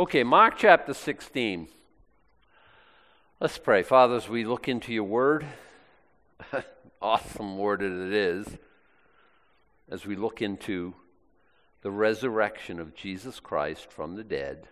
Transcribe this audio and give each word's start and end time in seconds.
Okay, 0.00 0.24
Mark 0.24 0.54
chapter 0.56 0.94
16. 0.94 1.68
Let's 3.38 3.58
pray. 3.58 3.82
Father, 3.82 4.14
as 4.14 4.30
we 4.30 4.46
look 4.46 4.66
into 4.66 4.94
your 4.94 5.04
word, 5.04 5.44
awesome 7.02 7.58
word 7.58 7.80
that 7.80 8.06
it 8.06 8.14
is, 8.14 8.46
as 9.90 10.06
we 10.06 10.16
look 10.16 10.40
into 10.40 10.94
the 11.82 11.90
resurrection 11.90 12.80
of 12.80 12.94
Jesus 12.94 13.40
Christ 13.40 13.92
from 13.92 14.16
the 14.16 14.24
dead, 14.24 14.68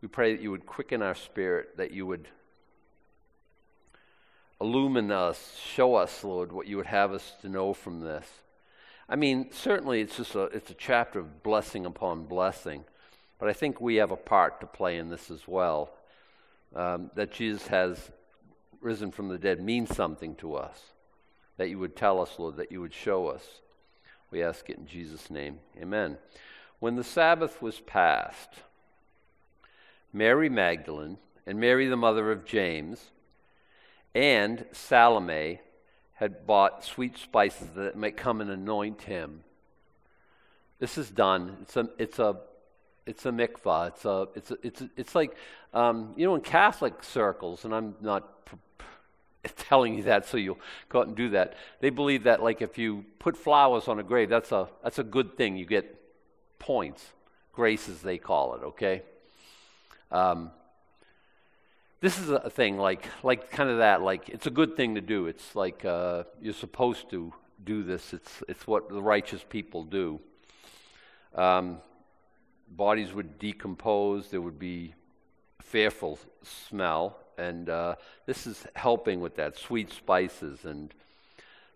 we 0.00 0.08
pray 0.08 0.34
that 0.34 0.42
you 0.42 0.50
would 0.50 0.64
quicken 0.64 1.02
our 1.02 1.14
spirit, 1.14 1.76
that 1.76 1.90
you 1.90 2.06
would 2.06 2.26
illumine 4.62 5.12
us, 5.12 5.60
show 5.62 5.94
us, 5.96 6.24
Lord, 6.24 6.52
what 6.52 6.66
you 6.66 6.78
would 6.78 6.86
have 6.86 7.12
us 7.12 7.34
to 7.42 7.50
know 7.50 7.74
from 7.74 8.00
this. 8.00 8.26
I 9.10 9.16
mean, 9.16 9.50
certainly 9.52 10.00
it's 10.00 10.16
just 10.16 10.34
a, 10.34 10.44
it's 10.44 10.70
a 10.70 10.74
chapter 10.74 11.18
of 11.18 11.42
blessing 11.42 11.84
upon 11.84 12.24
blessing, 12.24 12.86
but 13.44 13.50
I 13.50 13.52
think 13.52 13.78
we 13.78 13.96
have 13.96 14.10
a 14.10 14.16
part 14.16 14.62
to 14.62 14.66
play 14.66 14.96
in 14.96 15.10
this 15.10 15.30
as 15.30 15.46
well 15.46 15.92
um, 16.74 17.10
that 17.14 17.30
Jesus 17.30 17.66
has 17.66 18.10
risen 18.80 19.10
from 19.10 19.28
the 19.28 19.36
dead 19.36 19.62
means 19.62 19.94
something 19.94 20.34
to 20.36 20.54
us. 20.54 20.80
That 21.58 21.68
you 21.68 21.78
would 21.78 21.94
tell 21.94 22.22
us, 22.22 22.38
Lord, 22.38 22.56
that 22.56 22.72
you 22.72 22.80
would 22.80 22.94
show 22.94 23.26
us. 23.26 23.60
We 24.30 24.42
ask 24.42 24.70
it 24.70 24.78
in 24.78 24.86
Jesus' 24.86 25.28
name. 25.28 25.58
Amen. 25.78 26.16
When 26.78 26.96
the 26.96 27.04
Sabbath 27.04 27.60
was 27.60 27.80
past, 27.80 28.48
Mary 30.10 30.48
Magdalene 30.48 31.18
and 31.46 31.60
Mary, 31.60 31.86
the 31.86 31.98
mother 31.98 32.32
of 32.32 32.46
James, 32.46 33.10
and 34.14 34.64
Salome 34.72 35.60
had 36.14 36.46
bought 36.46 36.82
sweet 36.82 37.18
spices 37.18 37.68
that 37.76 37.94
might 37.94 38.16
come 38.16 38.40
and 38.40 38.48
anoint 38.48 39.02
him. 39.02 39.44
This 40.78 40.96
is 40.96 41.10
done. 41.10 41.58
It's 41.60 41.76
a, 41.76 41.90
it's 41.98 42.18
a 42.18 42.38
it's 43.06 43.26
a 43.26 43.32
mitzvah. 43.32 43.92
It's 43.94 44.04
a, 44.04 44.28
it's 44.34 44.50
a, 44.50 44.56
it's 44.62 44.80
a, 44.80 44.90
it's 44.96 45.14
like, 45.14 45.36
um, 45.72 46.14
you 46.16 46.26
know, 46.26 46.34
in 46.34 46.40
Catholic 46.40 47.02
circles, 47.02 47.64
and 47.64 47.74
I'm 47.74 47.94
not 48.00 48.28
telling 49.56 49.94
you 49.94 50.04
that 50.04 50.26
so 50.26 50.36
you'll 50.36 50.58
go 50.88 51.00
out 51.00 51.08
and 51.08 51.16
do 51.16 51.30
that. 51.30 51.54
They 51.80 51.90
believe 51.90 52.24
that, 52.24 52.42
like, 52.42 52.62
if 52.62 52.78
you 52.78 53.04
put 53.18 53.36
flowers 53.36 53.88
on 53.88 53.98
a 53.98 54.02
grave, 54.02 54.28
that's 54.28 54.52
a 54.52 54.68
that's 54.82 54.98
a 54.98 55.04
good 55.04 55.36
thing. 55.36 55.56
You 55.56 55.66
get 55.66 56.00
points, 56.58 57.12
graces 57.52 58.00
they 58.00 58.18
call 58.18 58.54
it. 58.54 58.62
Okay. 58.62 59.02
Um, 60.10 60.50
this 62.00 62.18
is 62.18 62.28
a 62.28 62.50
thing 62.50 62.76
like 62.76 63.06
like 63.22 63.50
kind 63.50 63.70
of 63.70 63.78
that. 63.78 64.02
Like, 64.02 64.28
it's 64.28 64.46
a 64.46 64.50
good 64.50 64.76
thing 64.76 64.94
to 64.94 65.00
do. 65.00 65.26
It's 65.26 65.54
like 65.54 65.84
uh, 65.84 66.24
you're 66.40 66.54
supposed 66.54 67.10
to 67.10 67.32
do 67.64 67.82
this. 67.82 68.14
It's 68.14 68.42
it's 68.48 68.66
what 68.66 68.88
the 68.88 69.02
righteous 69.02 69.44
people 69.48 69.84
do. 69.84 70.20
Um, 71.34 71.78
bodies 72.76 73.12
would 73.12 73.38
decompose, 73.38 74.28
there 74.28 74.40
would 74.40 74.58
be 74.58 74.94
fearful 75.60 76.18
smell, 76.42 77.18
and 77.38 77.68
uh, 77.68 77.94
this 78.26 78.46
is 78.46 78.66
helping 78.74 79.20
with 79.20 79.36
that 79.36 79.56
sweet 79.56 79.92
spices. 79.92 80.64
And 80.64 80.92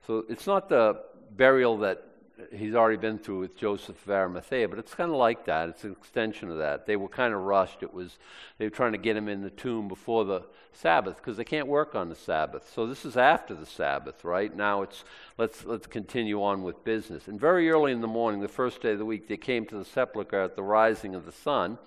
so 0.07 0.25
it's 0.29 0.47
not 0.47 0.69
the 0.69 1.01
burial 1.37 1.79
that 1.79 2.05
he's 2.53 2.75
already 2.75 2.97
been 2.97 3.19
through 3.19 3.41
with 3.41 3.57
Joseph 3.57 4.03
of 4.05 4.11
Arimathea, 4.11 4.69
but 4.69 4.79
it's 4.79 4.95
kind 4.95 5.11
of 5.11 5.17
like 5.17 5.45
that. 5.47 5.69
It's 5.69 5.85
an 5.85 5.93
extension 5.93 6.51
of 6.51 6.59
that. 6.59 6.87
They 6.87 6.97
were 6.97 7.09
kind 7.09 7.35
of 7.35 7.41
rushed. 7.41 7.83
It 7.83 7.93
was 7.93 8.19
they 8.59 8.67
were 8.67 8.71
trying 8.71 8.93
to 8.93 8.99
get 8.99 9.17
him 9.17 9.29
in 9.29 9.43
the 9.43 9.51
tomb 9.51 9.89
before 9.89 10.25
the 10.25 10.43
Sabbath 10.73 11.17
because 11.17 11.37
they 11.37 11.45
can't 11.45 11.67
work 11.67 11.95
on 11.95 12.09
the 12.09 12.15
Sabbath. 12.15 12.71
So 12.73 12.87
this 12.87 13.05
is 13.05 13.17
after 13.17 13.55
the 13.55 13.67
Sabbath, 13.67 14.25
right? 14.25 14.55
Now 14.55 14.83
it's 14.83 15.05
let's 15.37 15.65
let's 15.65 15.87
continue 15.87 16.43
on 16.43 16.63
with 16.63 16.85
business. 16.85 17.29
And 17.29 17.41
very 17.41 17.71
early 17.71 17.93
in 17.93 18.01
the 18.01 18.07
morning, 18.07 18.41
the 18.41 18.49
first 18.49 18.81
day 18.81 18.93
of 18.93 18.99
the 18.99 19.05
week, 19.05 19.29
they 19.29 19.37
came 19.37 19.67
to 19.67 19.77
the 19.77 19.85
sepulchre 19.85 20.41
at 20.41 20.57
the 20.57 20.63
rising 20.63 21.15
of 21.15 21.27
the 21.27 21.33
sun. 21.33 21.79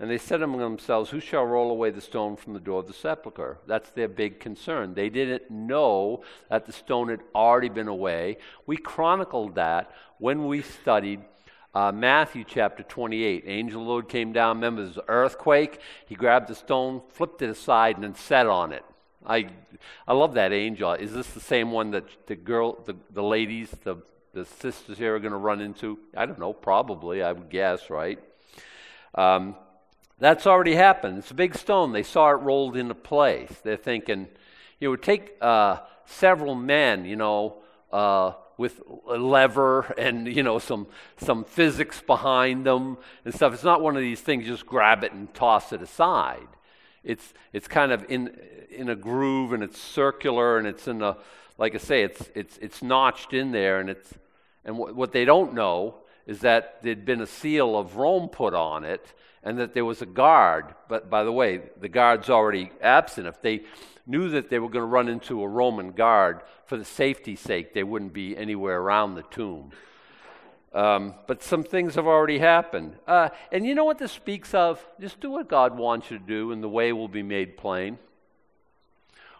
And 0.00 0.10
they 0.10 0.18
said 0.18 0.42
among 0.42 0.60
themselves, 0.60 1.10
Who 1.10 1.20
shall 1.20 1.44
roll 1.44 1.70
away 1.70 1.90
the 1.90 2.00
stone 2.00 2.36
from 2.36 2.54
the 2.54 2.60
door 2.60 2.80
of 2.80 2.86
the 2.86 2.92
sepulchre? 2.92 3.58
That's 3.66 3.90
their 3.90 4.08
big 4.08 4.40
concern. 4.40 4.94
They 4.94 5.08
didn't 5.08 5.50
know 5.50 6.24
that 6.50 6.66
the 6.66 6.72
stone 6.72 7.08
had 7.08 7.20
already 7.34 7.68
been 7.68 7.88
away. 7.88 8.38
We 8.66 8.76
chronicled 8.76 9.54
that 9.56 9.90
when 10.18 10.46
we 10.46 10.62
studied 10.62 11.20
uh, 11.74 11.90
Matthew 11.90 12.44
chapter 12.46 12.82
28. 12.82 13.44
Angel 13.46 13.80
of 13.80 13.86
the 13.86 13.90
Lord 13.90 14.08
came 14.08 14.32
down. 14.32 14.56
Remember, 14.56 14.84
there's 14.84 14.98
an 14.98 15.04
earthquake. 15.08 15.80
He 16.06 16.14
grabbed 16.14 16.48
the 16.48 16.54
stone, 16.54 17.00
flipped 17.08 17.40
it 17.40 17.48
aside, 17.48 17.96
and 17.96 18.04
then 18.04 18.14
sat 18.14 18.46
on 18.46 18.72
it. 18.72 18.84
I, 19.24 19.48
I 20.06 20.12
love 20.12 20.34
that 20.34 20.52
angel. 20.52 20.92
Is 20.92 21.12
this 21.12 21.28
the 21.28 21.40
same 21.40 21.70
one 21.70 21.92
that 21.92 22.04
the 22.26 22.36
girl, 22.36 22.82
the, 22.84 22.96
the 23.10 23.22
ladies, 23.22 23.70
the, 23.84 23.96
the 24.34 24.44
sisters 24.44 24.98
here 24.98 25.14
are 25.14 25.20
going 25.20 25.32
to 25.32 25.38
run 25.38 25.60
into? 25.60 25.98
I 26.16 26.26
don't 26.26 26.38
know. 26.38 26.52
Probably, 26.52 27.22
I 27.22 27.32
would 27.32 27.48
guess, 27.48 27.88
right? 27.88 28.18
Um, 29.14 29.56
that's 30.22 30.46
already 30.46 30.74
happened. 30.74 31.18
It's 31.18 31.32
a 31.32 31.34
big 31.34 31.56
stone. 31.56 31.92
They 31.92 32.04
saw 32.04 32.30
it 32.30 32.34
rolled 32.34 32.76
into 32.76 32.94
place. 32.94 33.50
They're 33.64 33.76
thinking, 33.76 34.28
it 34.78 34.86
would 34.86 35.02
take 35.02 35.36
uh, 35.40 35.78
several 36.04 36.54
men, 36.54 37.04
you 37.04 37.16
know, 37.16 37.56
uh, 37.92 38.34
with 38.56 38.80
a 39.08 39.16
lever 39.16 39.92
and 39.98 40.28
you 40.28 40.42
know 40.42 40.58
some 40.60 40.86
some 41.16 41.42
physics 41.42 42.00
behind 42.00 42.64
them 42.66 42.98
and 43.24 43.34
stuff. 43.34 43.52
It's 43.52 43.64
not 43.64 43.80
one 43.80 43.96
of 43.96 44.02
these 44.02 44.20
things. 44.20 44.46
Just 44.46 44.64
grab 44.64 45.02
it 45.02 45.12
and 45.12 45.32
toss 45.34 45.72
it 45.72 45.82
aside. 45.82 46.48
It's 47.02 47.34
it's 47.52 47.66
kind 47.66 47.90
of 47.90 48.04
in 48.08 48.38
in 48.70 48.88
a 48.88 48.94
groove 48.94 49.52
and 49.52 49.62
it's 49.62 49.80
circular 49.80 50.58
and 50.58 50.66
it's 50.66 50.86
in 50.86 51.02
a 51.02 51.16
like 51.58 51.74
I 51.74 51.78
say, 51.78 52.02
it's 52.02 52.30
it's 52.34 52.58
it's 52.58 52.82
notched 52.82 53.32
in 53.32 53.50
there 53.50 53.80
and 53.80 53.90
it's 53.90 54.14
and 54.64 54.78
what, 54.78 54.94
what 54.94 55.12
they 55.12 55.24
don't 55.24 55.54
know 55.54 55.96
is 56.26 56.40
that 56.40 56.78
there'd 56.82 57.04
been 57.04 57.20
a 57.20 57.26
seal 57.26 57.76
of 57.76 57.96
Rome 57.96 58.28
put 58.28 58.54
on 58.54 58.84
it 58.84 59.12
and 59.42 59.58
that 59.58 59.74
there 59.74 59.84
was 59.84 60.02
a 60.02 60.06
guard. 60.06 60.74
But 60.88 61.10
by 61.10 61.24
the 61.24 61.32
way, 61.32 61.60
the 61.80 61.88
guard's 61.88 62.30
already 62.30 62.70
absent. 62.80 63.26
If 63.26 63.42
they 63.42 63.62
knew 64.06 64.30
that 64.30 64.50
they 64.50 64.58
were 64.58 64.68
going 64.68 64.82
to 64.82 64.86
run 64.86 65.08
into 65.08 65.42
a 65.42 65.48
Roman 65.48 65.92
guard, 65.92 66.42
for 66.66 66.76
the 66.76 66.84
safety's 66.84 67.40
sake, 67.40 67.74
they 67.74 67.82
wouldn't 67.82 68.12
be 68.12 68.36
anywhere 68.36 68.80
around 68.80 69.14
the 69.14 69.22
tomb. 69.24 69.72
Um, 70.72 71.14
but 71.26 71.42
some 71.42 71.64
things 71.64 71.96
have 71.96 72.06
already 72.06 72.38
happened. 72.38 72.96
Uh, 73.06 73.28
and 73.50 73.66
you 73.66 73.74
know 73.74 73.84
what 73.84 73.98
this 73.98 74.12
speaks 74.12 74.54
of? 74.54 74.84
Just 74.98 75.20
do 75.20 75.30
what 75.30 75.48
God 75.48 75.76
wants 75.76 76.10
you 76.10 76.18
to 76.18 76.24
do, 76.24 76.50
and 76.50 76.62
the 76.62 76.68
way 76.68 76.92
will 76.92 77.08
be 77.08 77.22
made 77.22 77.58
plain. 77.58 77.98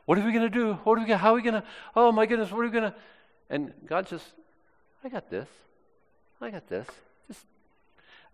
What 0.04 0.18
are 0.18 0.24
we 0.24 0.32
going 0.32 0.42
to 0.42 0.50
do? 0.50 0.74
What 0.84 0.98
are 0.98 1.00
we 1.00 1.06
gonna, 1.06 1.18
how 1.18 1.32
are 1.32 1.36
we 1.36 1.42
going 1.42 1.54
to? 1.54 1.64
Oh 1.96 2.12
my 2.12 2.26
goodness, 2.26 2.50
what 2.50 2.60
are 2.60 2.64
we 2.64 2.70
going 2.70 2.90
to? 2.90 2.94
And 3.48 3.72
God 3.86 4.08
just, 4.08 4.26
I 5.02 5.08
got 5.08 5.30
this. 5.30 5.48
I 6.40 6.50
got 6.50 6.68
this. 6.68 6.86
Just 7.28 7.46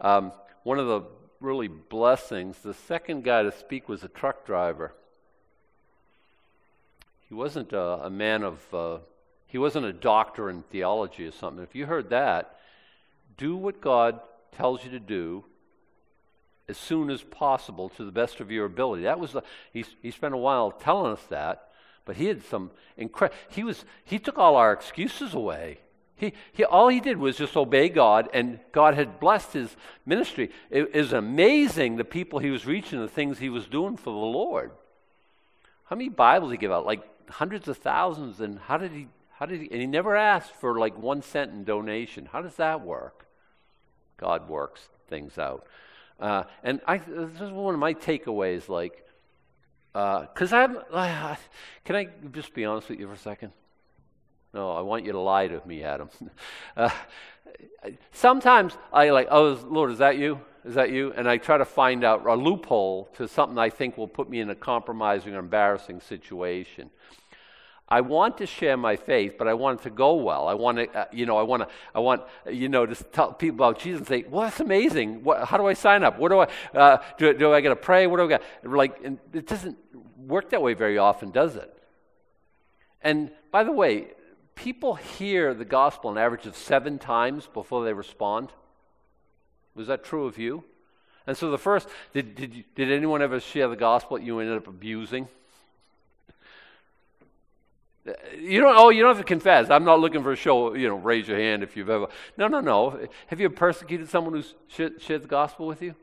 um, 0.00 0.32
one 0.64 0.78
of 0.78 0.86
the 0.86 1.02
really 1.40 1.68
blessings. 1.68 2.58
The 2.58 2.74
second 2.74 3.24
guy 3.24 3.42
to 3.42 3.52
speak 3.52 3.88
was 3.88 4.02
a 4.02 4.08
truck 4.08 4.46
driver. 4.46 4.92
He 7.28 7.34
wasn't 7.34 7.72
a, 7.72 8.06
a 8.06 8.10
man 8.10 8.42
of, 8.42 8.74
uh, 8.74 8.98
he 9.46 9.58
wasn't 9.58 9.86
a 9.86 9.92
doctor 9.92 10.50
in 10.50 10.62
theology 10.62 11.26
or 11.26 11.32
something. 11.32 11.62
If 11.62 11.74
you 11.74 11.86
heard 11.86 12.10
that, 12.10 12.58
do 13.36 13.56
what 13.56 13.80
God 13.80 14.20
tells 14.52 14.84
you 14.84 14.90
to 14.90 15.00
do 15.00 15.44
as 16.68 16.76
soon 16.76 17.10
as 17.10 17.22
possible 17.22 17.88
to 17.90 18.04
the 18.04 18.12
best 18.12 18.40
of 18.40 18.50
your 18.50 18.66
ability. 18.66 19.04
That 19.04 19.20
was 19.20 19.32
the, 19.32 19.42
he, 19.72 19.84
he 20.02 20.10
spent 20.10 20.34
a 20.34 20.38
while 20.38 20.70
telling 20.70 21.12
us 21.12 21.22
that, 21.30 21.68
but 22.04 22.16
he 22.16 22.26
had 22.26 22.44
some 22.44 22.70
incredible, 22.96 23.38
he 23.48 23.62
was, 23.62 23.84
he 24.04 24.18
took 24.18 24.38
all 24.38 24.56
our 24.56 24.72
excuses 24.72 25.34
away. 25.34 25.78
He, 26.18 26.32
he, 26.52 26.64
all 26.64 26.88
he 26.88 27.00
did 27.00 27.16
was 27.16 27.36
just 27.36 27.56
obey 27.56 27.88
God, 27.88 28.28
and 28.34 28.58
God 28.72 28.94
had 28.94 29.20
blessed 29.20 29.52
his 29.52 29.76
ministry. 30.04 30.50
It 30.68 30.94
is 30.94 31.12
amazing 31.12 31.96
the 31.96 32.04
people 32.04 32.40
he 32.40 32.50
was 32.50 32.66
reaching, 32.66 33.00
the 33.00 33.08
things 33.08 33.38
he 33.38 33.48
was 33.48 33.66
doing 33.66 33.96
for 33.96 34.10
the 34.10 34.10
Lord. 34.10 34.72
How 35.84 35.96
many 35.96 36.08
Bibles 36.08 36.50
he 36.50 36.58
give 36.58 36.72
out? 36.72 36.84
Like 36.84 37.02
hundreds 37.30 37.68
of 37.68 37.78
thousands. 37.78 38.40
And 38.40 38.58
how 38.58 38.78
did 38.78 38.90
he? 38.90 39.06
How 39.38 39.46
did 39.46 39.60
he? 39.60 39.70
And 39.70 39.80
he 39.80 39.86
never 39.86 40.16
asked 40.16 40.52
for 40.56 40.78
like 40.78 40.98
one 40.98 41.22
cent 41.22 41.52
in 41.52 41.62
donation. 41.62 42.28
How 42.30 42.42
does 42.42 42.56
that 42.56 42.84
work? 42.84 43.26
God 44.16 44.48
works 44.48 44.88
things 45.08 45.38
out. 45.38 45.66
Uh, 46.18 46.42
and 46.64 46.80
I, 46.84 46.98
this 46.98 47.40
is 47.40 47.52
one 47.52 47.74
of 47.74 47.80
my 47.80 47.94
takeaways. 47.94 48.68
Like, 48.68 49.06
because 49.92 50.52
uh, 50.52 50.56
I'm. 50.56 50.78
Uh, 50.92 51.36
can 51.84 51.94
I 51.94 52.08
just 52.32 52.52
be 52.54 52.64
honest 52.64 52.88
with 52.88 52.98
you 52.98 53.06
for 53.06 53.14
a 53.14 53.18
second? 53.18 53.52
No, 54.54 54.72
I 54.72 54.80
want 54.80 55.04
you 55.04 55.12
to 55.12 55.20
lie 55.20 55.48
to 55.48 55.60
me, 55.66 55.82
Adam. 55.82 56.08
Uh, 56.76 56.90
sometimes 58.12 58.76
I 58.92 59.10
like, 59.10 59.28
oh, 59.30 59.58
Lord, 59.68 59.90
is 59.90 59.98
that 59.98 60.18
you? 60.18 60.40
Is 60.64 60.74
that 60.74 60.90
you? 60.90 61.12
And 61.16 61.28
I 61.28 61.38
try 61.38 61.56
to 61.58 61.64
find 61.64 62.04
out 62.04 62.24
a 62.24 62.34
loophole 62.34 63.08
to 63.16 63.26
something 63.26 63.58
I 63.58 63.70
think 63.70 63.96
will 63.96 64.06
put 64.06 64.28
me 64.28 64.40
in 64.40 64.50
a 64.50 64.54
compromising 64.54 65.34
or 65.34 65.38
embarrassing 65.38 66.00
situation. 66.00 66.90
I 67.88 68.02
want 68.02 68.36
to 68.38 68.46
share 68.46 68.76
my 68.76 68.96
faith, 68.96 69.36
but 69.38 69.48
I 69.48 69.54
want 69.54 69.80
it 69.80 69.84
to 69.84 69.90
go 69.90 70.14
well. 70.16 70.46
I 70.46 70.52
want 70.54 70.76
to, 70.76 70.90
uh, 70.90 71.06
you 71.10 71.24
know, 71.24 71.38
I 71.38 71.42
want 71.42 71.62
to, 71.62 71.68
I 71.94 72.00
want, 72.00 72.22
you 72.48 72.68
know, 72.68 72.84
to 72.84 72.94
tell 72.94 73.32
people 73.32 73.56
about 73.56 73.78
Jesus 73.78 74.00
and 74.00 74.06
say, 74.06 74.24
well, 74.28 74.42
that's 74.42 74.60
amazing. 74.60 75.24
What, 75.24 75.48
how 75.48 75.56
do 75.56 75.66
I 75.66 75.72
sign 75.72 76.04
up? 76.04 76.18
What 76.18 76.28
do 76.28 76.40
I, 76.40 76.48
uh, 76.78 76.98
do, 77.16 77.32
do 77.32 77.54
I 77.54 77.62
got 77.62 77.70
to 77.70 77.76
pray? 77.76 78.06
What 78.06 78.18
do 78.18 78.24
I 78.24 78.28
got? 78.28 78.42
Like, 78.62 79.00
it 79.32 79.46
doesn't 79.46 79.78
work 80.18 80.50
that 80.50 80.60
way 80.60 80.74
very 80.74 80.98
often, 80.98 81.30
does 81.30 81.56
it? 81.56 81.74
And 83.00 83.30
by 83.50 83.64
the 83.64 83.72
way, 83.72 84.08
people 84.58 84.96
hear 84.96 85.54
the 85.54 85.64
gospel 85.64 86.10
an 86.10 86.18
average 86.18 86.44
of 86.44 86.56
seven 86.56 86.98
times 86.98 87.48
before 87.54 87.84
they 87.84 87.92
respond. 87.92 88.50
Was 89.76 89.86
that 89.86 90.02
true 90.02 90.26
of 90.26 90.36
you? 90.36 90.64
And 91.28 91.36
so 91.36 91.50
the 91.50 91.58
first, 91.58 91.88
did, 92.12 92.34
did, 92.34 92.54
you, 92.54 92.64
did 92.74 92.90
anyone 92.90 93.22
ever 93.22 93.38
share 93.38 93.68
the 93.68 93.76
gospel 93.76 94.16
that 94.16 94.24
you 94.24 94.40
ended 94.40 94.56
up 94.56 94.66
abusing? 94.66 95.28
You 98.36 98.60
don't. 98.62 98.74
Oh, 98.76 98.88
you 98.88 99.02
don't 99.02 99.14
have 99.14 99.24
to 99.24 99.28
confess. 99.28 99.68
I'm 99.68 99.84
not 99.84 100.00
looking 100.00 100.22
for 100.22 100.32
a 100.32 100.36
show. 100.36 100.74
You 100.74 100.88
know, 100.88 100.96
raise 100.96 101.28
your 101.28 101.36
hand 101.36 101.62
if 101.62 101.76
you've 101.76 101.90
ever. 101.90 102.08
No, 102.38 102.48
no, 102.48 102.60
no. 102.60 103.06
Have 103.26 103.38
you 103.38 103.50
persecuted 103.50 104.08
someone 104.08 104.32
who's 104.32 104.54
shared, 104.66 105.00
shared 105.02 105.22
the 105.22 105.28
gospel 105.28 105.66
with 105.66 105.82
you? 105.82 105.94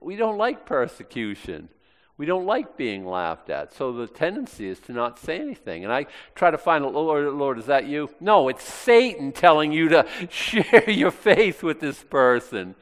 We 0.00 0.16
don't 0.16 0.36
like 0.36 0.66
persecution. 0.66 1.68
We 2.18 2.26
don't 2.26 2.46
like 2.46 2.76
being 2.76 3.06
laughed 3.06 3.48
at. 3.48 3.72
So 3.72 3.92
the 3.92 4.08
tendency 4.08 4.68
is 4.68 4.80
to 4.80 4.92
not 4.92 5.20
say 5.20 5.38
anything. 5.38 5.84
And 5.84 5.92
I 5.92 6.06
try 6.34 6.50
to 6.50 6.58
find, 6.58 6.84
Lord, 6.84 7.32
Lord, 7.32 7.58
is 7.60 7.66
that 7.66 7.86
you? 7.86 8.10
No, 8.20 8.48
it's 8.48 8.64
Satan 8.64 9.30
telling 9.30 9.70
you 9.70 9.88
to 9.90 10.04
share 10.28 10.90
your 10.90 11.12
faith 11.12 11.62
with 11.62 11.78
this 11.78 12.02
person. 12.02 12.74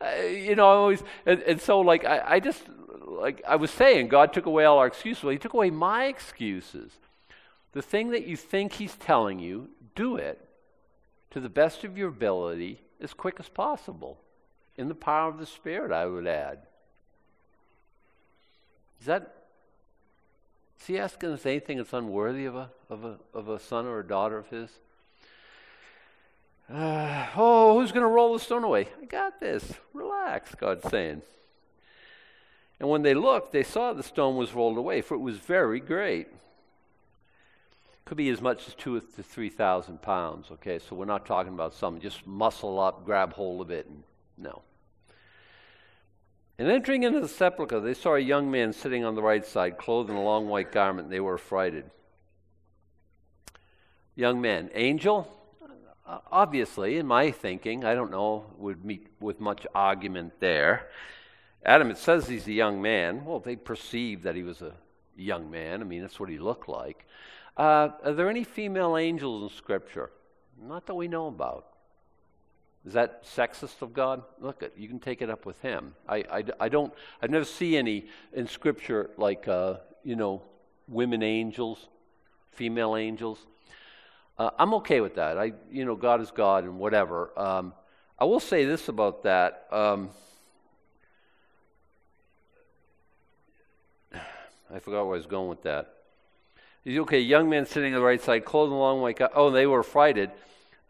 Uh, 0.00 0.22
you 0.22 0.56
know, 0.56 0.66
I 0.66 0.74
always, 0.74 1.02
and, 1.26 1.42
and 1.42 1.60
so 1.60 1.80
like, 1.80 2.06
I, 2.06 2.22
I, 2.26 2.40
just, 2.40 2.62
like 3.06 3.42
I 3.46 3.56
was 3.56 3.70
saying, 3.70 4.08
God 4.08 4.32
took 4.32 4.46
away 4.46 4.64
all 4.64 4.78
our 4.78 4.86
excuses. 4.86 5.22
Well, 5.22 5.32
He 5.32 5.38
took 5.38 5.52
away 5.52 5.68
my 5.68 6.06
excuses. 6.06 6.92
The 7.72 7.82
thing 7.82 8.12
that 8.12 8.26
you 8.26 8.36
think 8.36 8.72
He's 8.72 8.96
telling 8.96 9.38
you, 9.38 9.68
do 9.94 10.16
it 10.16 10.42
to 11.30 11.40
the 11.40 11.50
best 11.50 11.84
of 11.84 11.98
your 11.98 12.08
ability 12.08 12.80
as 13.02 13.12
quick 13.12 13.36
as 13.38 13.50
possible. 13.50 14.18
In 14.76 14.88
the 14.88 14.94
power 14.94 15.28
of 15.28 15.38
the 15.38 15.46
Spirit, 15.46 15.92
I 15.92 16.06
would 16.06 16.26
add. 16.26 16.60
Is 19.00 19.06
that 19.06 19.34
is 20.80 20.86
he 20.86 20.98
asking 20.98 21.30
us 21.30 21.44
anything 21.46 21.78
that's 21.78 21.92
unworthy 21.92 22.44
of 22.44 22.54
a, 22.54 22.70
of 22.88 23.04
a, 23.04 23.18
of 23.34 23.48
a 23.48 23.58
son 23.58 23.86
or 23.86 24.00
a 24.00 24.06
daughter 24.06 24.38
of 24.38 24.48
his? 24.48 24.70
Uh, 26.72 27.26
oh, 27.36 27.78
who's 27.78 27.92
going 27.92 28.02
to 28.02 28.08
roll 28.08 28.34
the 28.34 28.38
stone 28.38 28.62
away? 28.62 28.88
I 29.00 29.06
got 29.06 29.40
this. 29.40 29.72
Relax, 29.94 30.54
God's 30.54 30.88
saying. 30.88 31.22
And 32.78 32.88
when 32.88 33.02
they 33.02 33.14
looked, 33.14 33.52
they 33.52 33.62
saw 33.62 33.92
the 33.92 34.02
stone 34.02 34.36
was 34.36 34.54
rolled 34.54 34.78
away, 34.78 35.00
for 35.00 35.14
it 35.14 35.20
was 35.20 35.38
very 35.38 35.80
great. 35.80 36.28
Could 38.04 38.18
be 38.18 38.28
as 38.28 38.40
much 38.40 38.68
as 38.68 38.74
two 38.74 39.00
to 39.00 39.22
three 39.22 39.50
thousand 39.50 40.00
pounds. 40.00 40.50
Okay, 40.52 40.78
so 40.78 40.94
we're 40.94 41.04
not 41.04 41.26
talking 41.26 41.52
about 41.52 41.74
some 41.74 42.00
just 42.00 42.26
muscle 42.26 42.78
up, 42.78 43.04
grab 43.04 43.32
hold 43.32 43.60
of 43.60 43.70
it, 43.70 43.86
and 43.86 44.02
no. 44.38 44.62
And 46.58 46.68
entering 46.68 47.04
into 47.04 47.20
the 47.20 47.28
sepulchre, 47.28 47.78
they 47.78 47.94
saw 47.94 48.16
a 48.16 48.20
young 48.20 48.50
man 48.50 48.72
sitting 48.72 49.04
on 49.04 49.14
the 49.14 49.22
right 49.22 49.46
side, 49.46 49.78
clothed 49.78 50.10
in 50.10 50.16
a 50.16 50.22
long 50.22 50.48
white 50.48 50.72
garment. 50.72 51.06
and 51.06 51.12
They 51.12 51.20
were 51.20 51.34
affrighted. 51.34 51.84
Young 54.16 54.40
man, 54.40 54.68
angel? 54.74 55.32
Uh, 56.04 56.18
obviously, 56.32 56.96
in 56.96 57.06
my 57.06 57.30
thinking, 57.30 57.84
I 57.84 57.94
don't 57.94 58.10
know, 58.10 58.46
would 58.56 58.84
meet 58.84 59.06
with 59.20 59.38
much 59.38 59.66
argument 59.72 60.32
there. 60.40 60.88
Adam, 61.64 61.90
it 61.90 61.98
says 61.98 62.26
he's 62.26 62.48
a 62.48 62.52
young 62.52 62.82
man. 62.82 63.24
Well, 63.24 63.38
they 63.38 63.54
perceived 63.54 64.24
that 64.24 64.34
he 64.34 64.42
was 64.42 64.60
a 64.60 64.72
young 65.16 65.50
man. 65.50 65.80
I 65.80 65.84
mean, 65.84 66.00
that's 66.00 66.18
what 66.18 66.28
he 66.28 66.38
looked 66.38 66.68
like. 66.68 67.06
Uh, 67.56 67.90
are 68.04 68.14
there 68.14 68.28
any 68.28 68.42
female 68.42 68.96
angels 68.96 69.42
in 69.42 69.56
Scripture? 69.56 70.10
Not 70.60 70.86
that 70.86 70.94
we 70.94 71.06
know 71.06 71.28
about. 71.28 71.66
Is 72.88 72.94
that 72.94 73.24
sexist 73.24 73.82
of 73.82 73.92
God? 73.92 74.22
Look, 74.40 74.64
you 74.74 74.88
can 74.88 74.98
take 74.98 75.20
it 75.20 75.28
up 75.28 75.44
with 75.44 75.60
him. 75.60 75.94
I, 76.08 76.24
I, 76.32 76.44
I 76.58 76.68
don't, 76.70 76.90
I 77.20 77.26
never 77.26 77.44
see 77.44 77.76
any 77.76 78.06
in 78.32 78.48
Scripture 78.48 79.10
like, 79.18 79.46
uh, 79.46 79.74
you 80.02 80.16
know, 80.16 80.40
women 80.88 81.22
angels, 81.22 81.86
female 82.52 82.96
angels. 82.96 83.44
Uh, 84.38 84.52
I'm 84.58 84.72
okay 84.72 85.02
with 85.02 85.16
that. 85.16 85.36
I, 85.36 85.52
you 85.70 85.84
know, 85.84 85.96
God 85.96 86.22
is 86.22 86.30
God 86.30 86.64
and 86.64 86.78
whatever. 86.78 87.30
Um, 87.38 87.74
I 88.18 88.24
will 88.24 88.40
say 88.40 88.64
this 88.64 88.88
about 88.88 89.24
that. 89.24 89.66
Um, 89.70 90.08
I 94.14 94.78
forgot 94.78 95.04
where 95.04 95.14
I 95.14 95.18
was 95.18 95.26
going 95.26 95.50
with 95.50 95.62
that. 95.64 95.92
Okay, 96.86 97.20
young 97.20 97.50
man 97.50 97.66
sitting 97.66 97.92
on 97.92 98.00
the 98.00 98.06
right 98.06 98.22
side, 98.22 98.46
clothed 98.46 98.72
along 98.72 99.02
like, 99.02 99.20
oh, 99.34 99.50
they 99.50 99.66
were 99.66 99.82
frighted. 99.82 100.30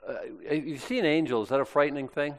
Uh, 0.07 0.53
you 0.53 0.79
see 0.79 0.99
an 0.99 1.05
angel, 1.05 1.43
is 1.43 1.49
that 1.49 1.61
a 1.61 1.65
frightening 1.65 2.09
thing? 2.09 2.35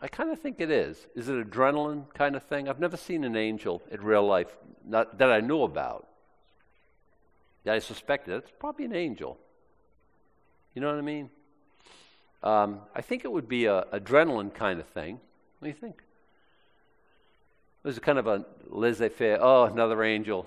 I 0.00 0.08
kind 0.08 0.30
of 0.30 0.38
think 0.38 0.60
it 0.60 0.70
is. 0.70 1.06
Is 1.16 1.28
it 1.28 1.50
adrenaline 1.50 2.12
kind 2.14 2.36
of 2.36 2.42
thing? 2.44 2.68
I've 2.68 2.78
never 2.78 2.96
seen 2.96 3.24
an 3.24 3.36
angel 3.36 3.82
in 3.90 4.00
real 4.00 4.24
life 4.26 4.56
not, 4.86 5.18
that 5.18 5.30
I 5.30 5.40
knew 5.40 5.62
about. 5.62 6.06
That 7.64 7.74
I 7.74 7.78
suspected. 7.80 8.36
It's 8.36 8.52
probably 8.58 8.84
an 8.84 8.94
angel. 8.94 9.38
You 10.74 10.82
know 10.82 10.88
what 10.88 10.98
I 10.98 11.02
mean? 11.02 11.30
Um, 12.42 12.80
I 12.94 13.00
think 13.00 13.24
it 13.24 13.32
would 13.32 13.48
be 13.48 13.66
a 13.66 13.86
adrenaline 13.92 14.54
kind 14.54 14.78
of 14.78 14.86
thing. 14.86 15.18
What 15.58 15.66
do 15.66 15.68
you 15.68 15.74
think? 15.74 16.02
It 17.82 17.88
was 17.88 17.98
kind 17.98 18.18
of 18.18 18.26
a 18.28 18.44
laissez-faire. 18.68 19.38
Oh, 19.40 19.64
another 19.64 20.04
angel. 20.04 20.46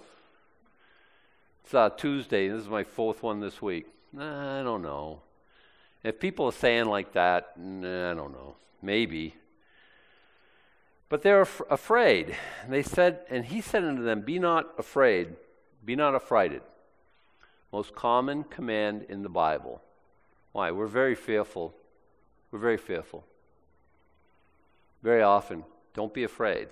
It's 1.66 1.74
uh, 1.74 1.90
Tuesday. 1.90 2.48
This 2.48 2.62
is 2.62 2.70
my 2.70 2.86
fourth 2.86 3.22
one 3.22 3.42
this 3.42 3.62
week. 3.62 3.88
I 4.18 4.62
don't 4.64 4.82
know. 4.82 5.22
If 6.04 6.20
people 6.20 6.48
are 6.48 6.52
saying 6.52 6.86
like 6.86 7.14
that, 7.14 7.52
I 7.58 7.60
don't 7.60 8.32
know, 8.32 8.56
maybe. 8.82 9.36
But 11.10 11.22
they're 11.22 11.42
af- 11.42 11.62
afraid. 11.70 12.36
They 12.68 12.82
said, 12.82 13.20
and 13.30 13.46
he 13.46 13.62
said 13.62 13.84
unto 13.84 14.04
them, 14.04 14.22
Be 14.22 14.40
not 14.40 14.74
afraid, 14.78 15.36
be 15.86 15.96
not 15.96 16.16
affrighted. 16.16 16.62
Most 17.72 17.94
common 17.96 18.44
command 18.46 19.06
in 19.10 19.22
the 19.22 19.30
Bible. 19.30 19.82
Why? 20.52 20.72
We're 20.72 20.88
very 20.88 21.16
fearful. 21.16 21.74
We're 22.52 22.60
very 22.60 22.78
fearful. 22.78 23.24
Very 25.04 25.22
often. 25.22 25.64
Don't 25.94 26.14
be 26.14 26.24
afraid. 26.24 26.70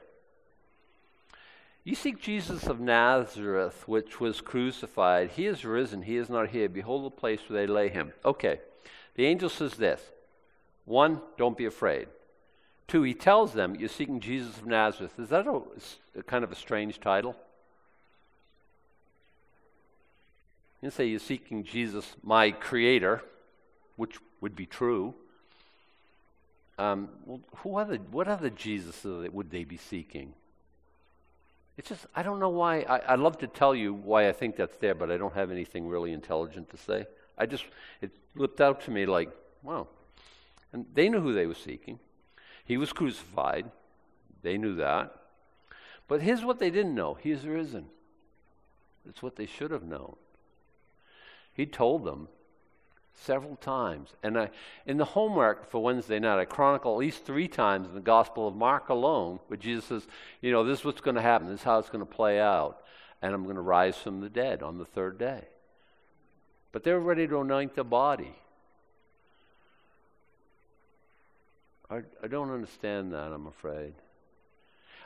You 1.84 1.96
seek 1.96 2.22
Jesus 2.22 2.68
of 2.68 2.80
Nazareth, 2.80 3.88
which 3.88 4.20
was 4.20 4.42
crucified. 4.42 5.32
He 5.32 5.46
is 5.46 5.66
risen. 5.66 6.04
He 6.04 6.18
is 6.18 6.30
not 6.30 6.50
here. 6.50 6.70
Behold 6.70 7.06
the 7.06 7.10
place 7.10 7.40
where 7.48 7.60
they 7.60 7.72
lay 7.72 7.90
him. 7.90 8.14
Okay. 8.26 8.60
The 9.16 9.26
angel 9.26 9.50
says 9.50 9.76
this 9.76 10.02
one, 10.86 11.22
don't 11.38 11.58
be 11.58 11.66
afraid. 11.66 12.08
Two, 12.88 13.04
he 13.04 13.14
tells 13.14 13.54
them, 13.54 13.76
You're 13.76 13.90
seeking 13.90 14.20
Jesus 14.20 14.58
of 14.58 14.66
Nazareth. 14.66 15.14
Is 15.20 15.30
that 15.30 15.46
a, 15.46 15.62
a 16.18 16.24
kind 16.24 16.44
of 16.44 16.52
a 16.52 16.56
strange 16.56 17.00
title? 17.00 17.36
You 20.82 20.88
can 20.88 20.92
say 20.92 21.06
you're 21.06 21.20
seeking 21.20 21.64
Jesus, 21.64 22.16
my 22.24 22.52
creator, 22.52 23.22
which 23.98 24.18
would 24.42 24.56
be 24.56 24.66
true. 24.66 25.14
Um, 26.80 27.10
well, 27.26 27.42
who 27.58 27.76
other, 27.76 27.98
what 27.98 28.28
other 28.28 28.50
Jesus 28.50 29.04
would 29.04 29.52
they 29.52 29.66
be 29.66 29.78
seeking? 29.78 30.34
It's 31.78 31.90
just, 31.90 32.08
I 32.16 32.24
don't 32.24 32.40
know 32.40 32.50
why. 32.50 32.82
I, 32.82 33.12
would 33.12 33.20
love 33.20 33.38
to 33.40 33.48
tell 33.48 33.76
you 33.76 33.94
why 33.94 34.28
I 34.28 34.32
think 34.32 34.56
that's 34.56 34.78
there, 34.78 34.96
but 34.96 35.12
I 35.12 35.18
don't 35.18 35.36
have 35.36 35.52
anything 35.52 35.88
really 35.88 36.14
intelligent 36.14 36.70
to 36.72 36.78
say. 36.78 37.06
I 37.40 37.46
just, 37.46 37.66
it 38.02 38.12
looked 38.36 38.62
out 38.62 38.82
to 38.82 38.92
me 38.92 39.06
like, 39.06 39.30
wow. 39.64 39.88
And 40.74 40.86
they 40.94 41.10
knew 41.10 41.22
who 41.22 41.34
they 41.34 41.48
were 41.48 41.56
seeking. 41.56 42.00
He 42.66 42.78
was 42.78 42.94
crucified. 42.94 43.66
They 44.44 44.58
knew 44.58 44.76
that. 44.76 45.16
But 46.08 46.22
here's 46.22 46.44
what 46.44 46.60
they 46.60 46.70
didn't 46.70 46.96
know 46.96 47.16
He 47.16 47.32
is 47.32 47.46
risen. 47.48 47.86
It's 49.08 49.24
what 49.24 49.36
they 49.36 49.46
should 49.46 49.72
have 49.72 49.84
known. 49.84 50.16
He 51.54 51.66
told 51.66 52.06
them 52.06 52.28
several 53.14 53.56
times. 53.58 54.10
And 54.24 54.38
I, 54.38 54.50
in 54.86 54.98
the 54.98 55.06
homework 55.06 55.70
for 55.70 55.82
Wednesday 55.82 56.20
night, 56.20 56.40
I 56.40 56.46
chronicle 56.46 56.94
at 56.94 57.00
least 57.00 57.26
three 57.26 57.48
times 57.48 57.88
in 57.88 57.96
the 57.96 58.02
Gospel 58.02 58.48
of 58.48 58.56
Mark 58.56 58.90
alone, 58.90 59.40
where 59.48 59.58
Jesus 59.58 59.86
says, 59.86 60.08
you 60.42 60.52
know, 60.52 60.64
this 60.64 60.80
is 60.80 60.86
what's 60.86 61.02
going 61.02 61.16
to 61.16 61.22
happen, 61.22 61.48
this 61.48 61.62
is 61.62 61.64
how 61.64 61.80
it's 61.80 61.90
going 61.90 62.06
to 62.06 62.12
play 62.12 62.40
out, 62.40 62.82
and 63.22 63.34
I'm 63.34 63.44
going 63.44 63.56
to 63.56 63.62
rise 63.62 63.98
from 63.98 64.22
the 64.22 64.30
dead 64.30 64.64
on 64.64 64.78
the 64.78 64.86
third 64.86 65.18
day. 65.18 65.48
But 66.72 66.84
they're 66.84 67.00
ready 67.00 67.28
to 67.28 67.40
anoint 67.40 67.76
the 67.76 67.84
body. 67.84 68.36
I, 71.90 72.02
I 72.24 72.28
don't 72.28 72.52
understand 72.52 73.14
that, 73.14 73.32
I'm 73.32 73.48
afraid. 73.48 73.94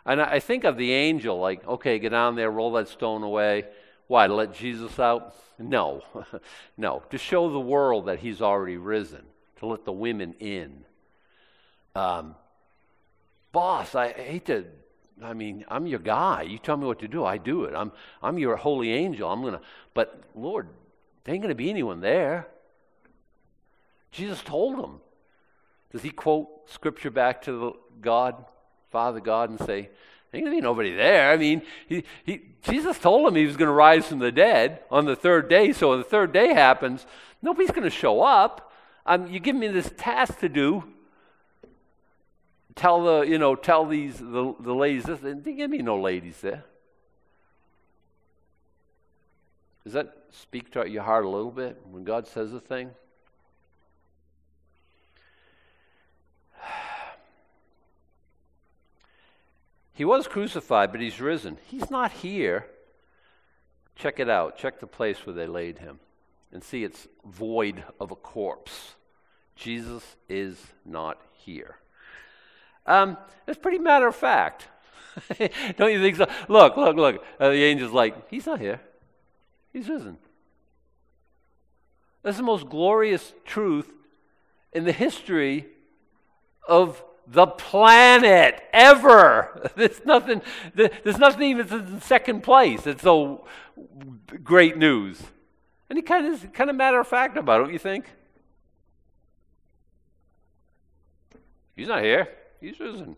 And 0.06 0.22
I, 0.22 0.34
I 0.34 0.40
think 0.40 0.66
of 0.66 0.78
the 0.78 0.92
angel, 0.92 1.40
like, 1.40 1.66
okay, 1.66 2.00
get 2.00 2.10
down 2.10 2.36
there, 2.36 2.52
roll 2.52 2.74
that 2.74 2.90
stone 2.90 3.24
away. 3.24 3.66
Why, 4.08 4.28
to 4.28 4.34
let 4.34 4.54
Jesus 4.54 5.00
out? 5.00 5.34
No, 5.58 6.04
no. 6.78 7.04
To 7.10 7.18
show 7.18 7.52
the 7.52 7.60
world 7.60 8.08
that 8.08 8.20
he's 8.20 8.42
already 8.42 8.78
risen, 8.78 9.24
to 9.60 9.66
let 9.66 9.86
the 9.86 9.94
women 9.94 10.36
in. 10.40 10.84
Um, 11.96 12.36
boss, 13.54 13.96
I 13.96 14.12
hate 14.12 14.46
to, 14.48 14.66
I 15.24 15.34
mean, 15.34 15.64
I'm 15.70 15.88
your 15.88 16.00
guy. 16.00 16.42
You 16.42 16.58
tell 16.58 16.76
me 16.76 16.86
what 16.86 17.00
to 17.00 17.08
do, 17.08 17.24
I 17.24 17.38
do 17.38 17.64
it. 17.64 17.74
I'm, 17.74 17.94
I'm 18.22 18.38
your 18.38 18.58
holy 18.58 18.92
angel. 18.92 19.32
I'm 19.32 19.42
going 19.42 19.54
to, 19.54 19.62
but 19.94 20.22
Lord, 20.36 20.68
there 21.24 21.34
ain't 21.34 21.42
going 21.42 21.50
to 21.50 21.56
be 21.56 21.70
anyone 21.70 22.02
there. 22.02 22.48
Jesus 24.12 24.42
told 24.42 24.78
them. 24.78 25.00
Does 25.92 26.02
he 26.02 26.10
quote 26.10 26.70
scripture 26.70 27.12
back 27.12 27.44
to 27.44 27.52
the 27.52 27.72
God, 28.02 28.46
Father 28.92 29.20
God, 29.20 29.50
and 29.50 29.60
say, 29.60 29.90
there 30.32 30.40
ain't 30.40 30.46
going 30.46 30.46
to 30.46 30.58
be 30.58 30.62
nobody 30.62 30.96
there? 30.96 31.32
I 31.32 31.38
mean, 31.38 31.62
he, 31.88 32.04
he, 32.24 32.42
Jesus 32.64 32.98
told 32.98 33.28
him 33.28 33.36
he 33.36 33.46
was 33.46 33.58
going 33.58 33.68
to 33.68 33.74
rise 33.74 34.08
from 34.08 34.20
the 34.20 34.32
dead 34.32 34.80
on 34.90 35.06
the 35.06 35.16
third 35.16 35.50
day. 35.50 35.72
So 35.72 35.92
when 35.92 36.00
the 36.00 36.04
third 36.04 36.34
day 36.34 36.54
happens, 36.54 37.06
nobody's 37.42 37.72
going 37.72 37.84
to 37.84 37.90
show 37.92 38.22
up. 38.22 38.72
Um, 39.06 39.28
you 39.28 39.40
give 39.40 39.56
me 39.56 39.68
this 39.68 39.92
task 39.98 40.40
to 40.40 40.50
do. 40.50 40.84
tell 42.76 43.04
the, 43.04 43.22
you 43.22 43.38
know, 43.38 43.56
tell 43.56 43.86
these, 43.86 44.18
the, 44.18 44.56
the 44.60 44.74
ladies 44.74 45.04
this. 45.04 45.20
There 45.20 45.32
ain't 45.32 45.44
going 45.44 45.58
to 45.58 45.68
be 45.68 45.82
no 45.84 46.00
ladies 46.00 46.42
there. 46.42 46.64
Does 49.84 49.94
that 49.94 50.16
speak 50.32 50.72
to 50.72 50.90
your 50.90 51.04
heart 51.04 51.26
a 51.26 51.30
little 51.30 51.52
bit 51.52 51.78
when 51.92 52.04
God 52.04 52.28
says 52.28 52.54
a 52.54 52.60
thing? 52.60 52.92
He 59.96 60.06
was 60.06 60.28
crucified, 60.28 60.92
but 60.92 61.02
he's 61.02 61.22
risen. 61.22 61.58
He's 61.68 61.92
not 61.92 62.12
here. 62.12 62.66
Check 63.96 64.20
it 64.20 64.28
out. 64.28 64.58
Check 64.58 64.80
the 64.80 64.88
place 64.88 65.24
where 65.24 65.36
they 65.36 65.46
laid 65.46 65.78
him 65.78 66.00
and 66.52 66.64
see 66.64 66.84
it's 66.84 67.08
void 67.26 67.84
of 68.00 68.10
a 68.10 68.16
corpse. 68.16 68.96
Jesus 69.56 70.04
is 70.28 70.58
not 70.84 71.22
here. 71.34 71.76
Um, 72.88 73.18
it's 73.48 73.60
pretty 73.60 73.78
matter 73.78 74.08
of 74.08 74.16
fact. 74.16 74.68
Don't 75.78 75.92
you 75.92 76.02
think 76.02 76.16
so? 76.16 76.28
Look, 76.48 76.76
look, 76.76 76.96
look. 76.96 77.24
Uh, 77.40 77.50
the 77.50 77.64
angel's 77.66 77.92
like, 77.92 78.30
he's 78.30 78.48
not 78.48 78.60
here. 78.60 78.82
He's 79.74 79.90
risen. 79.90 80.18
That's 82.22 82.38
the 82.38 82.44
most 82.44 82.70
glorious 82.70 83.34
truth 83.44 83.92
in 84.72 84.86
the 84.86 84.92
history 84.92 85.66
of 86.68 87.04
the 87.28 87.48
planet 87.48 88.62
ever. 88.72 89.72
There's 89.76 90.06
nothing, 90.06 90.42
there's 90.76 91.18
nothing 91.18 91.50
even 91.50 91.68
in 91.80 92.02
second 92.02 92.42
place. 92.42 92.86
It's 92.86 93.02
so 93.02 93.46
great 94.44 94.78
news. 94.78 95.22
And 95.90 95.98
he 95.98 96.04
kind 96.04 96.34
of, 96.34 96.54
kind 96.54 96.70
of 96.70 96.76
matter 96.76 97.00
of 97.00 97.08
fact 97.08 97.38
about 97.38 97.62
it, 97.62 97.64
don't 97.66 97.74
you 97.74 97.80
think? 97.80 98.06
He's 101.76 101.88
not 101.88 102.04
here. 102.04 102.30
He's 102.62 102.80
risen. 102.80 103.16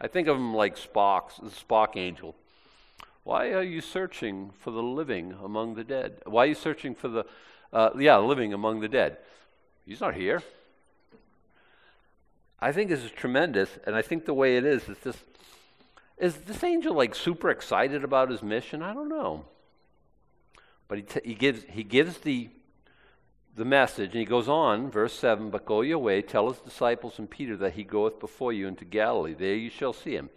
I 0.00 0.08
think 0.08 0.28
of 0.28 0.36
him 0.36 0.54
like 0.54 0.76
Spock's, 0.76 1.36
the 1.36 1.50
Spock 1.50 1.96
angel. 1.96 2.34
Why 3.26 3.48
are 3.54 3.62
you 3.64 3.80
searching 3.80 4.52
for 4.60 4.70
the 4.70 4.84
living 4.84 5.34
among 5.42 5.74
the 5.74 5.82
dead? 5.82 6.18
Why 6.26 6.44
are 6.44 6.46
you 6.46 6.54
searching 6.54 6.94
for 6.94 7.08
the, 7.08 7.26
uh, 7.72 7.90
yeah, 7.98 8.18
living 8.18 8.52
among 8.52 8.78
the 8.78 8.88
dead? 8.88 9.16
He's 9.84 10.00
not 10.00 10.14
here. 10.14 10.44
I 12.60 12.70
think 12.70 12.88
this 12.88 13.02
is 13.02 13.10
tremendous, 13.10 13.68
and 13.84 13.96
I 13.96 14.02
think 14.02 14.26
the 14.26 14.32
way 14.32 14.56
it 14.56 14.64
is 14.64 14.88
is 14.88 14.98
this 14.98 15.16
is 16.16 16.36
this 16.36 16.62
angel 16.62 16.94
like 16.94 17.16
super 17.16 17.50
excited 17.50 18.04
about 18.04 18.30
his 18.30 18.44
mission? 18.44 18.80
I 18.80 18.94
don't 18.94 19.08
know. 19.08 19.46
But 20.86 20.98
he, 20.98 21.02
t- 21.02 21.20
he 21.24 21.34
gives 21.34 21.64
he 21.68 21.82
gives 21.82 22.18
the 22.18 22.48
the 23.56 23.64
message, 23.64 24.12
and 24.12 24.20
he 24.20 24.24
goes 24.24 24.48
on, 24.48 24.88
verse 24.88 25.14
7 25.14 25.50
But 25.50 25.66
go 25.66 25.80
your 25.80 25.98
way, 25.98 26.22
tell 26.22 26.48
his 26.48 26.60
disciples 26.60 27.18
and 27.18 27.28
Peter 27.28 27.56
that 27.56 27.72
he 27.72 27.82
goeth 27.82 28.20
before 28.20 28.52
you 28.52 28.68
into 28.68 28.84
Galilee. 28.84 29.34
There 29.34 29.56
you 29.56 29.68
shall 29.68 29.92
see 29.92 30.12
him, 30.12 30.30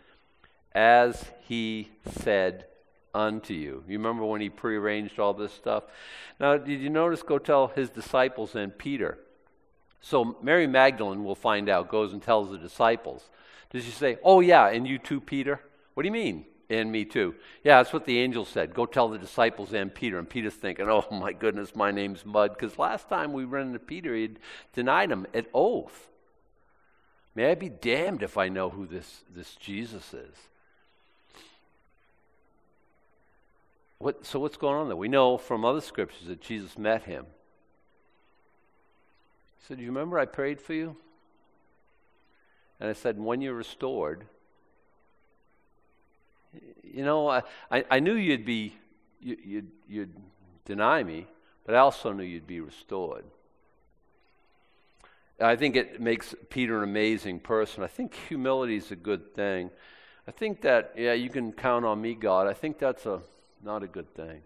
as 0.74 1.26
he 1.48 1.90
said 2.04 2.66
unto 3.14 3.54
you. 3.54 3.84
You 3.88 3.98
remember 3.98 4.26
when 4.26 4.42
he 4.42 4.50
prearranged 4.50 5.20
all 5.20 5.34
this 5.34 5.54
stuff? 5.54 5.84
Now, 6.40 6.58
did 6.58 6.82
you 6.82 6.90
notice 6.90 7.24
go 7.24 7.38
tell 7.38 7.68
his 7.68 7.90
disciples 7.90 8.56
and 8.56 8.78
Peter? 8.78 9.18
So 10.02 10.38
Mary 10.42 10.68
Magdalene, 10.68 11.24
we'll 11.24 11.36
find 11.36 11.70
out, 11.70 11.90
goes 11.90 12.14
and 12.14 12.22
tells 12.22 12.52
the 12.52 12.58
disciples. 12.58 13.30
Does 13.72 13.84
she 13.84 13.92
say, 13.92 14.18
Oh, 14.24 14.40
yeah, 14.40 14.68
and 14.68 14.88
you 14.88 14.98
too, 14.98 15.20
Peter? 15.20 15.60
What 15.94 16.04
do 16.04 16.08
you 16.08 16.14
mean? 16.14 16.46
And 16.70 16.92
me 16.92 17.04
too. 17.04 17.36
Yeah, 17.64 17.78
that's 17.78 17.92
what 17.92 18.06
the 18.06 18.20
angel 18.20 18.46
said. 18.46 18.76
Go 18.76 18.86
tell 18.86 19.10
the 19.10 19.18
disciples 19.18 19.74
and 19.74 19.94
Peter. 19.94 20.20
And 20.20 20.30
Peter's 20.30 20.54
thinking, 20.54 20.88
oh 20.88 21.06
my 21.12 21.34
goodness, 21.34 21.76
my 21.76 21.92
name's 21.92 22.26
Mud. 22.26 22.54
Because 22.54 22.78
last 22.78 23.10
time 23.10 23.34
we 23.34 23.44
ran 23.44 23.68
into 23.68 23.80
Peter, 23.80 24.16
he'd 24.16 24.40
denied 24.74 25.12
him 25.12 25.26
at 25.34 25.48
oath. 25.54 26.08
May 27.34 27.52
I 27.52 27.56
be 27.56 27.70
damned 27.70 28.22
if 28.22 28.38
I 28.38 28.50
know 28.50 28.70
who 28.70 28.86
this, 28.86 29.24
this 29.34 29.56
Jesus 29.56 30.14
is. 30.14 30.36
What, 34.00 34.26
so 34.26 34.40
what's 34.40 34.56
going 34.56 34.78
on 34.78 34.88
there? 34.88 34.96
We 34.96 35.10
know 35.10 35.38
from 35.38 35.66
other 35.66 35.82
scriptures 35.82 36.28
that 36.28 36.42
Jesus 36.42 36.78
met 36.78 37.04
him 37.04 37.26
He 39.58 39.68
said, 39.68 39.78
Do 39.78 39.84
you 39.84 39.90
remember 39.90 40.18
I 40.18 40.26
prayed 40.26 40.62
for 40.62 40.74
you? 40.74 40.96
And 42.80 42.90
I 42.90 42.94
said, 42.94 43.20
When 43.20 43.42
you're 43.42 43.54
restored, 43.54 44.26
you 46.84 47.04
know, 47.04 47.30
I, 47.30 47.44
I 47.70 48.00
knew 48.00 48.16
you'd 48.16 48.46
be, 48.46 48.74
you, 49.20 49.38
you'd, 49.44 49.72
you'd 49.88 50.16
deny 50.66 51.04
me, 51.04 51.28
but 51.66 51.76
I 51.76 51.80
also 51.80 52.14
knew 52.14 52.24
you'd 52.24 52.48
be 52.48 52.62
restored. 52.62 53.26
I 55.42 55.56
think 55.56 55.76
it 55.76 56.02
makes 56.02 56.36
Peter 56.50 56.78
an 56.78 56.84
amazing 56.84 57.40
person. 57.40 57.84
I 57.84 57.88
think 57.88 58.14
humility 58.14 58.76
is 58.78 58.92
a 58.92 58.96
good 58.96 59.36
thing. 59.36 59.70
I 60.28 60.32
think 60.32 60.62
that, 60.62 60.94
yeah, 60.98 61.14
you 61.14 61.30
can 61.30 61.52
count 61.52 61.86
on 61.86 62.02
me, 62.02 62.14
God. 62.14 62.48
I 62.48 62.54
think 62.54 62.78
that's 62.80 63.06
a, 63.06 63.22
not 63.64 63.84
a 63.84 63.88
good 63.88 64.14
thing. 64.14 64.42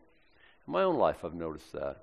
In 0.67 0.73
my 0.73 0.83
own 0.83 0.97
life, 0.97 1.23
I've 1.23 1.33
noticed 1.33 1.73
that. 1.73 1.97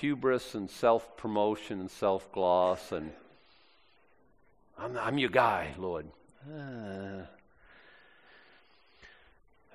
hubris 0.00 0.54
and 0.54 0.68
self 0.68 1.16
promotion 1.16 1.80
and 1.80 1.90
self 1.90 2.30
gloss 2.32 2.92
and 2.92 3.12
I'm, 4.78 4.96
I'm, 4.98 5.18
your 5.18 5.30
guy, 5.30 5.74
Lord. 5.78 6.06
Uh, 6.46 7.22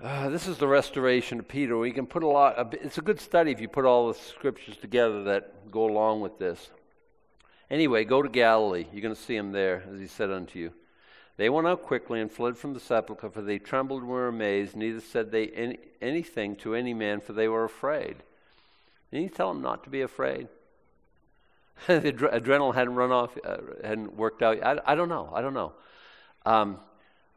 uh, 0.04 0.30
this 0.30 0.48
is 0.48 0.60
the 0.60 0.68
restoration 0.68 1.40
of 1.40 1.48
Peter. 1.48 1.76
We 1.76 1.92
can 1.92 2.06
put 2.06 2.22
a 2.22 2.28
lot. 2.28 2.76
It's 2.76 3.00
a 3.00 3.02
good 3.02 3.20
study 3.20 3.52
if 3.52 3.60
you 3.60 3.68
put 3.68 3.86
all 3.86 4.10
the 4.10 4.14
scriptures 4.14 4.78
together 4.78 5.24
that 5.24 5.72
go 5.72 5.86
along 5.86 6.22
with 6.22 6.38
this. 6.38 6.70
Anyway, 7.72 8.04
go 8.04 8.22
to 8.22 8.30
Galilee. 8.30 8.86
You're 8.94 9.02
going 9.02 9.16
to 9.16 9.20
see 9.20 9.36
him 9.36 9.52
there, 9.52 9.84
as 9.92 10.00
he 10.00 10.06
said 10.06 10.30
unto 10.30 10.60
you. 10.60 10.72
They 11.42 11.50
went 11.50 11.66
out 11.66 11.82
quickly 11.82 12.22
and 12.22 12.32
fled 12.32 12.56
from 12.56 12.76
the 12.76 12.80
sepulchre, 12.80 13.32
for 13.32 13.42
they 13.42 13.58
trembled 13.58 14.04
and 14.04 14.12
were 14.12 14.28
amazed. 14.28 14.76
Neither 14.76 15.02
said 15.02 15.32
they 15.32 15.48
any, 15.48 15.80
anything 16.00 16.56
to 16.58 16.76
any 16.76 16.94
man, 16.94 17.20
for 17.20 17.34
they 17.34 17.48
were 17.48 17.64
afraid. 17.64 18.18
Didn't 19.10 19.24
you 19.24 19.30
tell 19.30 19.50
him 19.50 19.60
not 19.60 19.84
to 19.86 19.90
be 19.90 20.02
afraid? 20.02 20.50
the 21.88 22.14
adrenaline 22.14 22.76
hadn't 22.76 22.94
run 22.94 23.12
off, 23.12 23.36
uh, 23.44 23.58
hadn't 23.84 24.16
worked 24.16 24.44
out. 24.44 24.64
I, 24.64 24.82
I 24.86 24.94
don't 24.94 25.10
know. 25.10 25.32
I 25.34 25.42
don't 25.42 25.56
know. 25.56 25.74
Um, 26.46 26.78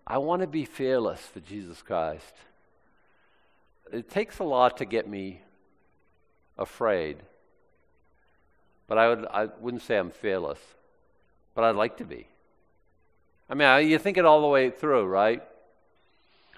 I 0.07 0.19
want 0.19 0.43
to 0.43 0.49
be 0.49 0.67
fearless 0.67 1.21
for 1.21 1.41
Jesus 1.41 1.81
Christ. 1.81 2.35
It 3.91 4.11
takes 4.11 4.39
a 4.39 4.45
lot 4.45 4.77
to 4.77 4.85
get 4.85 5.09
me 5.09 5.41
afraid, 6.59 7.17
but 8.87 8.99
I, 8.99 9.09
would, 9.09 9.25
I 9.25 9.47
wouldn't 9.61 9.83
say 9.83 9.97
I'm 9.97 10.11
fearless, 10.11 10.61
but 11.55 11.65
I'd 11.65 11.77
like 11.77 11.97
to 11.97 12.05
be. 12.05 12.29
I 13.49 13.55
mean, 13.55 13.89
you 13.89 13.99
think 13.99 14.17
it 14.17 14.25
all 14.25 14.41
the 14.41 14.47
way 14.49 14.71
through, 14.71 15.07
right? 15.07 15.43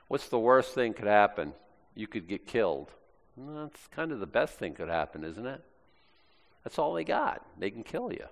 What's 0.09 0.29
the 0.29 0.39
worst 0.39 0.75
thing 0.75 0.95
could 0.95 1.09
happen? 1.09 1.53
You 1.95 2.07
could 2.07 2.29
get 2.29 2.47
killed. 2.47 2.91
Well, 3.37 3.65
that's 3.65 3.87
kind 3.89 4.13
of 4.13 4.21
the 4.21 4.27
best 4.27 4.55
thing 4.55 4.75
could 4.75 4.89
happen, 4.89 5.25
isn't 5.25 5.47
it? 5.47 5.61
That's 6.65 6.79
all 6.79 6.95
they 6.95 7.05
got. 7.05 7.45
They 7.59 7.71
can 7.71 7.83
kill 7.83 8.13
you. 8.13 8.25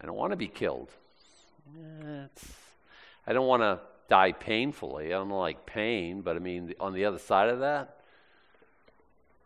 I 0.00 0.06
don't 0.06 0.16
want 0.16 0.32
to 0.32 0.36
be 0.36 0.48
killed. 0.48 0.90
I 3.26 3.32
don't 3.32 3.46
want 3.46 3.62
to 3.62 3.80
die 4.08 4.32
painfully. 4.32 5.06
I 5.06 5.18
don't 5.18 5.30
like 5.30 5.66
pain, 5.66 6.20
but 6.20 6.36
I 6.36 6.38
mean, 6.38 6.74
on 6.78 6.94
the 6.94 7.04
other 7.06 7.18
side 7.18 7.48
of 7.48 7.60
that, 7.60 7.96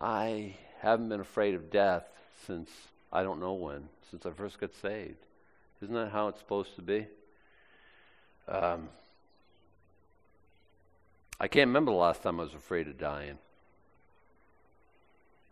I 0.01 0.55
haven't 0.81 1.09
been 1.09 1.21
afraid 1.21 1.55
of 1.55 1.71
death 1.71 2.05
since 2.47 2.71
I 3.13 3.23
don't 3.23 3.41
know 3.41 3.55
when, 3.55 3.89
since 4.11 4.27
I 4.27 4.31
first 4.31 4.61
got 4.61 4.75
saved. 4.75 5.19
Isn't 5.83 5.95
that 5.95 6.11
how 6.11 6.29
it's 6.29 6.39
supposed 6.39 6.77
to 6.77 6.83
be? 6.83 7.07
Um, 8.49 8.89
I 11.39 11.49
can't 11.49 11.69
remember 11.69 11.93
the 11.93 11.99
last 11.99 12.23
time 12.23 12.41
I 12.41 12.45
was 12.45 12.55
afraid 12.55 12.89
of 12.89 12.99
dying. 12.99 13.39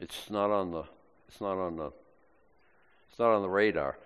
It's 0.00 0.30
not 0.30 0.50
on 0.50 0.70
the 0.70 0.84
it's 1.28 1.40
not 1.40 1.58
on 1.58 1.76
the 1.76 1.92
it's 3.08 3.18
not 3.18 3.30
on 3.34 3.42
the 3.42 3.48
radar. 3.48 3.98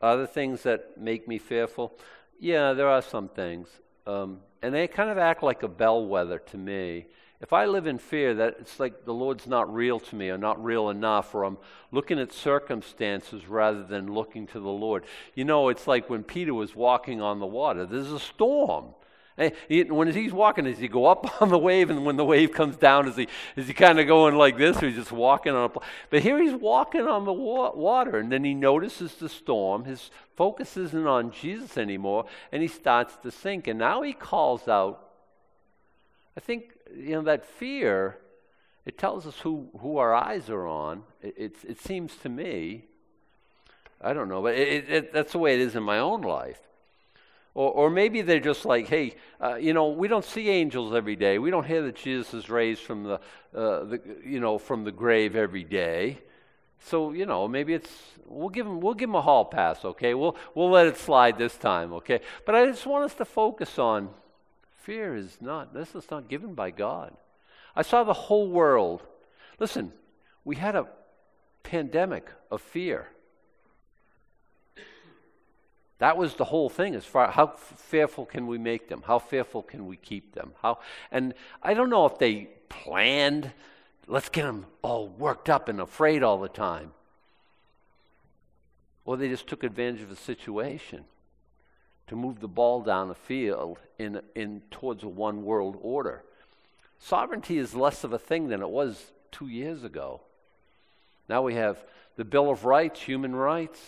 Other 0.00 0.26
things 0.26 0.62
that 0.64 0.98
make 0.98 1.26
me 1.26 1.38
fearful, 1.38 1.92
yeah, 2.38 2.74
there 2.74 2.88
are 2.88 3.02
some 3.02 3.28
things, 3.28 3.68
um, 4.06 4.40
and 4.62 4.74
they 4.74 4.86
kind 4.86 5.08
of 5.10 5.16
act 5.16 5.42
like 5.42 5.62
a 5.62 5.68
bellwether 5.68 6.38
to 6.38 6.58
me. 6.58 7.06
If 7.40 7.52
I 7.52 7.66
live 7.66 7.86
in 7.86 7.98
fear 7.98 8.34
that 8.34 8.56
it's 8.60 8.80
like 8.80 9.04
the 9.04 9.12
Lord's 9.12 9.46
not 9.46 9.72
real 9.72 10.00
to 10.00 10.16
me 10.16 10.30
or 10.30 10.38
not 10.38 10.62
real 10.64 10.88
enough, 10.88 11.34
or 11.34 11.44
I'm 11.44 11.58
looking 11.92 12.18
at 12.18 12.32
circumstances 12.32 13.46
rather 13.46 13.84
than 13.84 14.12
looking 14.12 14.46
to 14.48 14.60
the 14.60 14.68
Lord. 14.68 15.04
You 15.34 15.44
know, 15.44 15.68
it's 15.68 15.86
like 15.86 16.08
when 16.08 16.22
Peter 16.22 16.54
was 16.54 16.74
walking 16.74 17.20
on 17.20 17.38
the 17.38 17.46
water. 17.46 17.84
There's 17.84 18.10
a 18.10 18.20
storm. 18.20 18.94
When 19.36 20.10
he's 20.12 20.32
walking, 20.32 20.64
does 20.64 20.78
he 20.78 20.88
go 20.88 21.04
up 21.04 21.42
on 21.42 21.50
the 21.50 21.58
wave, 21.58 21.90
and 21.90 22.06
when 22.06 22.16
the 22.16 22.24
wave 22.24 22.52
comes 22.52 22.76
down, 22.76 23.06
is 23.06 23.16
he 23.16 23.28
is 23.54 23.66
he 23.66 23.74
kind 23.74 24.00
of 24.00 24.06
going 24.06 24.34
like 24.34 24.56
this, 24.56 24.82
or 24.82 24.86
he's 24.86 24.96
just 24.96 25.12
walking 25.12 25.52
on 25.52 25.70
a? 25.70 25.80
But 26.08 26.22
here 26.22 26.42
he's 26.42 26.54
walking 26.54 27.02
on 27.02 27.26
the 27.26 27.34
wa- 27.34 27.74
water, 27.74 28.16
and 28.16 28.32
then 28.32 28.44
he 28.44 28.54
notices 28.54 29.14
the 29.16 29.28
storm. 29.28 29.84
His 29.84 30.10
focus 30.36 30.78
isn't 30.78 31.06
on 31.06 31.32
Jesus 31.32 31.76
anymore, 31.76 32.24
and 32.50 32.62
he 32.62 32.68
starts 32.68 33.14
to 33.18 33.30
sink. 33.30 33.66
And 33.66 33.78
now 33.78 34.00
he 34.00 34.14
calls 34.14 34.68
out. 34.68 35.02
I 36.34 36.40
think 36.40 36.75
you 36.94 37.12
know 37.12 37.22
that 37.22 37.44
fear. 37.44 38.18
It 38.84 38.98
tells 38.98 39.26
us 39.26 39.40
who 39.40 39.68
who 39.80 39.96
our 39.98 40.14
eyes 40.14 40.48
are 40.50 40.66
on. 40.66 41.02
It 41.22 41.34
it, 41.36 41.56
it 41.68 41.80
seems 41.80 42.16
to 42.16 42.28
me. 42.28 42.84
I 44.00 44.12
don't 44.12 44.28
know, 44.28 44.42
but 44.42 44.54
it, 44.54 45.12
that's 45.12 45.32
the 45.32 45.38
way 45.38 45.54
it 45.54 45.60
is 45.60 45.74
in 45.74 45.82
my 45.82 45.98
own 45.98 46.20
life. 46.20 46.60
Or, 47.54 47.70
or 47.72 47.90
maybe 47.90 48.20
they're 48.20 48.38
just 48.38 48.66
like, 48.66 48.86
hey, 48.86 49.14
uh, 49.40 49.54
you 49.54 49.72
know, 49.72 49.88
we 49.88 50.08
don't 50.08 50.24
see 50.24 50.50
angels 50.50 50.94
every 50.94 51.16
day. 51.16 51.38
We 51.38 51.50
don't 51.50 51.66
hear 51.66 51.80
that 51.82 51.96
Jesus 51.96 52.34
is 52.34 52.50
raised 52.50 52.82
from 52.82 53.04
the, 53.04 53.14
uh, 53.54 53.84
the, 53.84 54.00
you 54.22 54.40
know, 54.40 54.58
from 54.58 54.84
the 54.84 54.92
grave 54.92 55.34
every 55.34 55.64
day. 55.64 56.18
So 56.80 57.12
you 57.12 57.26
know, 57.26 57.48
maybe 57.48 57.72
it's 57.72 57.90
we'll 58.26 58.50
give 58.50 58.66
them 58.66 58.80
we'll 58.80 58.94
give 58.94 59.08
them 59.08 59.16
a 59.16 59.22
hall 59.22 59.44
pass, 59.44 59.84
okay? 59.84 60.14
We'll 60.14 60.36
we'll 60.54 60.70
let 60.70 60.86
it 60.86 60.96
slide 60.98 61.38
this 61.38 61.56
time, 61.56 61.92
okay? 61.94 62.20
But 62.44 62.54
I 62.54 62.66
just 62.66 62.86
want 62.86 63.04
us 63.04 63.14
to 63.14 63.24
focus 63.24 63.78
on 63.78 64.10
fear 64.86 65.16
is 65.16 65.38
not 65.40 65.74
this 65.74 65.96
is 65.96 66.08
not 66.12 66.28
given 66.28 66.54
by 66.54 66.70
God. 66.70 67.12
I 67.74 67.82
saw 67.82 68.04
the 68.04 68.12
whole 68.12 68.48
world. 68.48 69.02
Listen, 69.58 69.92
we 70.44 70.54
had 70.54 70.76
a 70.76 70.86
pandemic 71.64 72.30
of 72.52 72.62
fear. 72.62 73.08
That 75.98 76.16
was 76.16 76.34
the 76.34 76.44
whole 76.44 76.68
thing 76.68 76.94
as 76.94 77.04
far 77.04 77.28
how 77.32 77.48
fearful 77.48 78.26
can 78.26 78.46
we 78.46 78.58
make 78.58 78.88
them? 78.88 79.02
How 79.04 79.18
fearful 79.18 79.62
can 79.62 79.86
we 79.86 79.96
keep 79.96 80.34
them? 80.34 80.52
How 80.62 80.78
and 81.10 81.34
I 81.62 81.74
don't 81.74 81.90
know 81.90 82.06
if 82.06 82.18
they 82.18 82.48
planned 82.68 83.50
let's 84.06 84.28
get 84.28 84.42
them 84.42 84.66
all 84.82 85.08
worked 85.08 85.50
up 85.50 85.68
and 85.68 85.80
afraid 85.80 86.22
all 86.22 86.38
the 86.38 86.48
time. 86.48 86.92
Or 89.04 89.16
they 89.16 89.28
just 89.28 89.48
took 89.48 89.64
advantage 89.64 90.02
of 90.02 90.10
the 90.10 90.16
situation 90.16 91.04
to 92.08 92.16
move 92.16 92.40
the 92.40 92.48
ball 92.48 92.82
down 92.82 93.08
the 93.08 93.14
field 93.14 93.78
in, 93.98 94.20
in 94.34 94.62
towards 94.70 95.02
a 95.02 95.08
one 95.08 95.44
world 95.44 95.78
order. 95.80 96.22
Sovereignty 96.98 97.58
is 97.58 97.74
less 97.74 98.04
of 98.04 98.12
a 98.12 98.18
thing 98.18 98.48
than 98.48 98.62
it 98.62 98.68
was 98.68 99.12
two 99.32 99.48
years 99.48 99.84
ago. 99.84 100.20
Now 101.28 101.42
we 101.42 101.54
have 101.54 101.78
the 102.16 102.24
Bill 102.24 102.50
of 102.50 102.64
Rights, 102.64 103.00
human 103.00 103.34
rights. 103.34 103.80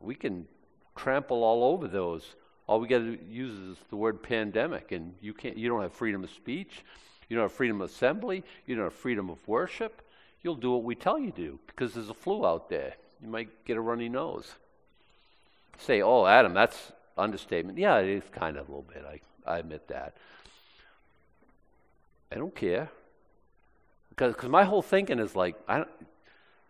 We 0.00 0.14
can 0.14 0.46
trample 0.94 1.42
all 1.42 1.64
over 1.64 1.88
those. 1.88 2.24
All 2.66 2.80
we 2.80 2.88
got 2.88 2.98
to 2.98 3.18
use 3.30 3.58
is 3.58 3.76
the 3.90 3.96
word 3.96 4.22
pandemic, 4.22 4.92
and 4.92 5.14
you 5.20 5.32
can't. 5.32 5.56
You 5.56 5.68
don't 5.68 5.82
have 5.82 5.92
freedom 5.92 6.24
of 6.24 6.30
speech. 6.30 6.84
You 7.28 7.36
don't 7.36 7.44
have 7.44 7.52
freedom 7.52 7.80
of 7.80 7.90
assembly. 7.90 8.44
You 8.66 8.76
don't 8.76 8.84
have 8.84 8.92
freedom 8.92 9.30
of 9.30 9.38
worship. 9.48 10.02
You'll 10.42 10.56
do 10.56 10.72
what 10.72 10.84
we 10.84 10.94
tell 10.94 11.18
you 11.18 11.32
to 11.32 11.58
because 11.66 11.94
there's 11.94 12.10
a 12.10 12.14
flu 12.14 12.46
out 12.46 12.68
there. 12.68 12.94
You 13.22 13.28
might 13.28 13.64
get 13.64 13.76
a 13.76 13.80
runny 13.80 14.08
nose. 14.08 14.52
Say, 15.78 16.02
oh, 16.02 16.26
Adam, 16.26 16.54
that's 16.54 16.92
understatement. 17.16 17.78
Yeah, 17.78 17.98
it 17.98 18.08
is 18.08 18.22
kind 18.32 18.56
of 18.56 18.68
a 18.68 18.72
little 18.72 18.86
bit. 18.92 19.04
I, 19.06 19.20
I 19.50 19.58
admit 19.58 19.88
that. 19.88 20.16
I 22.32 22.36
don't 22.36 22.54
care. 22.54 22.90
Because 24.10 24.34
cause 24.34 24.50
my 24.50 24.64
whole 24.64 24.82
thinking 24.82 25.18
is 25.18 25.36
like 25.36 25.56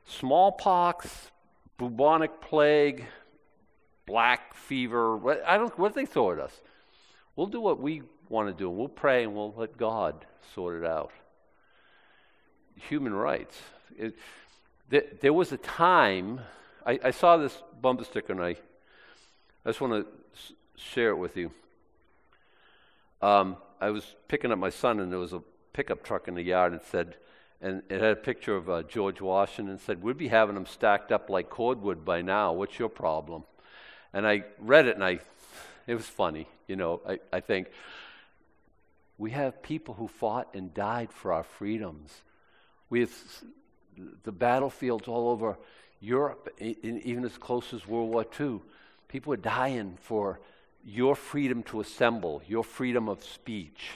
smallpox, 0.04 1.30
bubonic 1.78 2.40
plague, 2.40 3.04
black 4.04 4.54
fever. 4.54 5.16
What, 5.16 5.42
I 5.46 5.56
don't. 5.56 5.76
What 5.78 5.94
they 5.94 6.06
throw 6.06 6.32
at 6.32 6.40
us? 6.40 6.60
We'll 7.36 7.46
do 7.46 7.60
what 7.60 7.80
we 7.80 8.02
want 8.28 8.48
to 8.48 8.54
do. 8.54 8.68
We'll 8.70 8.88
pray 8.88 9.24
and 9.24 9.34
we'll 9.34 9.54
let 9.56 9.76
God 9.76 10.26
sort 10.54 10.82
it 10.82 10.86
out. 10.86 11.12
Human 12.74 13.14
rights. 13.14 13.56
It, 13.96 14.16
th- 14.90 15.18
there 15.20 15.32
was 15.32 15.52
a 15.52 15.56
time, 15.56 16.40
I, 16.84 16.98
I, 17.04 17.10
saw 17.10 17.36
this 17.36 17.62
bumper 17.80 18.04
sticker 18.04 18.32
and 18.32 18.42
I, 18.42 18.56
I 19.66 19.70
just 19.70 19.80
want 19.80 20.06
to 20.06 20.54
share 20.76 21.10
it 21.10 21.16
with 21.16 21.36
you. 21.36 21.50
Um, 23.20 23.56
I 23.80 23.90
was 23.90 24.14
picking 24.28 24.52
up 24.52 24.60
my 24.60 24.70
son 24.70 25.00
and 25.00 25.10
there 25.10 25.18
was 25.18 25.32
a 25.32 25.42
pickup 25.72 26.04
truck 26.04 26.28
in 26.28 26.36
the 26.36 26.42
yard 26.42 26.72
and 26.72 26.80
said, 26.92 27.16
and 27.60 27.82
it 27.90 28.00
had 28.00 28.12
a 28.12 28.16
picture 28.16 28.54
of 28.54 28.70
uh, 28.70 28.84
George 28.84 29.20
Washington 29.20 29.80
said, 29.80 30.04
We'd 30.04 30.18
be 30.18 30.28
having 30.28 30.54
them 30.54 30.66
stacked 30.66 31.10
up 31.10 31.28
like 31.28 31.50
cordwood 31.50 32.04
by 32.04 32.22
now. 32.22 32.52
What's 32.52 32.78
your 32.78 32.88
problem? 32.88 33.42
And 34.12 34.24
I 34.24 34.44
read 34.60 34.86
it 34.86 34.94
and 34.94 35.02
I, 35.02 35.18
it 35.88 35.96
was 35.96 36.06
funny, 36.06 36.46
you 36.68 36.76
know, 36.76 37.00
I, 37.04 37.18
I 37.32 37.40
think. 37.40 37.66
We 39.18 39.32
have 39.32 39.64
people 39.64 39.94
who 39.94 40.06
fought 40.06 40.54
and 40.54 40.72
died 40.74 41.10
for 41.10 41.32
our 41.32 41.42
freedoms. 41.42 42.12
We 42.88 43.00
have 43.00 43.12
the 44.22 44.30
battlefields 44.30 45.08
all 45.08 45.28
over 45.28 45.58
Europe, 45.98 46.54
even 46.60 47.24
as 47.24 47.36
close 47.36 47.74
as 47.74 47.84
World 47.84 48.10
War 48.10 48.24
II. 48.38 48.60
People 49.08 49.32
are 49.32 49.38
dying 49.38 49.98
for 50.02 50.40
your 50.84 51.16
freedom 51.16 51.62
to 51.64 51.80
assemble, 51.80 52.42
your 52.46 52.64
freedom 52.64 53.08
of 53.08 53.22
speech. 53.24 53.90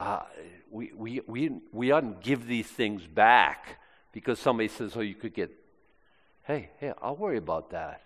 Uh, 0.00 0.22
we, 0.70 0.92
we, 0.94 1.20
we, 1.26 1.50
we 1.72 1.92
oughtn't 1.92 2.20
give 2.20 2.46
these 2.46 2.66
things 2.66 3.06
back 3.06 3.78
because 4.12 4.38
somebody 4.38 4.68
says, 4.68 4.92
oh, 4.96 5.00
you 5.00 5.14
could 5.14 5.34
get, 5.34 5.50
hey, 6.44 6.70
hey, 6.78 6.92
I'll 7.02 7.16
worry 7.16 7.38
about 7.38 7.70
that. 7.70 8.02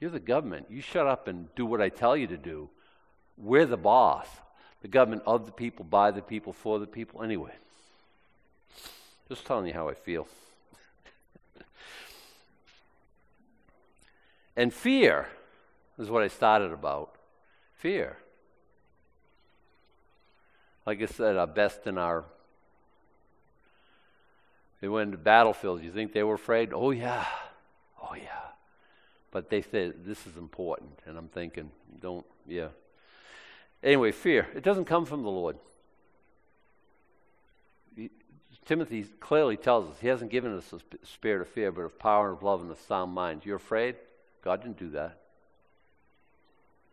You're 0.00 0.10
the 0.10 0.20
government. 0.20 0.66
You 0.70 0.80
shut 0.80 1.06
up 1.06 1.28
and 1.28 1.52
do 1.54 1.66
what 1.66 1.80
I 1.80 1.88
tell 1.88 2.16
you 2.16 2.26
to 2.28 2.36
do. 2.36 2.68
We're 3.36 3.66
the 3.66 3.76
boss 3.76 4.26
the 4.84 4.88
government 4.88 5.22
of 5.24 5.46
the 5.46 5.52
people, 5.52 5.82
by 5.82 6.10
the 6.10 6.20
people, 6.20 6.52
for 6.52 6.78
the 6.78 6.86
people. 6.86 7.22
Anyway, 7.22 7.52
just 9.30 9.46
telling 9.46 9.66
you 9.66 9.72
how 9.72 9.88
I 9.88 9.94
feel. 9.94 10.28
And 14.56 14.72
fear 14.72 15.28
is 15.98 16.10
what 16.10 16.22
I 16.22 16.28
started 16.28 16.72
about. 16.72 17.14
Fear. 17.76 18.16
Like 20.86 21.02
I 21.02 21.06
said, 21.06 21.36
our 21.36 21.46
best 21.46 21.86
in 21.86 21.98
our. 21.98 22.24
They 24.80 24.88
went 24.88 25.08
into 25.08 25.18
battlefields. 25.18 25.82
You 25.82 25.90
think 25.90 26.12
they 26.12 26.22
were 26.22 26.34
afraid? 26.34 26.72
Oh, 26.72 26.90
yeah. 26.90 27.24
Oh, 28.02 28.14
yeah. 28.14 28.50
But 29.30 29.50
they 29.50 29.62
said, 29.62 30.04
this 30.04 30.26
is 30.26 30.36
important. 30.36 31.00
And 31.06 31.16
I'm 31.16 31.28
thinking, 31.28 31.70
don't, 32.00 32.26
yeah. 32.46 32.68
Anyway, 33.82 34.12
fear. 34.12 34.46
It 34.54 34.62
doesn't 34.62 34.84
come 34.84 35.06
from 35.06 35.22
the 35.22 35.30
Lord. 35.30 35.56
Timothy 38.64 39.04
clearly 39.20 39.56
tells 39.56 39.90
us 39.90 39.96
he 40.00 40.08
hasn't 40.08 40.30
given 40.30 40.56
us 40.56 40.72
a 40.72 40.80
spirit 41.06 41.42
of 41.42 41.48
fear, 41.48 41.70
but 41.70 41.82
of 41.82 41.98
power 41.98 42.28
and 42.28 42.36
of 42.36 42.42
love 42.42 42.62
and 42.62 42.70
a 42.70 42.76
sound 42.76 43.12
mind. 43.12 43.42
You're 43.44 43.56
afraid? 43.56 43.96
God 44.44 44.62
didn't 44.62 44.78
do 44.78 44.90
that. 44.90 45.18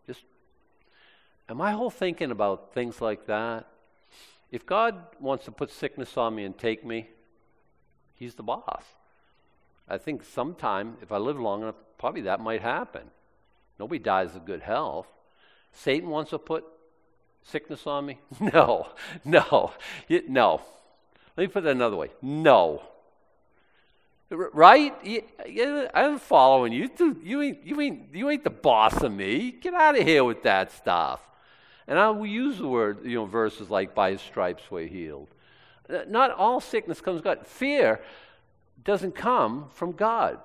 Just, 0.08 0.22
am 1.50 1.58
my 1.58 1.72
whole 1.72 1.90
thinking 1.90 2.32
about 2.32 2.74
things 2.74 3.02
like 3.02 3.28
that? 3.28 3.68
If 4.52 4.66
God 4.66 4.96
wants 5.20 5.46
to 5.46 5.52
put 5.52 5.70
sickness 5.70 6.18
on 6.18 6.34
me 6.34 6.46
and 6.46 6.58
take 6.58 6.86
me, 6.86 7.08
He's 8.16 8.36
the 8.36 8.44
boss. 8.44 8.84
I 9.90 9.98
think 9.98 10.24
sometime, 10.24 10.96
if 11.02 11.12
I 11.12 11.18
live 11.18 11.40
long 11.40 11.64
enough, 11.64 11.76
probably 11.98 12.22
that 12.22 12.40
might 12.40 12.62
happen. 12.62 13.02
Nobody 13.80 13.98
dies 13.98 14.36
of 14.36 14.46
good 14.46 14.62
health. 14.62 15.08
Satan 15.74 16.08
wants 16.08 16.30
to 16.30 16.38
put 16.38 16.64
sickness 17.44 17.88
on 17.88 18.06
me? 18.06 18.20
No, 18.40 18.90
no, 19.26 19.72
no. 20.28 20.62
Let 21.36 21.44
me 21.44 21.48
put 21.48 21.64
that 21.64 21.72
another 21.72 21.96
way. 21.96 22.12
No. 22.22 22.84
Right? 24.32 24.94
I'm 25.94 26.18
following 26.18 26.72
you. 26.72 26.90
You 27.22 27.42
ain't, 27.42 27.66
you, 27.66 27.82
ain't, 27.82 28.16
you 28.16 28.30
ain't 28.30 28.44
the 28.46 28.50
boss 28.50 29.02
of 29.02 29.12
me. 29.12 29.52
Get 29.52 29.74
out 29.74 30.00
of 30.00 30.08
here 30.08 30.24
with 30.24 30.44
that 30.44 30.72
stuff. 30.72 31.20
And 31.88 32.00
I 32.00 32.10
will 32.10 32.26
use 32.26 32.58
the 32.58 32.68
word, 32.68 33.06
you 33.06 33.16
know, 33.16 33.26
verses 33.26 33.70
like, 33.70 33.94
by 33.94 34.12
his 34.12 34.22
stripes 34.22 34.64
we're 34.70 34.88
healed. 34.88 35.28
Uh, 35.90 36.04
not 36.08 36.32
all 36.32 36.62
sickness 36.62 37.02
comes 37.02 37.20
God. 37.20 37.46
Fear 37.46 38.00
doesn't 38.86 39.16
come 39.16 39.66
from 39.74 39.92
God. 39.92 40.40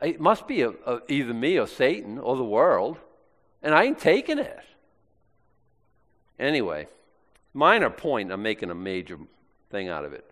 It 0.00 0.20
must 0.20 0.46
be 0.46 0.62
a, 0.62 0.70
a, 0.86 1.00
either 1.08 1.34
me 1.34 1.58
or 1.58 1.66
Satan 1.66 2.18
or 2.18 2.36
the 2.36 2.44
world. 2.44 2.98
And 3.62 3.74
I 3.74 3.84
ain't 3.84 3.98
taking 3.98 4.38
it. 4.38 4.60
Anyway, 6.38 6.88
minor 7.54 7.90
point, 7.90 8.30
I'm 8.30 8.42
making 8.42 8.70
a 8.70 8.74
major 8.74 9.18
thing 9.70 9.88
out 9.88 10.04
of 10.04 10.12
it. 10.12 10.28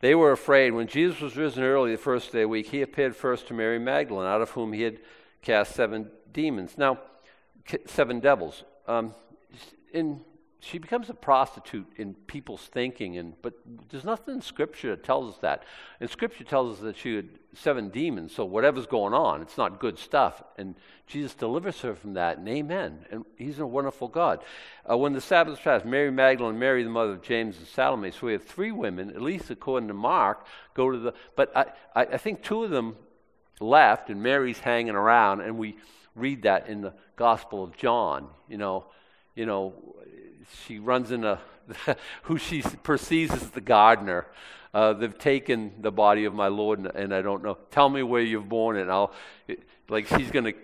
They 0.00 0.14
were 0.14 0.32
afraid. 0.32 0.72
When 0.72 0.86
Jesus 0.86 1.20
was 1.20 1.36
risen 1.36 1.62
early 1.62 1.92
the 1.92 1.98
first 1.98 2.32
day 2.32 2.40
of 2.40 2.44
the 2.44 2.48
week, 2.48 2.68
he 2.68 2.82
appeared 2.82 3.14
first 3.14 3.48
to 3.48 3.54
Mary 3.54 3.78
Magdalene, 3.78 4.26
out 4.26 4.40
of 4.40 4.50
whom 4.50 4.72
he 4.72 4.82
had 4.82 4.98
cast 5.42 5.74
seven 5.74 6.10
demons. 6.32 6.76
Now, 6.76 6.98
seven 7.86 8.20
devils. 8.20 8.64
Um, 8.86 9.14
in 9.92 10.20
she 10.60 10.78
becomes 10.78 11.08
a 11.08 11.14
prostitute 11.14 11.86
in 11.96 12.14
people's 12.26 12.66
thinking 12.66 13.16
and 13.16 13.34
but 13.40 13.54
there's 13.88 14.04
nothing 14.04 14.34
in 14.34 14.42
scripture 14.42 14.90
that 14.90 15.02
tells 15.02 15.34
us 15.34 15.40
that. 15.40 15.64
And 16.00 16.10
scripture 16.10 16.44
tells 16.44 16.76
us 16.76 16.82
that 16.82 16.96
she 16.96 17.16
had 17.16 17.28
seven 17.54 17.88
demons 17.88 18.34
so 18.34 18.44
whatever's 18.44 18.86
going 18.86 19.14
on 19.14 19.40
it's 19.40 19.56
not 19.56 19.80
good 19.80 19.98
stuff. 19.98 20.42
And 20.58 20.74
jesus 21.06 21.34
delivers 21.34 21.80
her 21.80 21.94
from 21.94 22.14
that 22.14 22.38
and 22.38 22.48
amen. 22.48 23.06
And 23.10 23.24
he's 23.36 23.58
a 23.58 23.66
wonderful 23.66 24.08
god. 24.08 24.44
Uh, 24.88 24.96
when 24.98 25.14
the 25.14 25.20
sabbath 25.20 25.60
passed 25.62 25.86
mary 25.86 26.10
magdalene 26.10 26.58
mary 26.58 26.82
the 26.82 26.90
mother 26.90 27.12
of 27.12 27.22
james 27.22 27.56
and 27.56 27.66
salome 27.66 28.10
so 28.10 28.26
we 28.26 28.32
have 28.32 28.44
three 28.44 28.72
women 28.72 29.10
at 29.10 29.22
least 29.22 29.50
according 29.50 29.88
to 29.88 29.94
mark 29.94 30.46
go 30.74 30.90
to 30.90 30.98
the 30.98 31.14
but 31.36 31.50
i, 31.56 31.64
I, 31.94 32.04
I 32.04 32.16
think 32.18 32.42
two 32.42 32.64
of 32.64 32.70
them 32.70 32.96
left 33.60 34.10
and 34.10 34.22
mary's 34.22 34.58
hanging 34.58 34.94
around 34.94 35.40
and 35.40 35.56
we 35.56 35.76
read 36.14 36.42
that 36.42 36.68
in 36.68 36.82
the 36.82 36.92
gospel 37.16 37.62
of 37.62 37.76
john 37.76 38.28
you 38.48 38.58
know 38.58 38.86
you 39.34 39.46
know 39.46 39.74
she 40.66 40.78
runs 40.78 41.10
into 41.10 41.38
who 42.22 42.38
she 42.38 42.62
perceives 42.82 43.32
as 43.32 43.50
the 43.50 43.60
gardener. 43.60 44.26
Uh, 44.72 44.92
they've 44.92 45.18
taken 45.18 45.72
the 45.80 45.90
body 45.90 46.24
of 46.24 46.34
my 46.34 46.48
Lord, 46.48 46.78
and, 46.78 46.88
and, 46.88 47.14
I 47.14 47.22
don't 47.22 47.42
know. 47.42 47.58
Tell 47.70 47.88
me 47.88 48.02
where 48.02 48.22
you've 48.22 48.48
born 48.48 48.76
it. 48.76 48.88
I'll, 48.88 49.12
like, 49.88 50.06
she's 50.06 50.30
going 50.30 50.44
to 50.44 50.54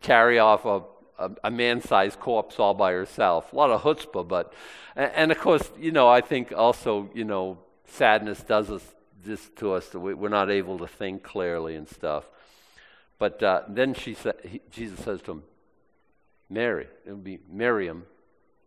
carry 0.00 0.40
off 0.40 0.64
a, 0.64 0.82
a, 1.18 1.30
a 1.44 1.50
man 1.50 1.80
sized 1.80 2.18
corpse 2.18 2.58
all 2.58 2.74
by 2.74 2.90
herself. 2.90 3.52
A 3.52 3.56
lot 3.56 3.70
of 3.70 3.82
chutzpah, 3.82 4.26
but, 4.26 4.52
and, 4.96 5.12
and, 5.14 5.32
of 5.32 5.38
course, 5.38 5.70
you 5.78 5.92
know, 5.92 6.08
I 6.08 6.20
think 6.22 6.52
also, 6.52 7.08
you 7.14 7.24
know, 7.24 7.58
sadness 7.86 8.42
does 8.42 8.70
us, 8.70 8.82
this 9.22 9.48
to 9.56 9.74
us 9.74 9.94
we, 9.94 10.14
we're 10.14 10.28
not 10.28 10.50
able 10.50 10.78
to 10.78 10.88
think 10.88 11.22
clearly 11.22 11.76
and 11.76 11.88
stuff. 11.88 12.24
But 13.20 13.40
uh, 13.40 13.62
then 13.68 13.94
she 13.94 14.14
sa- 14.14 14.32
he, 14.42 14.60
Jesus 14.72 14.98
says 15.04 15.22
to 15.22 15.32
him, 15.32 15.42
Mary. 16.50 16.88
It 17.06 17.12
would 17.12 17.22
be 17.22 17.38
Miriam 17.48 18.04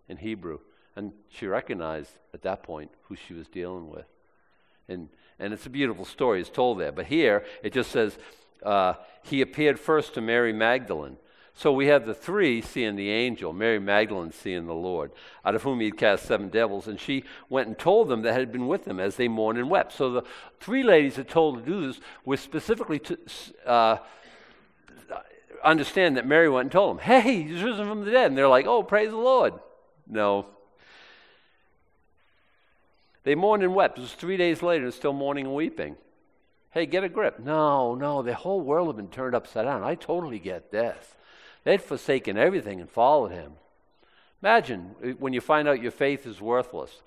in 0.09 0.17
Hebrew. 0.17 0.59
And 0.95 1.11
she 1.29 1.47
recognized 1.47 2.11
at 2.33 2.41
that 2.43 2.63
point 2.63 2.91
who 3.03 3.15
she 3.15 3.33
was 3.33 3.47
dealing 3.47 3.89
with. 3.89 4.05
And, 4.87 5.09
and 5.39 5.53
it's 5.53 5.65
a 5.65 5.69
beautiful 5.69 6.05
story, 6.05 6.39
it's 6.39 6.49
told 6.49 6.79
there. 6.79 6.91
But 6.91 7.07
here, 7.07 7.45
it 7.63 7.73
just 7.73 7.91
says, 7.91 8.17
uh, 8.63 8.93
he 9.23 9.41
appeared 9.41 9.79
first 9.79 10.13
to 10.13 10.21
Mary 10.21 10.53
Magdalene. 10.53 11.17
So 11.57 11.71
we 11.71 11.87
have 11.87 12.05
the 12.05 12.13
three 12.13 12.61
seeing 12.61 12.97
the 12.97 13.09
angel, 13.09 13.53
Mary 13.53 13.79
Magdalene 13.79 14.33
seeing 14.33 14.67
the 14.67 14.73
Lord, 14.73 15.11
out 15.45 15.55
of 15.55 15.63
whom 15.63 15.79
he 15.79 15.89
cast 15.89 16.25
seven 16.25 16.49
devils. 16.49 16.87
And 16.87 16.99
she 16.99 17.23
went 17.49 17.67
and 17.67 17.79
told 17.79 18.09
them 18.09 18.23
that 18.23 18.33
had 18.33 18.51
been 18.51 18.67
with 18.67 18.83
them 18.83 18.99
as 18.99 19.15
they 19.15 19.29
mourned 19.29 19.57
and 19.57 19.69
wept. 19.69 19.93
So 19.93 20.11
the 20.11 20.23
three 20.59 20.83
ladies 20.83 21.15
that 21.15 21.29
told 21.29 21.59
to 21.59 21.69
do 21.69 21.87
this 21.87 22.01
were 22.25 22.37
specifically 22.37 22.99
to, 22.99 23.17
uh, 23.65 23.97
understand 25.63 26.17
that 26.17 26.27
Mary 26.27 26.49
went 26.49 26.65
and 26.65 26.71
told 26.71 26.97
them, 26.97 27.03
hey, 27.03 27.43
he's 27.43 27.63
risen 27.63 27.87
from 27.87 28.03
the 28.03 28.11
dead. 28.11 28.27
And 28.27 28.37
they're 28.37 28.47
like, 28.47 28.67
oh, 28.67 28.83
praise 28.83 29.09
the 29.09 29.17
Lord. 29.17 29.53
No. 30.07 30.45
They 33.23 33.35
mourned 33.35 33.63
and 33.63 33.73
wept. 33.73 33.97
It 33.97 34.01
was 34.01 34.13
three 34.13 34.37
days 34.37 34.61
later, 34.61 34.85
and 34.85 34.93
still 34.93 35.13
mourning 35.13 35.45
and 35.45 35.55
weeping. 35.55 35.95
Hey, 36.71 36.85
get 36.85 37.03
a 37.03 37.09
grip. 37.09 37.39
No, 37.39 37.95
no, 37.95 38.21
the 38.21 38.33
whole 38.33 38.61
world 38.61 38.87
had 38.87 38.97
been 38.97 39.07
turned 39.07 39.33
upside 39.33 39.65
down. 39.65 39.83
I 39.83 39.95
totally 39.95 40.39
get 40.39 40.71
this. 40.71 41.15
They'd 41.63 41.81
forsaken 41.81 42.37
everything 42.37 42.79
and 42.79 42.89
followed 42.89 43.31
him. 43.31 43.53
Imagine 44.43 44.93
uh, 45.03 45.07
when 45.11 45.33
you 45.33 45.41
find 45.41 45.67
out 45.67 45.81
your 45.81 45.91
faith 45.91 46.27
is 46.27 46.39
worthless. 46.39 47.01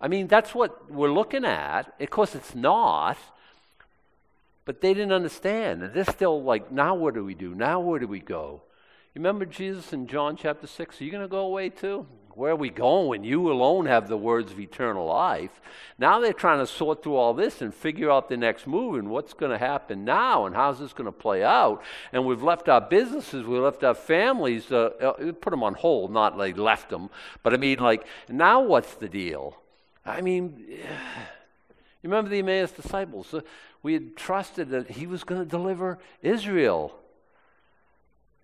I 0.00 0.08
mean, 0.08 0.28
that's 0.28 0.54
what 0.54 0.90
we're 0.90 1.12
looking 1.12 1.44
at. 1.44 1.92
Of 2.00 2.10
course, 2.10 2.34
it's 2.34 2.54
not. 2.54 3.18
But 4.64 4.80
they 4.80 4.94
didn't 4.94 5.12
understand. 5.12 5.82
And 5.82 5.92
they're 5.92 6.04
still 6.04 6.42
like, 6.42 6.72
now 6.72 6.94
what 6.94 7.14
do 7.14 7.24
we 7.24 7.34
do? 7.34 7.54
Now 7.54 7.80
where 7.80 7.98
do 7.98 8.06
we 8.06 8.20
go? 8.20 8.62
Remember 9.14 9.46
Jesus 9.46 9.92
in 9.92 10.08
John 10.08 10.36
chapter 10.36 10.66
6? 10.66 11.00
Are 11.00 11.04
you 11.04 11.10
going 11.12 11.22
to 11.22 11.28
go 11.28 11.46
away 11.46 11.68
too? 11.68 12.06
Where 12.30 12.50
are 12.50 12.56
we 12.56 12.68
going 12.70 13.22
you 13.22 13.52
alone 13.52 13.86
have 13.86 14.08
the 14.08 14.16
words 14.16 14.50
of 14.50 14.58
eternal 14.58 15.06
life? 15.06 15.60
Now 15.98 16.18
they're 16.18 16.32
trying 16.32 16.58
to 16.58 16.66
sort 16.66 17.04
through 17.04 17.14
all 17.14 17.32
this 17.32 17.62
and 17.62 17.72
figure 17.72 18.10
out 18.10 18.28
the 18.28 18.36
next 18.36 18.66
move 18.66 18.96
and 18.96 19.08
what's 19.08 19.32
going 19.32 19.52
to 19.52 19.58
happen 19.58 20.04
now 20.04 20.46
and 20.46 20.54
how's 20.56 20.80
this 20.80 20.92
going 20.92 21.04
to 21.04 21.12
play 21.12 21.44
out. 21.44 21.80
And 22.12 22.26
we've 22.26 22.42
left 22.42 22.68
our 22.68 22.80
businesses, 22.80 23.46
we 23.46 23.56
left 23.60 23.84
our 23.84 23.94
families, 23.94 24.72
uh, 24.72 24.90
uh, 25.00 25.32
put 25.40 25.50
them 25.50 25.62
on 25.62 25.74
hold, 25.74 26.12
not 26.12 26.36
like 26.36 26.58
left 26.58 26.90
them, 26.90 27.08
but 27.44 27.54
I 27.54 27.56
mean, 27.56 27.78
like, 27.78 28.04
now 28.28 28.62
what's 28.62 28.94
the 28.94 29.08
deal? 29.08 29.56
I 30.04 30.22
mean, 30.22 30.64
you 30.68 30.78
remember 32.02 32.30
the 32.30 32.40
Emmaus 32.40 32.72
disciples? 32.72 33.32
Uh, 33.32 33.42
we 33.80 33.92
had 33.92 34.16
trusted 34.16 34.70
that 34.70 34.90
he 34.90 35.06
was 35.06 35.22
going 35.22 35.40
to 35.40 35.48
deliver 35.48 36.00
Israel. 36.20 36.98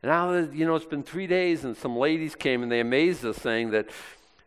Now, 0.02 0.34
you 0.34 0.66
know, 0.66 0.76
it's 0.76 0.86
been 0.86 1.02
three 1.02 1.26
days, 1.26 1.64
and 1.64 1.76
some 1.76 1.96
ladies 1.96 2.34
came 2.34 2.62
and 2.62 2.72
they 2.72 2.80
amazed 2.80 3.24
us, 3.24 3.36
saying 3.36 3.70
that 3.70 3.90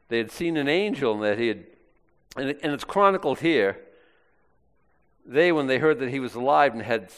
they 0.09 0.17
had 0.17 0.31
seen 0.31 0.57
an 0.57 0.67
angel 0.67 1.13
and 1.13 1.23
that 1.23 1.37
he 1.37 1.47
had, 1.47 1.65
and, 2.35 2.49
it, 2.49 2.59
and 2.63 2.73
it's 2.73 2.83
chronicled 2.83 3.39
here. 3.39 3.79
They, 5.25 5.51
when 5.51 5.67
they 5.67 5.77
heard 5.77 5.99
that 5.99 6.09
he 6.09 6.19
was 6.19 6.35
alive 6.35 6.73
and 6.73 6.81
had 6.81 7.11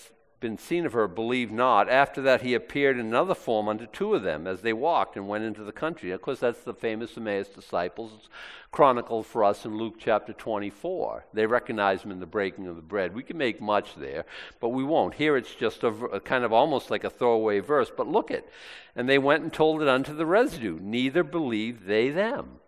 been 0.45 0.57
seen 0.59 0.85
of 0.85 0.93
her 0.93 1.07
believed 1.07 1.51
not. 1.51 1.89
After 1.89 2.21
that, 2.21 2.43
he 2.43 2.53
appeared 2.53 2.99
in 2.99 3.07
another 3.07 3.33
form 3.33 3.67
unto 3.67 3.87
two 3.87 4.13
of 4.13 4.21
them 4.21 4.45
as 4.45 4.61
they 4.61 4.73
walked 4.73 5.17
and 5.17 5.27
went 5.27 5.43
into 5.43 5.63
the 5.63 5.71
country. 5.71 6.11
Of 6.11 6.21
course, 6.21 6.39
that's 6.39 6.61
the 6.61 6.75
famous 6.75 7.17
Emmaus 7.17 7.47
disciples. 7.47 8.11
It's 8.15 8.29
chronicled 8.69 9.25
for 9.25 9.43
us 9.43 9.65
in 9.65 9.75
Luke 9.75 9.95
chapter 9.97 10.33
24. 10.33 11.25
They 11.33 11.47
recognize 11.47 12.03
him 12.03 12.11
in 12.11 12.19
the 12.19 12.27
breaking 12.27 12.67
of 12.67 12.75
the 12.75 12.83
bread. 12.83 13.15
We 13.15 13.23
can 13.23 13.39
make 13.39 13.59
much 13.59 13.95
there, 13.95 14.25
but 14.59 14.69
we 14.69 14.83
won't. 14.83 15.15
Here 15.15 15.35
it's 15.35 15.55
just 15.55 15.81
a, 15.81 15.87
a 15.87 16.19
kind 16.19 16.43
of 16.43 16.53
almost 16.53 16.91
like 16.91 17.03
a 17.03 17.09
throwaway 17.09 17.59
verse, 17.59 17.91
but 17.97 18.07
look 18.07 18.29
it. 18.29 18.47
And 18.95 19.09
they 19.09 19.17
went 19.17 19.41
and 19.41 19.51
told 19.51 19.81
it 19.81 19.87
unto 19.87 20.13
the 20.13 20.27
residue. 20.27 20.77
Neither 20.79 21.23
believed 21.23 21.87
they 21.87 22.11
them. 22.11 22.59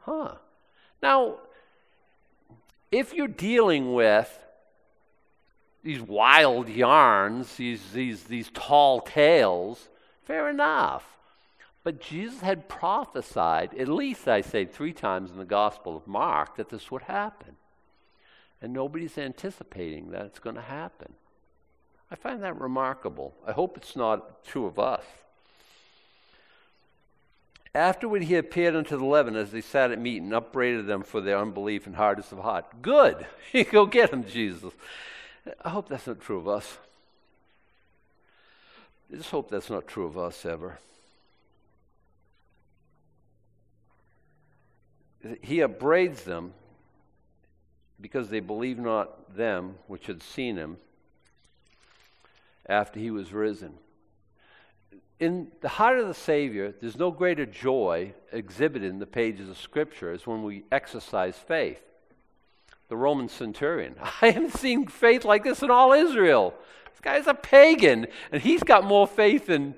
Huh. 0.00 0.34
Now, 1.02 1.38
if 2.92 3.14
you're 3.14 3.28
dealing 3.28 3.94
with 3.94 4.44
these 5.88 6.02
wild 6.02 6.68
yarns, 6.68 7.56
these, 7.56 7.92
these, 7.92 8.24
these 8.24 8.50
tall 8.52 9.00
tales, 9.00 9.88
fair 10.22 10.50
enough. 10.50 11.16
But 11.82 11.98
Jesus 11.98 12.42
had 12.42 12.68
prophesied, 12.68 13.72
at 13.72 13.88
least 13.88 14.28
I 14.28 14.42
say 14.42 14.66
three 14.66 14.92
times 14.92 15.30
in 15.30 15.38
the 15.38 15.46
Gospel 15.46 15.96
of 15.96 16.06
Mark, 16.06 16.58
that 16.58 16.68
this 16.68 16.90
would 16.90 17.00
happen. 17.00 17.56
And 18.60 18.74
nobody's 18.74 19.16
anticipating 19.16 20.10
that 20.10 20.26
it's 20.26 20.40
going 20.40 20.56
to 20.56 20.60
happen. 20.60 21.14
I 22.10 22.16
find 22.16 22.42
that 22.42 22.60
remarkable. 22.60 23.32
I 23.46 23.52
hope 23.52 23.78
it's 23.78 23.96
not 23.96 24.44
true 24.44 24.66
of 24.66 24.78
us. 24.78 25.04
Afterward, 27.74 28.24
he 28.24 28.34
appeared 28.34 28.76
unto 28.76 28.98
the 28.98 29.04
eleven 29.04 29.36
as 29.36 29.52
they 29.52 29.62
sat 29.62 29.90
at 29.90 29.98
meat 29.98 30.20
and 30.20 30.34
upbraided 30.34 30.86
them 30.86 31.02
for 31.02 31.22
their 31.22 31.38
unbelief 31.38 31.86
and 31.86 31.96
hardness 31.96 32.30
of 32.30 32.40
heart. 32.40 32.82
Good. 32.82 33.26
Go 33.70 33.86
get 33.86 34.12
him, 34.12 34.26
Jesus. 34.26 34.74
I 35.64 35.70
hope 35.70 35.88
that's 35.88 36.06
not 36.06 36.20
true 36.20 36.38
of 36.38 36.48
us. 36.48 36.78
I 39.12 39.16
just 39.16 39.30
hope 39.30 39.50
that's 39.50 39.70
not 39.70 39.86
true 39.86 40.06
of 40.06 40.18
us 40.18 40.44
ever. 40.44 40.78
He 45.42 45.60
upbraids 45.60 46.22
them 46.24 46.52
because 48.00 48.28
they 48.28 48.40
believe 48.40 48.78
not 48.78 49.34
them 49.36 49.76
which 49.86 50.06
had 50.06 50.22
seen 50.22 50.56
him 50.56 50.76
after 52.66 53.00
he 53.00 53.10
was 53.10 53.32
risen. 53.32 53.74
In 55.18 55.50
the 55.62 55.68
heart 55.68 55.98
of 55.98 56.06
the 56.06 56.14
Savior, 56.14 56.72
there's 56.80 56.96
no 56.96 57.10
greater 57.10 57.44
joy 57.44 58.14
exhibited 58.30 58.88
in 58.88 59.00
the 59.00 59.06
pages 59.06 59.48
of 59.48 59.58
Scripture 59.58 60.12
as 60.12 60.26
when 60.26 60.44
we 60.44 60.62
exercise 60.70 61.36
faith 61.36 61.82
the 62.88 62.96
Roman 62.96 63.28
centurion. 63.28 63.94
I 64.22 64.30
haven't 64.30 64.54
seen 64.54 64.86
faith 64.86 65.24
like 65.24 65.44
this 65.44 65.62
in 65.62 65.70
all 65.70 65.92
Israel. 65.92 66.54
This 66.90 67.00
guy's 67.00 67.26
a 67.26 67.34
pagan, 67.34 68.06
and 68.32 68.42
he's 68.42 68.62
got 68.62 68.84
more 68.84 69.06
faith 69.06 69.46
than 69.46 69.74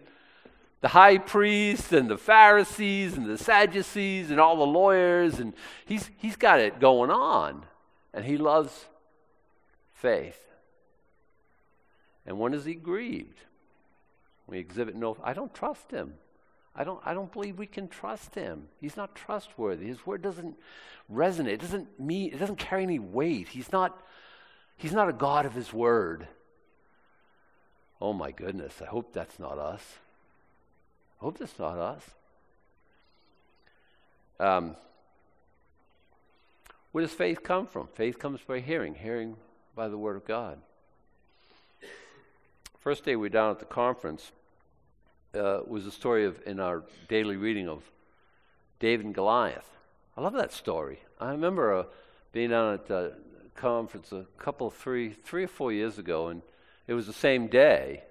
the 0.80 0.88
high 0.88 1.18
priests 1.18 1.92
and 1.92 2.08
the 2.08 2.16
Pharisees 2.16 3.16
and 3.16 3.26
the 3.26 3.36
Sadducees 3.36 4.30
and 4.30 4.40
all 4.40 4.56
the 4.56 4.66
lawyers, 4.66 5.38
and 5.38 5.52
he's, 5.84 6.10
he's 6.16 6.36
got 6.36 6.60
it 6.60 6.80
going 6.80 7.10
on. 7.10 7.64
And 8.14 8.24
he 8.24 8.38
loves 8.38 8.86
faith. 9.94 10.40
And 12.26 12.38
when 12.38 12.54
is 12.54 12.64
he 12.64 12.74
grieved? 12.74 13.38
We 14.46 14.58
exhibit 14.58 14.96
no, 14.96 15.16
I 15.22 15.32
don't 15.32 15.54
trust 15.54 15.90
him. 15.90 16.14
I 16.80 16.84
don't, 16.84 16.98
I 17.04 17.12
don't 17.12 17.30
believe 17.30 17.58
we 17.58 17.66
can 17.66 17.88
trust 17.88 18.34
him. 18.34 18.68
He's 18.80 18.96
not 18.96 19.14
trustworthy. 19.14 19.86
His 19.86 20.06
word 20.06 20.22
doesn't 20.22 20.56
resonate. 21.12 21.48
It 21.48 21.60
doesn't 21.60 22.00
mean, 22.00 22.32
it 22.32 22.38
doesn't 22.38 22.56
carry 22.56 22.84
any 22.84 22.98
weight. 22.98 23.48
He's 23.48 23.70
not, 23.70 24.02
he's 24.78 24.94
not 24.94 25.06
a 25.06 25.12
God 25.12 25.44
of 25.44 25.52
his 25.52 25.74
word. 25.74 26.26
Oh 28.00 28.14
my 28.14 28.30
goodness, 28.30 28.80
I 28.80 28.86
hope 28.86 29.12
that's 29.12 29.38
not 29.38 29.58
us. 29.58 29.82
I 31.20 31.24
hope 31.26 31.36
that's 31.36 31.58
not 31.58 31.76
us. 31.76 32.02
Um, 34.38 34.74
where 36.92 37.02
does 37.02 37.12
faith 37.12 37.42
come 37.42 37.66
from? 37.66 37.88
Faith 37.88 38.18
comes 38.18 38.40
by 38.40 38.60
hearing, 38.60 38.94
hearing 38.94 39.36
by 39.76 39.88
the 39.88 39.98
word 39.98 40.16
of 40.16 40.24
God. 40.24 40.58
First 42.78 43.04
day 43.04 43.16
we 43.16 43.26
were 43.26 43.28
down 43.28 43.50
at 43.50 43.58
the 43.58 43.66
conference, 43.66 44.32
uh, 45.34 45.60
was 45.66 45.86
a 45.86 45.90
story 45.90 46.24
of 46.24 46.40
in 46.46 46.60
our 46.60 46.82
daily 47.08 47.36
reading 47.36 47.68
of 47.68 47.82
David 48.78 49.06
and 49.06 49.14
Goliath. 49.14 49.68
I 50.16 50.22
love 50.22 50.32
that 50.34 50.52
story. 50.52 51.00
I 51.20 51.30
remember 51.30 51.74
uh, 51.74 51.84
being 52.32 52.50
down 52.50 52.74
at 52.74 52.90
a 52.90 53.12
conference 53.54 54.12
a 54.12 54.26
couple, 54.38 54.70
three, 54.70 55.10
three 55.10 55.44
or 55.44 55.48
four 55.48 55.72
years 55.72 55.98
ago, 55.98 56.28
and 56.28 56.42
it 56.86 56.94
was 56.94 57.06
the 57.06 57.12
same 57.12 57.46
day 57.46 58.02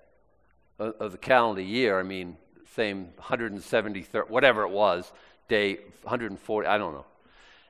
of, 0.77 0.95
of 0.99 1.11
the 1.11 1.17
calendar 1.17 1.61
year. 1.61 1.99
I 1.99 2.03
mean, 2.03 2.37
same 2.75 3.09
173rd, 3.19 4.29
whatever 4.29 4.63
it 4.63 4.69
was, 4.69 5.11
day 5.47 5.79
140. 6.03 6.67
I 6.67 6.77
don't 6.77 6.93
know. 6.93 7.05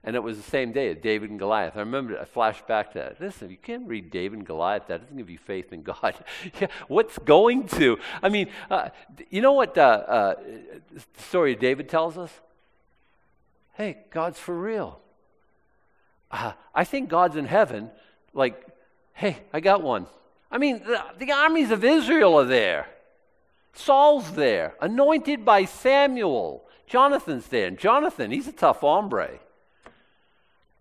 And 0.04 0.16
it 0.16 0.24
was 0.24 0.38
the 0.38 0.44
same 0.44 0.72
day, 0.72 0.94
David 0.94 1.30
and 1.30 1.38
Goliath. 1.38 1.76
I 1.76 1.80
remember, 1.80 2.18
I 2.18 2.24
flashed 2.24 2.66
back 2.68 2.94
to 2.94 3.00
that. 3.00 3.20
Listen, 3.20 3.50
you 3.50 3.58
can't 3.58 3.86
read 3.86 4.10
David 4.10 4.40
and 4.40 4.48
Goliath. 4.48 4.88
That 4.88 5.02
doesn't 5.02 5.18
give 5.18 5.30
you 5.30 5.38
faith 5.38 5.74
in 5.74 5.84
God. 5.84 6.16
yeah, 6.62 6.68
what's 6.88 7.18
going 7.20 7.68
to? 7.70 7.98
I 8.24 8.30
mean, 8.30 8.50
uh, 8.72 8.90
you 9.30 9.42
know 9.42 9.52
what 9.52 9.78
uh, 9.78 9.82
uh, 9.82 10.36
the 10.94 11.22
story 11.24 11.54
of 11.54 11.60
David 11.60 11.90
tells 11.90 12.18
us? 12.18 12.32
Hey, 13.74 13.98
God's 14.10 14.40
for 14.40 14.58
real. 14.58 15.00
uh, 16.32 16.54
I 16.74 16.86
think 16.86 17.10
God's 17.10 17.36
in 17.36 17.46
heaven, 17.46 17.92
like, 18.34 18.66
hey, 19.14 19.40
I 19.52 19.60
got 19.60 19.82
one. 19.82 20.08
I 20.50 20.58
mean, 20.58 20.82
the, 20.86 21.04
the 21.18 21.32
armies 21.32 21.72
of 21.72 21.84
Israel 21.84 22.40
are 22.40 22.46
there. 22.46 22.88
Saul's 23.74 24.32
there, 24.32 24.76
anointed 24.82 25.44
by 25.44 25.66
Samuel. 25.66 26.64
Jonathan's 26.88 27.48
there. 27.48 27.68
And 27.68 27.78
Jonathan, 27.78 28.32
he's 28.32 28.48
a 28.48 28.52
tough 28.54 28.80
hombre. 28.80 29.40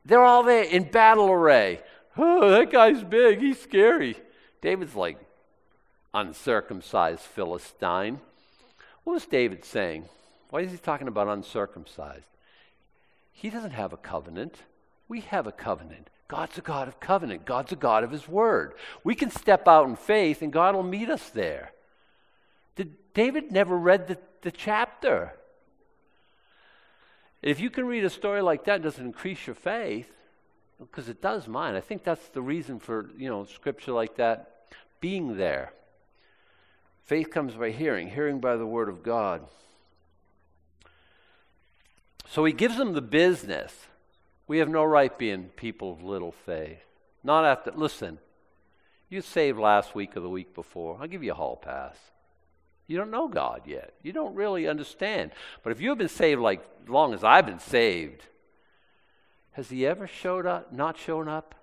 They're 0.08 0.24
all 0.24 0.42
there 0.42 0.64
in 0.64 0.84
battle 0.84 1.30
array. 1.30 1.80
Oh, 2.16 2.50
that 2.50 2.72
guy's 2.72 3.04
big. 3.04 3.40
He's 3.40 3.60
scary. 3.60 4.16
David's 4.62 4.96
like, 4.96 5.18
uncircumcised 6.14 7.20
Philistine. 7.20 8.18
What 9.04 9.12
was 9.12 9.26
David 9.26 9.66
saying? 9.66 10.06
Why 10.48 10.60
is 10.60 10.72
he 10.72 10.78
talking 10.78 11.08
about 11.08 11.28
uncircumcised? 11.28 12.24
He 13.32 13.50
doesn't 13.50 13.72
have 13.72 13.92
a 13.92 13.98
covenant. 13.98 14.56
We 15.08 15.20
have 15.20 15.46
a 15.46 15.52
covenant. 15.52 16.08
God's 16.26 16.56
a 16.56 16.62
God 16.62 16.88
of 16.88 17.00
covenant. 17.00 17.44
God's 17.44 17.72
a 17.72 17.76
God 17.76 18.02
of 18.02 18.10
His 18.10 18.26
Word. 18.26 18.74
We 19.04 19.14
can 19.14 19.30
step 19.30 19.68
out 19.68 19.88
in 19.88 19.96
faith 19.96 20.40
and 20.40 20.52
God 20.52 20.74
will 20.74 20.82
meet 20.82 21.10
us 21.10 21.28
there. 21.30 21.72
Did, 22.76 22.94
David 23.12 23.52
never 23.52 23.76
read 23.76 24.08
the, 24.08 24.18
the 24.40 24.50
chapter. 24.50 25.34
If 27.42 27.60
you 27.60 27.70
can 27.70 27.86
read 27.86 28.04
a 28.04 28.10
story 28.10 28.42
like 28.42 28.64
that, 28.64 28.82
does 28.82 28.98
it 28.98 29.04
increase 29.04 29.46
your 29.46 29.54
faith? 29.54 30.10
Because 30.78 31.08
it 31.08 31.22
does 31.22 31.48
mine. 31.48 31.74
I 31.74 31.80
think 31.80 32.04
that's 32.04 32.28
the 32.28 32.42
reason 32.42 32.78
for, 32.78 33.10
you 33.16 33.28
know, 33.28 33.44
scripture 33.44 33.92
like 33.92 34.16
that 34.16 34.54
being 35.00 35.36
there. 35.36 35.72
Faith 37.04 37.30
comes 37.30 37.54
by 37.54 37.70
hearing, 37.70 38.10
hearing 38.10 38.40
by 38.40 38.56
the 38.56 38.66
word 38.66 38.88
of 38.88 39.02
God. 39.02 39.42
So 42.28 42.44
he 42.44 42.52
gives 42.52 42.76
them 42.76 42.92
the 42.92 43.00
business. 43.00 43.74
We 44.46 44.58
have 44.58 44.68
no 44.68 44.84
right 44.84 45.16
being 45.16 45.44
people 45.56 45.92
of 45.92 46.02
little 46.02 46.32
faith. 46.32 46.84
Not 47.24 47.44
after, 47.44 47.70
listen, 47.70 48.18
you 49.08 49.22
saved 49.22 49.58
last 49.58 49.94
week 49.94 50.16
or 50.16 50.20
the 50.20 50.28
week 50.28 50.54
before. 50.54 50.98
I'll 51.00 51.08
give 51.08 51.24
you 51.24 51.32
a 51.32 51.36
hall 51.36 51.56
pass. 51.56 51.96
You 52.88 52.96
don't 52.96 53.10
know 53.10 53.28
God 53.28 53.62
yet. 53.66 53.92
You 54.02 54.12
don't 54.12 54.34
really 54.34 54.66
understand. 54.66 55.30
But 55.62 55.72
if 55.72 55.80
you've 55.80 55.98
been 55.98 56.08
saved 56.08 56.40
like 56.40 56.66
long 56.88 57.14
as 57.14 57.22
I've 57.22 57.46
been 57.46 57.60
saved, 57.60 58.24
has 59.52 59.68
He 59.68 59.86
ever 59.86 60.06
showed 60.06 60.46
up, 60.46 60.72
not 60.72 60.98
shown 60.98 61.28
up? 61.28 61.54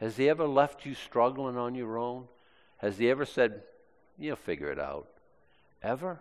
Has 0.00 0.16
He 0.16 0.28
ever 0.28 0.46
left 0.46 0.86
you 0.86 0.94
struggling 0.94 1.58
on 1.58 1.74
your 1.74 1.98
own? 1.98 2.24
Has 2.78 2.96
He 2.98 3.10
ever 3.10 3.26
said, 3.26 3.62
You'll 4.18 4.36
figure 4.36 4.72
it 4.72 4.80
out? 4.80 5.06
Ever? 5.82 6.20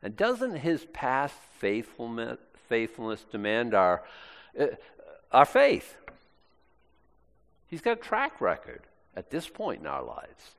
And 0.00 0.16
doesn't 0.16 0.56
His 0.56 0.86
past 0.92 1.34
faithfulness, 1.58 2.38
faithfulness 2.68 3.24
demand 3.30 3.74
our, 3.74 4.04
uh, 4.58 4.66
our 5.32 5.44
faith? 5.44 5.96
He's 7.66 7.80
got 7.80 7.98
a 7.98 8.00
track 8.00 8.40
record 8.40 8.82
at 9.16 9.30
this 9.30 9.48
point 9.48 9.80
in 9.80 9.86
our 9.88 10.04
lives. 10.04 10.54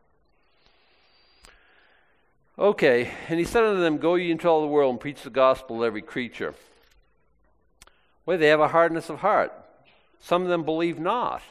Okay, 2.59 3.09
and 3.29 3.39
he 3.39 3.45
said 3.45 3.63
unto 3.63 3.79
them, 3.79 3.99
Go 3.99 4.15
ye 4.15 4.31
into 4.31 4.49
all 4.49 4.59
the 4.59 4.67
world 4.67 4.91
and 4.91 4.99
preach 4.99 5.21
the 5.21 5.29
gospel 5.29 5.77
to 5.77 5.85
every 5.85 6.01
creature. 6.01 6.53
Well, 8.25 8.37
they 8.37 8.47
have 8.47 8.59
a 8.59 8.67
hardness 8.67 9.09
of 9.09 9.19
heart. 9.19 9.53
Some 10.19 10.41
of 10.41 10.49
them 10.49 10.63
believe 10.63 10.99
not. 10.99 11.41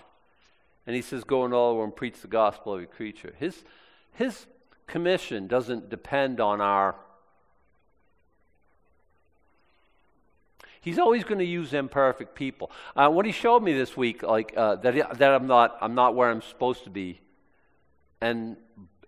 And 0.86 0.94
he 0.94 1.00
says, 1.00 1.24
Go 1.24 1.46
into 1.46 1.56
all 1.56 1.70
the 1.70 1.76
world 1.76 1.88
and 1.88 1.96
preach 1.96 2.20
the 2.20 2.28
gospel 2.28 2.74
to 2.74 2.82
every 2.82 2.94
creature. 2.94 3.32
His, 3.38 3.64
his 4.12 4.44
commission 4.86 5.46
doesn't 5.46 5.88
depend 5.88 6.40
on 6.40 6.60
our. 6.60 6.94
He's 10.82 10.98
always 10.98 11.24
going 11.24 11.38
to 11.38 11.44
use 11.46 11.72
imperfect 11.72 12.34
people. 12.34 12.70
Uh, 12.94 13.08
what 13.08 13.24
he 13.24 13.32
showed 13.32 13.62
me 13.62 13.72
this 13.72 13.96
week, 13.96 14.22
like 14.22 14.52
uh, 14.54 14.76
that, 14.76 15.18
that 15.18 15.34
I'm 15.34 15.46
not, 15.46 15.78
I'm 15.80 15.94
not 15.94 16.14
where 16.14 16.30
I'm 16.30 16.42
supposed 16.42 16.84
to 16.84 16.90
be, 16.90 17.22
and 18.20 18.58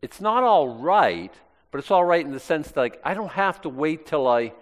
it's 0.01 0.21
not 0.23 0.45
all 0.45 0.67
right 0.67 1.35
but 1.71 1.79
it's 1.79 1.91
all 1.91 2.05
right 2.05 2.25
in 2.25 2.33
the 2.33 2.41
sense 2.41 2.69
that 2.69 2.81
like, 2.81 3.01
I 3.05 3.15
don't 3.15 3.31
have 3.33 3.61
to 3.63 3.69
wait 3.69 4.07
till 4.07 4.27
I 4.27 4.53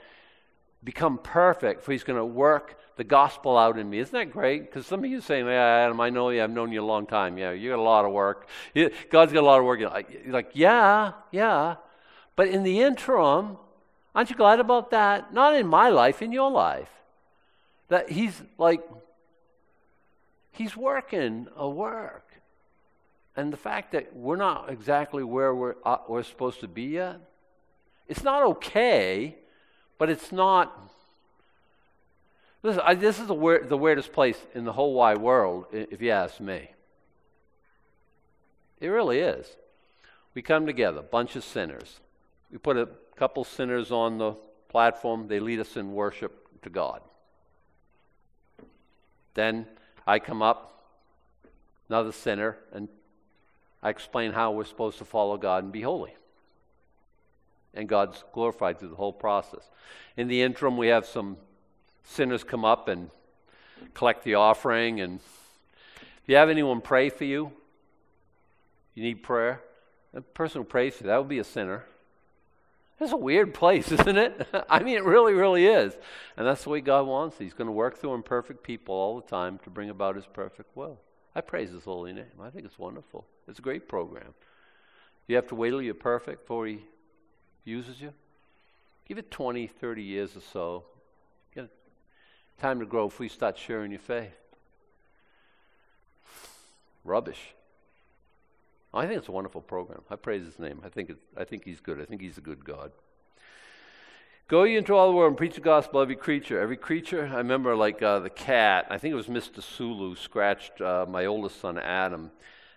become 0.85 1.18
perfect 1.18 1.83
for 1.83 1.92
He's 1.92 2.05
going 2.05 2.18
to 2.18 2.25
work 2.25 2.79
the 2.97 3.05
gospel 3.05 3.57
out 3.57 3.79
in 3.79 3.88
me. 3.88 4.01
Isn't 4.01 4.12
that 4.12 4.33
great? 4.33 4.62
Because 4.62 4.87
some 4.87 5.05
of 5.05 5.11
you 5.11 5.21
saying, 5.21 5.47
yeah, 5.47 5.85
Adam, 5.85 6.01
I 6.01 6.11
know 6.11 6.31
you. 6.31 6.42
I've 6.42 6.51
known 6.51 6.73
you 6.73 6.83
a 6.83 6.85
long 6.85 7.07
time. 7.07 7.38
Yeah, 7.38 7.53
you 7.53 7.71
got 7.71 7.79
a 7.79 7.83
lot 7.83 8.05
of 8.05 8.12
work. 8.12 8.49
God's 9.11 9.33
got 9.33 9.40
a 9.40 9.47
lot 9.47 9.59
of 9.59 9.64
work. 9.64 9.81
You're 9.81 10.33
like, 10.33 10.51
yeah, 10.55 11.12
yeah. 11.31 11.77
But 12.37 12.49
in 12.49 12.62
the 12.62 12.81
interim, 12.81 13.57
aren't 14.14 14.31
you 14.31 14.37
glad 14.37 14.61
about 14.61 14.90
that? 14.90 15.33
Not 15.33 15.55
in 15.55 15.66
my 15.66 15.88
life, 15.90 16.23
in 16.23 16.33
your 16.33 16.51
life. 16.51 16.90
That 17.88 18.11
He's 18.11 18.40
like, 18.59 18.81
He's 20.51 20.77
working 20.77 21.47
a 21.57 21.68
work. 21.68 22.28
And 23.38 23.53
the 23.53 23.57
fact 23.57 23.92
that 23.92 24.16
we're 24.16 24.35
not 24.35 24.68
exactly 24.68 25.22
where 25.22 25.55
we're, 25.55 25.77
uh, 25.85 25.98
we're 26.09 26.24
supposed 26.24 26.59
to 26.59 26.66
be 26.66 26.87
yet, 26.87 27.20
it's 28.09 28.24
not 28.24 28.42
okay, 28.42 29.37
but 29.96 30.11
it's 30.11 30.33
not. 30.33 30.77
Listen, 32.64 32.83
I, 32.85 32.96
this 32.96 33.20
is 33.20 33.29
the, 33.29 33.35
weird, 33.35 33.68
the 33.68 33.77
weirdest 33.77 34.12
place 34.12 34.37
in 34.57 34.64
the 34.64 34.72
whole 34.72 34.92
wide 34.92 35.18
world, 35.18 35.66
if 35.70 36.03
you 36.03 36.11
ask 36.11 36.40
me. 36.40 36.68
It 38.81 38.88
really 38.88 39.20
is. 39.20 39.46
We 40.35 40.42
come 40.42 40.66
together, 40.66 40.98
a 40.98 41.03
bunch 41.05 41.37
of 41.37 41.44
sinners. 41.44 42.01
We 42.51 42.59
put 42.59 42.77
a 42.77 42.88
couple 43.14 43.44
sinners 43.44 43.92
on 43.92 44.18
the 44.18 44.33
platform, 44.68 45.29
they 45.29 45.38
lead 45.38 45.61
us 45.61 45.77
in 45.77 45.92
worship 45.92 46.61
to 46.62 46.70
God. 46.70 47.03
Then 49.35 49.68
I 50.09 50.18
come 50.18 50.42
up, 50.42 50.83
another 51.88 52.11
sinner, 52.11 52.59
and 52.72 52.88
I 53.83 53.91
explain 53.91 54.33
how 54.33 54.53
we're 54.53 54.64
supposed 54.64 54.99
to 54.99 55.05
follow 55.05 55.37
God 55.37 55.64
and 55.64 55.73
be 55.73 55.83
holy. 55.83 56.14
And 57.75 57.88
God's 57.88 58.25
glorified 58.33 58.79
through 58.79 58.88
the 58.88 58.97
whole 58.97 59.12
process. 59.12 59.71
In 60.17 60.27
the 60.29 60.43
interim, 60.43 60.77
we 60.77 60.88
have 60.88 61.07
some 61.07 61.37
sinners 62.05 62.43
come 62.43 62.64
up 62.64 62.88
and 62.88 63.11
collect 63.95 64.25
the 64.25 64.35
offering. 64.35 65.01
And 65.01 65.21
if 66.23 66.29
you 66.29 66.37
have 66.37 66.49
anyone 66.49 66.81
pray 66.81 67.09
for 67.09 67.25
you, 67.25 67.53
you 68.95 69.03
need 69.05 69.23
prayer, 69.23 69.62
the 70.12 70.23
person 70.23 70.62
who 70.62 70.64
prays 70.64 70.95
for 70.95 71.05
you, 71.05 71.09
that 71.09 71.19
would 71.19 71.29
be 71.29 71.38
a 71.38 71.45
sinner. 71.45 71.85
It's 73.01 73.12
a 73.12 73.17
weird 73.17 73.55
place, 73.55 73.93
isn't 73.93 74.19
it? 74.19 74.49
I 74.69 74.83
mean, 74.83 74.97
it 74.97 75.05
really, 75.05 75.35
really 75.35 75.67
is. 75.67 75.97
And 76.37 76.47
that's 76.47 76.64
the 76.64 76.71
way 76.71 76.81
God 76.81 77.07
wants. 77.07 77.38
He's 77.38 77.55
going 77.55 77.67
to 77.69 77.73
work 77.73 77.99
through 77.99 78.14
imperfect 78.14 78.64
people 78.64 78.95
all 78.95 79.21
the 79.21 79.29
time 79.29 79.61
to 79.64 79.71
bring 79.71 79.91
about 79.91 80.17
His 80.17 80.27
perfect 80.27 80.77
will. 80.77 80.99
I 81.35 81.43
praise 81.43 81.71
His 81.71 81.85
holy 81.85 82.12
name. 82.12 82.25
I 82.43 82.51
think 82.51 82.64
it's 82.64 82.79
wonderful. 82.79 83.25
It's 83.49 83.59
a 83.59 83.63
great 83.63 83.89
program. 83.89 84.35
You 85.27 85.37
have 85.37 85.47
to 85.49 85.55
wait 85.55 85.71
till 85.71 85.83
you're 85.83 85.95
perfect 85.95 86.43
before 86.43 86.67
He 86.67 86.81
uses 87.65 88.01
you. 88.01 88.13
Give 89.07 89.19
it 89.19 89.31
20, 89.31 89.67
30 89.67 90.03
years 90.03 90.37
or 90.37 90.41
so. 90.41 90.85
Get 91.55 91.71
time 92.61 92.81
to 92.81 92.87
grow 92.87 93.09
before 93.09 93.25
you 93.25 93.31
start 93.31 93.57
sharing 93.59 93.91
your 93.91 94.01
faith. 94.01 94.37
Rubbish. 97.05 97.55
I 98.93 99.07
think 99.07 99.19
it's 99.19 99.29
a 99.29 99.33
wonderful 99.33 99.61
program. 99.61 100.03
I 100.11 100.17
praise 100.17 100.45
His 100.45 100.59
name. 100.59 100.81
I 100.85 100.89
think, 100.89 101.13
I 101.37 101.45
think 101.45 101.65
He's 101.65 101.81
good. 101.81 102.01
I 102.01 102.05
think 102.05 102.21
He's 102.21 102.39
a 102.39 102.43
good 102.43 102.65
God. 102.65 102.93
Go 104.49 104.65
ye 104.65 104.77
into 104.77 104.95
all 104.95 105.11
the 105.11 105.17
world 105.17 105.29
and 105.29 105.37
preach 105.37 105.57
the 105.57 105.61
gospel 105.61 106.01
every 106.01 106.17
creature. 106.17 106.59
Every 106.59 106.79
creature, 106.79 107.31
I 107.31 107.37
remember 107.37 107.77
like 107.77 108.03
uh, 108.03 108.21
the 108.21 108.31
cat, 108.31 108.87
I 108.89 108.97
think 108.97 109.13
it 109.13 109.15
was 109.15 109.27
Mr. 109.27 109.63
Sulu, 109.63 110.17
scratched 110.17 110.81
uh, 110.81 111.05
my 111.07 111.27
oldest 111.27 111.61
son 111.61 111.79
Adam, 111.79 112.31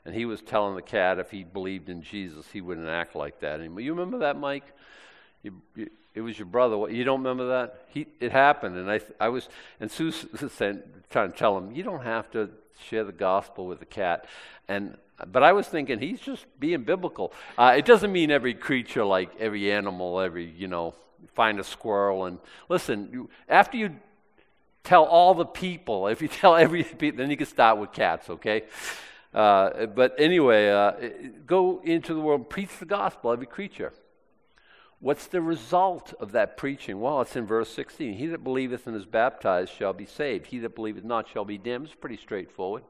and 0.06 0.16
he 0.16 0.26
was 0.26 0.42
telling 0.42 0.76
the 0.76 0.82
cat 0.82 1.20
if 1.20 1.32
he 1.32 1.44
believed 1.44 1.90
in 1.90 2.02
Jesus, 2.02 2.46
he 2.52 2.62
wouldn't 2.62 2.88
act 2.88 3.16
like 3.16 3.40
that 3.40 3.60
anymore. 3.60 3.82
You 3.82 3.94
remember 3.94 4.20
that, 4.20 4.38
Mike? 4.38 4.66
You, 5.44 5.62
you, 5.76 5.90
it 6.14 6.22
was 6.22 6.38
your 6.38 6.48
brother. 6.48 6.90
You 6.90 7.04
don't 7.04 7.20
remember 7.20 7.48
that? 7.50 7.86
He, 7.88 8.08
it 8.20 8.32
happened, 8.32 8.78
and 8.78 8.92
I, 8.92 9.00
I 9.20 9.30
was, 9.30 9.48
and 9.80 9.90
Sue 9.90 10.12
said, 10.50 10.84
trying 11.10 11.32
to 11.32 11.38
tell 11.38 11.58
him, 11.58 11.72
you 11.72 11.84
don't 11.84 12.04
have 12.04 12.30
to 12.32 12.50
share 12.90 13.04
the 13.04 13.12
gospel 13.12 13.68
with 13.68 13.80
the 13.80 13.86
cat. 13.86 14.26
And 14.68 14.98
but 15.28 15.44
I 15.44 15.54
was 15.54 15.68
thinking 15.68 16.00
he's 16.00 16.20
just 16.20 16.46
being 16.60 16.84
biblical. 16.84 17.32
Uh, 17.58 17.76
it 17.78 17.86
doesn't 17.86 18.12
mean 18.12 18.32
every 18.32 18.54
creature, 18.54 19.06
like 19.06 19.30
every 19.40 19.72
animal, 19.72 20.20
every 20.20 20.46
you 20.46 20.68
know 20.68 20.96
find 21.34 21.60
a 21.60 21.64
squirrel 21.64 22.26
and 22.26 22.40
listen. 22.70 23.10
You, 23.12 23.30
after 23.48 23.78
you 23.78 23.96
tell 24.84 25.04
all 25.04 25.34
the 25.34 25.46
people, 25.46 26.08
if 26.08 26.22
you 26.22 26.28
tell 26.42 26.56
every 26.56 26.84
then 26.84 27.30
you 27.30 27.38
can 27.38 27.46
start 27.46 27.78
with 27.78 27.92
cats, 27.92 28.30
okay? 28.30 28.64
Uh, 29.34 29.86
but 29.86 30.14
anyway, 30.18 30.70
uh, 30.70 30.92
go 31.46 31.82
into 31.84 32.14
the 32.14 32.20
world, 32.20 32.50
preach 32.50 32.70
the 32.80 32.86
gospel, 32.86 33.32
every 33.32 33.46
creature. 33.46 33.94
What's 35.00 35.28
the 35.28 35.42
result 35.42 36.14
of 36.20 36.34
that 36.34 36.58
preaching? 36.58 37.00
Well, 37.00 37.22
it's 37.22 37.36
in 37.36 37.46
verse 37.46 37.70
16. 37.74 38.14
He 38.14 38.28
that 38.28 38.44
believeth 38.44 38.86
and 38.88 38.96
is 38.96 39.06
baptized 39.06 39.74
shall 39.74 39.94
be 39.94 40.06
saved. 40.06 40.48
He 40.48 40.60
that 40.60 40.76
believeth 40.76 41.04
not 41.04 41.28
shall 41.28 41.46
be 41.46 41.58
damned. 41.58 41.86
It's 41.86 41.96
pretty 41.96 42.18
straightforward. 42.18 42.84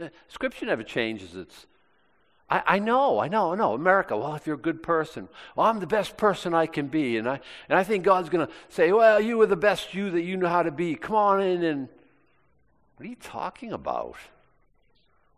Uh, 0.00 0.08
scripture 0.28 0.64
never 0.64 0.82
changes 0.82 1.36
its 1.36 1.66
I, 2.48 2.62
I 2.66 2.78
know, 2.78 3.18
I 3.18 3.28
know, 3.28 3.52
I 3.52 3.56
know. 3.56 3.72
America, 3.72 4.16
well, 4.16 4.34
if 4.34 4.46
you're 4.46 4.56
a 4.56 4.58
good 4.58 4.82
person, 4.82 5.28
well, 5.56 5.66
I'm 5.66 5.80
the 5.80 5.86
best 5.86 6.18
person 6.18 6.52
I 6.52 6.66
can 6.66 6.86
be. 6.86 7.16
And 7.16 7.26
I, 7.26 7.40
and 7.68 7.78
I 7.78 7.82
think 7.82 8.04
God's 8.04 8.28
going 8.28 8.46
to 8.46 8.52
say, 8.68 8.92
well, 8.92 9.20
you 9.20 9.38
were 9.38 9.46
the 9.46 9.56
best 9.56 9.94
you 9.94 10.10
that 10.10 10.20
you 10.20 10.36
know 10.36 10.48
how 10.48 10.62
to 10.62 10.70
be. 10.70 10.94
Come 10.94 11.16
on 11.16 11.42
in 11.42 11.64
and. 11.64 11.88
What 12.96 13.06
are 13.06 13.08
you 13.08 13.16
talking 13.16 13.72
about? 13.72 14.16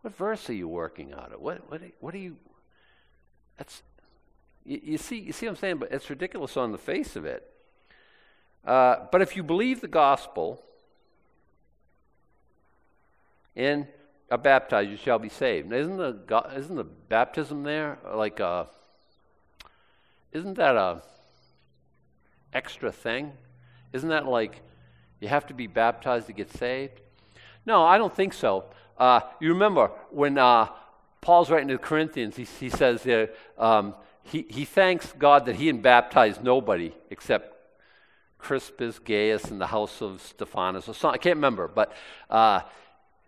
What 0.01 0.15
verse 0.15 0.49
are 0.49 0.53
you 0.53 0.67
working 0.67 1.13
out 1.13 1.33
of? 1.33 1.41
What, 1.41 1.69
what, 1.69 1.81
what 1.99 2.13
are 2.13 2.19
you. 2.19 2.37
That's. 3.57 3.81
You, 4.65 4.81
you, 4.83 4.97
see, 4.97 5.17
you 5.17 5.31
see 5.31 5.45
what 5.47 5.53
I'm 5.53 5.57
saying? 5.57 5.77
But 5.77 5.91
it's 5.91 6.09
ridiculous 6.09 6.57
on 6.57 6.71
the 6.71 6.77
face 6.77 7.15
of 7.15 7.25
it. 7.25 7.49
Uh, 8.65 9.05
but 9.11 9.21
if 9.21 9.35
you 9.35 9.43
believe 9.43 9.81
the 9.81 9.87
gospel 9.87 10.63
and 13.55 13.87
are 14.29 14.37
baptized, 14.37 14.89
you 14.89 14.97
shall 14.97 15.19
be 15.19 15.29
saved. 15.29 15.69
Now, 15.69 15.77
isn't 15.77 15.97
the 15.97 16.43
isn't 16.55 16.75
the 16.75 16.83
baptism 16.83 17.63
there 17.63 17.99
like 18.13 18.39
a? 18.39 18.67
Isn't 20.33 20.55
that 20.55 20.75
a 20.75 21.01
extra 22.53 22.91
thing? 22.91 23.31
Isn't 23.93 24.09
that 24.09 24.25
like 24.25 24.61
you 25.19 25.27
have 25.27 25.45
to 25.47 25.53
be 25.53 25.67
baptized 25.67 26.27
to 26.27 26.33
get 26.33 26.51
saved? 26.51 27.01
No, 27.65 27.83
I 27.83 27.97
don't 27.97 28.15
think 28.15 28.33
so. 28.33 28.65
Uh, 28.97 29.21
you 29.39 29.49
remember 29.49 29.91
when 30.11 30.37
uh, 30.37 30.67
Paul's 31.21 31.49
writing 31.49 31.67
to 31.69 31.75
the 31.75 31.83
Corinthians, 31.83 32.35
he, 32.35 32.43
he 32.43 32.69
says 32.69 33.05
uh, 33.05 33.27
um, 33.57 33.95
he, 34.23 34.45
he 34.49 34.65
thanks 34.65 35.13
God 35.17 35.45
that 35.45 35.55
he 35.55 35.65
didn't 35.65 35.81
baptize 35.81 36.39
nobody 36.41 36.93
except 37.09 37.53
Crispus, 38.39 38.99
Gaius, 38.99 39.45
and 39.45 39.59
the 39.59 39.67
house 39.67 40.01
of 40.01 40.21
Stephanas, 40.21 40.87
or 40.87 40.93
something. 40.93 41.19
I 41.19 41.21
can't 41.21 41.37
remember, 41.37 41.67
but 41.67 41.91
uh, 42.29 42.61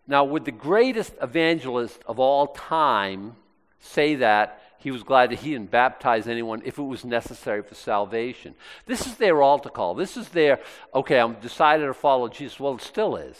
now, 0.08 0.24
would 0.24 0.46
the 0.46 0.52
greatest 0.52 1.14
evangelist 1.22 2.00
of 2.06 2.18
all 2.20 2.48
time 2.48 3.36
say 3.80 4.16
that 4.16 4.62
he 4.80 4.90
was 4.90 5.04
glad 5.04 5.32
that 5.32 5.40
he 5.40 5.52
didn't 5.52 5.72
baptize 5.72 6.28
anyone 6.28 6.62
if 6.64 6.78
it 6.78 6.84
was 6.84 7.04
necessary 7.04 7.62
for 7.62 7.76
salvation? 7.76 8.56
This 8.86 9.06
is 9.06 9.16
their 9.16 9.42
altar 9.42 9.70
call. 9.70 9.96
This 9.96 10.16
is 10.16 10.30
their, 10.30 10.60
okay, 10.96 11.20
I'm 11.20 11.34
decided 11.36 11.86
to 11.88 11.94
follow 11.94 12.30
Jesus. 12.30 12.58
Well, 12.58 12.76
it 12.76 12.82
still 12.82 13.18
is. 13.18 13.38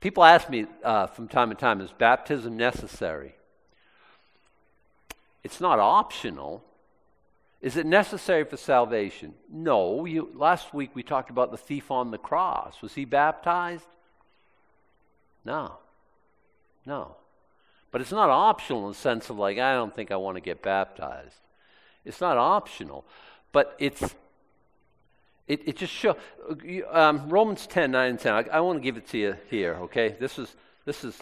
People 0.00 0.24
ask 0.24 0.48
me 0.48 0.66
uh, 0.84 1.06
from 1.08 1.28
time 1.28 1.48
to 1.50 1.56
time, 1.56 1.80
is 1.80 1.92
baptism 1.92 2.56
necessary? 2.56 3.34
It's 5.42 5.60
not 5.60 5.78
optional. 5.78 6.62
Is 7.60 7.76
it 7.76 7.86
necessary 7.86 8.44
for 8.44 8.56
salvation? 8.56 9.34
No. 9.50 10.04
You, 10.04 10.30
last 10.34 10.72
week 10.72 10.90
we 10.94 11.02
talked 11.02 11.30
about 11.30 11.50
the 11.50 11.56
thief 11.56 11.90
on 11.90 12.10
the 12.10 12.18
cross. 12.18 12.80
Was 12.82 12.94
he 12.94 13.04
baptized? 13.04 13.86
No. 15.44 15.72
No. 16.86 17.16
But 17.90 18.00
it's 18.00 18.12
not 18.12 18.30
optional 18.30 18.86
in 18.86 18.92
the 18.92 18.98
sense 18.98 19.30
of 19.30 19.38
like, 19.38 19.58
I 19.58 19.74
don't 19.74 19.94
think 19.94 20.12
I 20.12 20.16
want 20.16 20.36
to 20.36 20.40
get 20.40 20.62
baptized. 20.62 21.40
It's 22.04 22.20
not 22.20 22.36
optional. 22.36 23.04
But 23.50 23.74
it's, 23.78 24.14
it, 25.48 25.62
it 25.66 25.76
just 25.76 25.92
shows, 25.92 26.16
um, 26.90 27.28
Romans 27.28 27.66
10, 27.66 27.90
9 27.90 28.10
and 28.10 28.18
10. 28.18 28.32
I, 28.32 28.44
I 28.52 28.60
want 28.60 28.78
to 28.78 28.82
give 28.82 28.96
it 28.96 29.08
to 29.08 29.18
you 29.18 29.36
here, 29.50 29.74
okay? 29.82 30.16
This 30.20 30.38
is, 30.38 30.54
this 30.84 31.04
is 31.04 31.18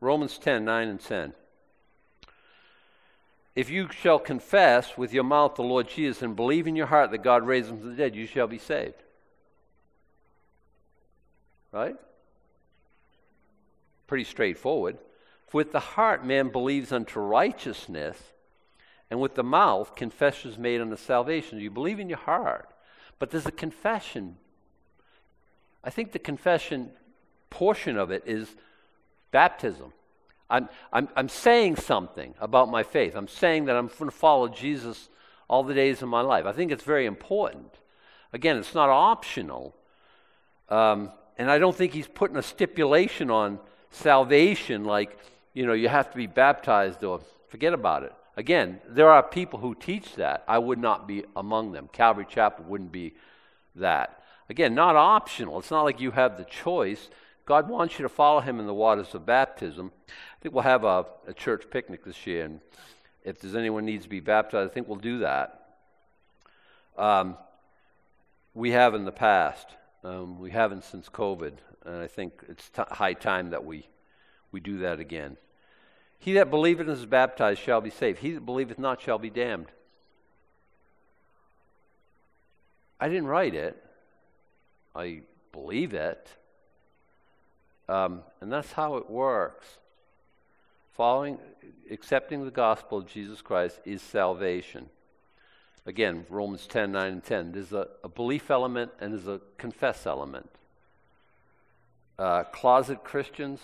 Romans 0.00 0.38
10, 0.38 0.64
9 0.64 0.88
and 0.88 1.00
10. 1.00 1.32
If 3.54 3.68
you 3.68 3.88
shall 3.90 4.18
confess 4.18 4.96
with 4.96 5.12
your 5.12 5.24
mouth 5.24 5.56
the 5.56 5.62
Lord 5.62 5.88
Jesus 5.88 6.22
and 6.22 6.36
believe 6.36 6.66
in 6.66 6.76
your 6.76 6.86
heart 6.86 7.10
that 7.10 7.22
God 7.22 7.46
raised 7.46 7.68
him 7.68 7.78
from 7.78 7.90
the 7.90 7.96
dead, 7.96 8.14
you 8.14 8.26
shall 8.26 8.46
be 8.46 8.58
saved. 8.58 8.94
Right? 11.72 11.96
pretty 14.12 14.24
straightforward. 14.24 14.98
For 15.46 15.56
with 15.56 15.72
the 15.72 15.80
heart 15.80 16.22
man 16.22 16.50
believes 16.50 16.92
unto 16.92 17.18
righteousness, 17.18 18.18
and 19.10 19.18
with 19.18 19.34
the 19.34 19.42
mouth 19.42 19.96
confession 19.96 20.50
is 20.50 20.58
made 20.58 20.82
unto 20.82 20.96
salvation. 20.96 21.58
You 21.60 21.70
believe 21.70 21.98
in 21.98 22.10
your 22.10 22.18
heart, 22.18 22.68
but 23.22 23.30
there's 23.30 23.46
a 23.46 23.52
confession. 23.52 24.34
I 25.84 25.90
think 25.90 26.10
the 26.10 26.18
confession 26.18 26.90
portion 27.50 27.96
of 27.96 28.10
it 28.10 28.24
is 28.26 28.52
baptism. 29.30 29.92
I'm, 30.50 30.68
I'm, 30.92 31.08
I'm 31.14 31.28
saying 31.28 31.76
something 31.76 32.34
about 32.40 32.68
my 32.68 32.82
faith. 32.82 33.14
I'm 33.14 33.28
saying 33.28 33.66
that 33.66 33.76
I'm 33.76 33.86
going 33.86 34.10
to 34.10 34.16
follow 34.16 34.48
Jesus 34.48 35.08
all 35.48 35.62
the 35.62 35.72
days 35.72 36.02
of 36.02 36.08
my 36.08 36.20
life. 36.20 36.46
I 36.46 36.52
think 36.52 36.72
it's 36.72 36.82
very 36.82 37.06
important. 37.06 37.72
Again, 38.32 38.56
it's 38.56 38.74
not 38.74 38.88
optional. 38.88 39.72
Um, 40.68 41.12
and 41.38 41.48
I 41.48 41.60
don't 41.60 41.76
think 41.76 41.92
he's 41.92 42.08
putting 42.08 42.36
a 42.38 42.42
stipulation 42.42 43.30
on 43.30 43.60
salvation 43.90 44.84
like, 44.84 45.16
you 45.54 45.64
know, 45.64 45.74
you 45.74 45.88
have 45.88 46.10
to 46.10 46.16
be 46.16 46.26
baptized 46.26 47.04
or 47.04 47.20
forget 47.46 47.72
about 47.72 48.02
it. 48.02 48.14
Again, 48.36 48.80
there 48.88 49.10
are 49.10 49.22
people 49.22 49.58
who 49.58 49.74
teach 49.74 50.14
that. 50.16 50.44
I 50.48 50.58
would 50.58 50.78
not 50.78 51.06
be 51.06 51.24
among 51.36 51.72
them. 51.72 51.88
Calvary 51.92 52.26
Chapel 52.28 52.64
wouldn't 52.66 52.92
be 52.92 53.14
that. 53.76 54.22
Again, 54.48 54.74
not 54.74 54.96
optional. 54.96 55.58
It's 55.58 55.70
not 55.70 55.82
like 55.82 56.00
you 56.00 56.10
have 56.12 56.38
the 56.38 56.44
choice. 56.44 57.10
God 57.44 57.68
wants 57.68 57.98
you 57.98 58.02
to 58.04 58.08
follow 58.08 58.40
Him 58.40 58.58
in 58.58 58.66
the 58.66 58.74
waters 58.74 59.14
of 59.14 59.26
baptism. 59.26 59.92
I 60.08 60.12
think 60.40 60.54
we'll 60.54 60.62
have 60.64 60.84
a, 60.84 61.06
a 61.26 61.34
church 61.34 61.64
picnic 61.70 62.04
this 62.04 62.26
year, 62.26 62.44
and 62.44 62.60
if 63.24 63.40
there's 63.40 63.54
anyone 63.54 63.84
needs 63.84 64.04
to 64.04 64.10
be 64.10 64.20
baptized, 64.20 64.70
I 64.70 64.72
think 64.72 64.88
we'll 64.88 64.96
do 64.96 65.18
that. 65.20 65.76
Um, 66.96 67.36
we 68.54 68.70
have 68.70 68.94
in 68.94 69.04
the 69.04 69.12
past. 69.12 69.68
Um, 70.04 70.40
we 70.40 70.50
haven't 70.50 70.84
since 70.84 71.08
COVID 71.08 71.52
and 71.84 71.96
I 71.96 72.06
think 72.06 72.44
it's 72.48 72.68
t- 72.70 72.82
high 72.90 73.14
time 73.14 73.50
that 73.50 73.64
we, 73.64 73.88
we 74.50 74.60
do 74.60 74.78
that 74.78 75.00
again. 75.00 75.36
He 76.22 76.34
that 76.34 76.50
believeth 76.50 76.86
and 76.86 76.96
is 76.96 77.04
baptized 77.04 77.60
shall 77.60 77.80
be 77.80 77.90
saved. 77.90 78.20
He 78.20 78.30
that 78.30 78.46
believeth 78.46 78.78
not 78.78 79.00
shall 79.00 79.18
be 79.18 79.28
damned. 79.28 79.66
I 83.00 83.08
didn't 83.08 83.26
write 83.26 83.56
it. 83.56 83.76
I 84.94 85.22
believe 85.50 85.94
it. 85.94 86.28
Um, 87.88 88.22
and 88.40 88.52
that's 88.52 88.70
how 88.70 88.96
it 88.96 89.10
works. 89.10 89.66
Following, 90.92 91.38
accepting 91.90 92.44
the 92.44 92.52
gospel 92.52 92.98
of 92.98 93.06
Jesus 93.08 93.42
Christ 93.42 93.80
is 93.84 94.00
salvation. 94.00 94.88
Again, 95.86 96.24
Romans 96.30 96.68
10, 96.68 96.92
9, 96.92 97.12
and 97.12 97.24
10. 97.24 97.52
There's 97.52 97.72
a, 97.72 97.88
a 98.04 98.08
belief 98.08 98.48
element 98.48 98.92
and 99.00 99.12
there's 99.12 99.26
a 99.26 99.40
confess 99.58 100.06
element 100.06 100.48
uh, 102.16 102.44
closet 102.44 103.02
Christians. 103.02 103.60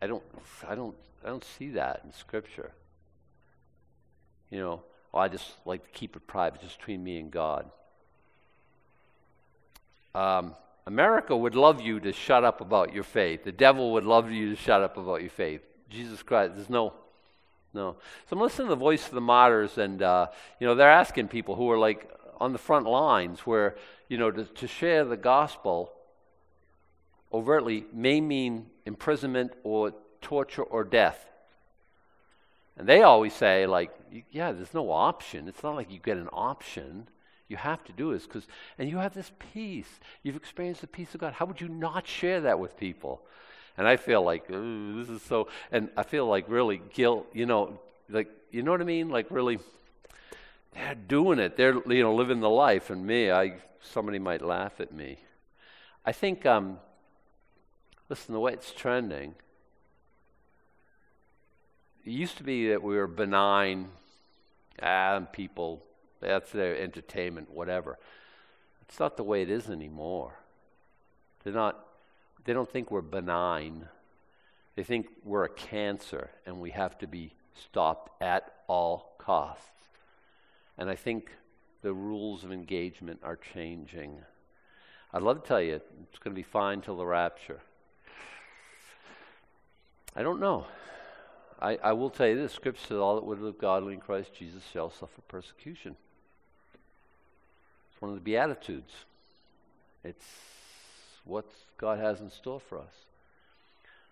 I 0.00 0.06
don't, 0.06 0.22
I 0.66 0.74
don't, 0.74 0.94
I 1.24 1.28
don't 1.28 1.44
see 1.44 1.70
that 1.70 2.02
in 2.04 2.12
Scripture. 2.12 2.72
You 4.50 4.58
know, 4.60 4.82
I 5.12 5.28
just 5.28 5.52
like 5.64 5.82
to 5.84 5.90
keep 5.90 6.16
it 6.16 6.26
private, 6.26 6.60
just 6.60 6.78
between 6.78 7.02
me 7.02 7.18
and 7.18 7.30
God. 7.30 7.70
Um, 10.14 10.54
America 10.86 11.36
would 11.36 11.54
love 11.54 11.80
you 11.80 11.98
to 12.00 12.12
shut 12.12 12.44
up 12.44 12.60
about 12.60 12.92
your 12.92 13.04
faith. 13.04 13.44
The 13.44 13.52
devil 13.52 13.92
would 13.92 14.04
love 14.04 14.30
you 14.30 14.50
to 14.50 14.56
shut 14.56 14.82
up 14.82 14.96
about 14.96 15.22
your 15.22 15.30
faith. 15.30 15.62
Jesus 15.88 16.22
Christ, 16.22 16.56
there's 16.56 16.70
no, 16.70 16.92
no. 17.72 17.96
So 18.28 18.36
I'm 18.36 18.40
listening 18.40 18.68
to 18.68 18.70
the 18.70 18.76
voice 18.76 19.06
of 19.06 19.14
the 19.14 19.20
martyrs, 19.20 19.78
and 19.78 20.02
uh, 20.02 20.26
you 20.60 20.66
know 20.66 20.74
they're 20.74 20.90
asking 20.90 21.28
people 21.28 21.54
who 21.54 21.70
are 21.70 21.78
like 21.78 22.10
on 22.38 22.52
the 22.52 22.58
front 22.58 22.86
lines, 22.86 23.40
where 23.40 23.76
you 24.08 24.18
know 24.18 24.30
to, 24.30 24.44
to 24.44 24.66
share 24.66 25.04
the 25.04 25.16
gospel 25.16 25.92
overtly 27.32 27.86
may 27.92 28.20
mean 28.20 28.66
imprisonment 28.86 29.52
or 29.64 29.92
torture 30.24 30.62
or 30.62 30.82
death. 30.82 31.30
And 32.76 32.88
they 32.88 33.02
always 33.02 33.32
say, 33.32 33.66
like, 33.66 33.92
yeah, 34.32 34.50
there's 34.50 34.74
no 34.74 34.90
option. 34.90 35.46
It's 35.46 35.62
not 35.62 35.76
like 35.76 35.92
you 35.92 36.00
get 36.00 36.16
an 36.16 36.28
option. 36.32 37.06
You 37.46 37.56
have 37.56 37.84
to 37.84 37.92
do 37.92 38.12
this 38.12 38.26
because, 38.26 38.48
and 38.78 38.88
you 38.90 38.98
have 38.98 39.14
this 39.14 39.30
peace. 39.52 40.00
You've 40.24 40.34
experienced 40.34 40.80
the 40.80 40.88
peace 40.88 41.14
of 41.14 41.20
God. 41.20 41.34
How 41.34 41.44
would 41.44 41.60
you 41.60 41.68
not 41.68 42.08
share 42.08 42.40
that 42.40 42.58
with 42.58 42.76
people? 42.76 43.22
And 43.76 43.86
I 43.86 43.96
feel 43.96 44.22
like 44.22 44.48
this 44.48 45.08
is 45.08 45.22
so, 45.22 45.48
and 45.70 45.88
I 45.96 46.02
feel 46.02 46.26
like 46.26 46.46
really 46.48 46.80
guilt. 46.92 47.28
You 47.32 47.46
know, 47.46 47.78
like 48.08 48.28
you 48.50 48.62
know 48.62 48.70
what 48.72 48.80
I 48.80 48.84
mean? 48.84 49.10
Like 49.10 49.30
really, 49.30 49.58
they're 50.72 50.94
doing 50.94 51.38
it. 51.38 51.56
They're 51.56 51.74
you 51.92 52.02
know 52.02 52.14
living 52.14 52.40
the 52.40 52.50
life, 52.50 52.90
and 52.90 53.04
me, 53.06 53.30
I 53.30 53.54
somebody 53.80 54.18
might 54.18 54.42
laugh 54.42 54.80
at 54.80 54.92
me. 54.92 55.18
I 56.06 56.12
think 56.12 56.46
um, 56.46 56.78
Listen, 58.08 58.34
the 58.34 58.40
way 58.40 58.52
it's 58.52 58.72
trending, 58.72 59.34
it 62.04 62.10
used 62.10 62.36
to 62.36 62.44
be 62.44 62.68
that 62.68 62.82
we 62.82 62.96
were 62.96 63.06
benign, 63.06 63.88
ah, 64.82 65.20
people, 65.32 65.82
that's 66.20 66.52
their 66.52 66.76
entertainment, 66.76 67.50
whatever. 67.50 67.98
It's 68.82 69.00
not 69.00 69.16
the 69.16 69.22
way 69.22 69.42
it 69.42 69.50
is 69.50 69.70
anymore. 69.70 70.34
They're 71.42 71.52
not, 71.52 71.86
they 72.44 72.52
don't 72.52 72.70
think 72.70 72.90
we're 72.90 73.00
benign. 73.00 73.88
They 74.76 74.82
think 74.82 75.06
we're 75.24 75.44
a 75.44 75.50
cancer 75.50 76.30
and 76.46 76.60
we 76.60 76.70
have 76.70 76.98
to 76.98 77.06
be 77.06 77.32
stopped 77.54 78.22
at 78.22 78.52
all 78.66 79.14
costs. 79.18 79.70
And 80.76 80.90
I 80.90 80.96
think 80.96 81.30
the 81.82 81.92
rules 81.92 82.44
of 82.44 82.52
engagement 82.52 83.20
are 83.22 83.36
changing. 83.36 84.18
I'd 85.12 85.22
love 85.22 85.42
to 85.42 85.48
tell 85.48 85.60
you 85.60 85.74
it's 85.74 86.18
going 86.18 86.34
to 86.34 86.38
be 86.38 86.42
fine 86.42 86.80
till 86.80 86.96
the 86.96 87.06
rapture. 87.06 87.60
I 90.16 90.22
don't 90.22 90.40
know. 90.40 90.66
I, 91.64 91.78
I 91.82 91.92
will 91.94 92.10
tell 92.10 92.26
you 92.26 92.36
this 92.36 92.52
Scripture 92.52 92.86
says, 92.88 92.98
All 92.98 93.14
that 93.14 93.24
would 93.24 93.40
live 93.40 93.56
godly 93.56 93.94
in 93.94 94.00
Christ 94.00 94.34
Jesus 94.34 94.62
shall 94.70 94.90
suffer 94.90 95.22
persecution. 95.28 95.96
It's 97.90 98.02
one 98.02 98.10
of 98.10 98.16
the 98.16 98.20
Beatitudes. 98.20 98.92
It's 100.04 100.26
what 101.24 101.46
God 101.78 101.98
has 102.00 102.20
in 102.20 102.28
store 102.28 102.60
for 102.60 102.78
us. 102.78 102.92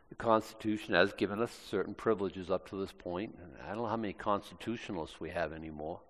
The 0.08 0.14
Constitution 0.14 0.94
has 0.94 1.12
given 1.12 1.42
us 1.42 1.52
certain 1.70 1.92
privileges 1.92 2.50
up 2.50 2.70
to 2.70 2.80
this 2.80 2.92
point. 2.92 3.38
I 3.62 3.68
don't 3.68 3.82
know 3.82 3.86
how 3.86 3.96
many 3.96 4.14
constitutionalists 4.14 5.20
we 5.20 5.28
have 5.28 5.52
anymore. 5.52 6.00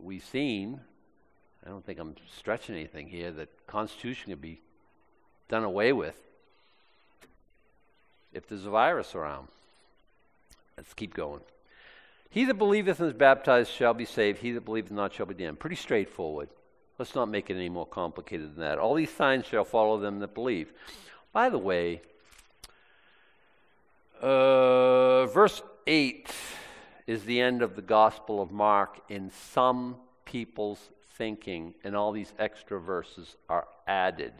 We've 0.00 0.24
seen, 0.24 0.80
I 1.66 1.68
don't 1.68 1.84
think 1.84 1.98
I'm 1.98 2.14
stretching 2.34 2.76
anything 2.76 3.08
here, 3.08 3.30
that 3.32 3.66
Constitution 3.66 4.30
can 4.32 4.40
be 4.40 4.62
done 5.50 5.64
away 5.64 5.92
with 5.92 6.16
if 8.32 8.46
there's 8.46 8.66
a 8.66 8.70
virus 8.70 9.14
around. 9.14 9.48
Let's 10.76 10.94
keep 10.94 11.14
going. 11.14 11.40
He 12.30 12.44
that 12.44 12.54
believeth 12.54 13.00
and 13.00 13.08
is 13.08 13.14
baptized 13.14 13.70
shall 13.70 13.94
be 13.94 14.04
saved. 14.04 14.38
He 14.38 14.52
that 14.52 14.64
believeth 14.64 14.92
not 14.92 15.12
shall 15.12 15.26
be 15.26 15.34
damned. 15.34 15.58
Pretty 15.58 15.76
straightforward. 15.76 16.48
Let's 16.98 17.14
not 17.14 17.28
make 17.28 17.48
it 17.48 17.54
any 17.54 17.68
more 17.68 17.86
complicated 17.86 18.54
than 18.54 18.64
that. 18.64 18.78
All 18.78 18.94
these 18.94 19.12
signs 19.12 19.46
shall 19.46 19.64
follow 19.64 19.98
them 19.98 20.18
that 20.18 20.34
believe. 20.34 20.72
By 21.32 21.48
the 21.48 21.58
way, 21.58 22.02
uh, 24.20 25.26
verse 25.26 25.62
8 25.86 26.30
is 27.06 27.24
the 27.24 27.40
end 27.40 27.62
of 27.62 27.76
the 27.76 27.82
Gospel 27.82 28.42
of 28.42 28.50
Mark 28.50 29.00
in 29.08 29.30
some 29.30 29.96
people's 30.24 30.90
thinking, 31.14 31.74
and 31.84 31.96
all 31.96 32.12
these 32.12 32.32
extra 32.38 32.80
verses 32.80 33.36
are 33.48 33.66
added. 33.86 34.32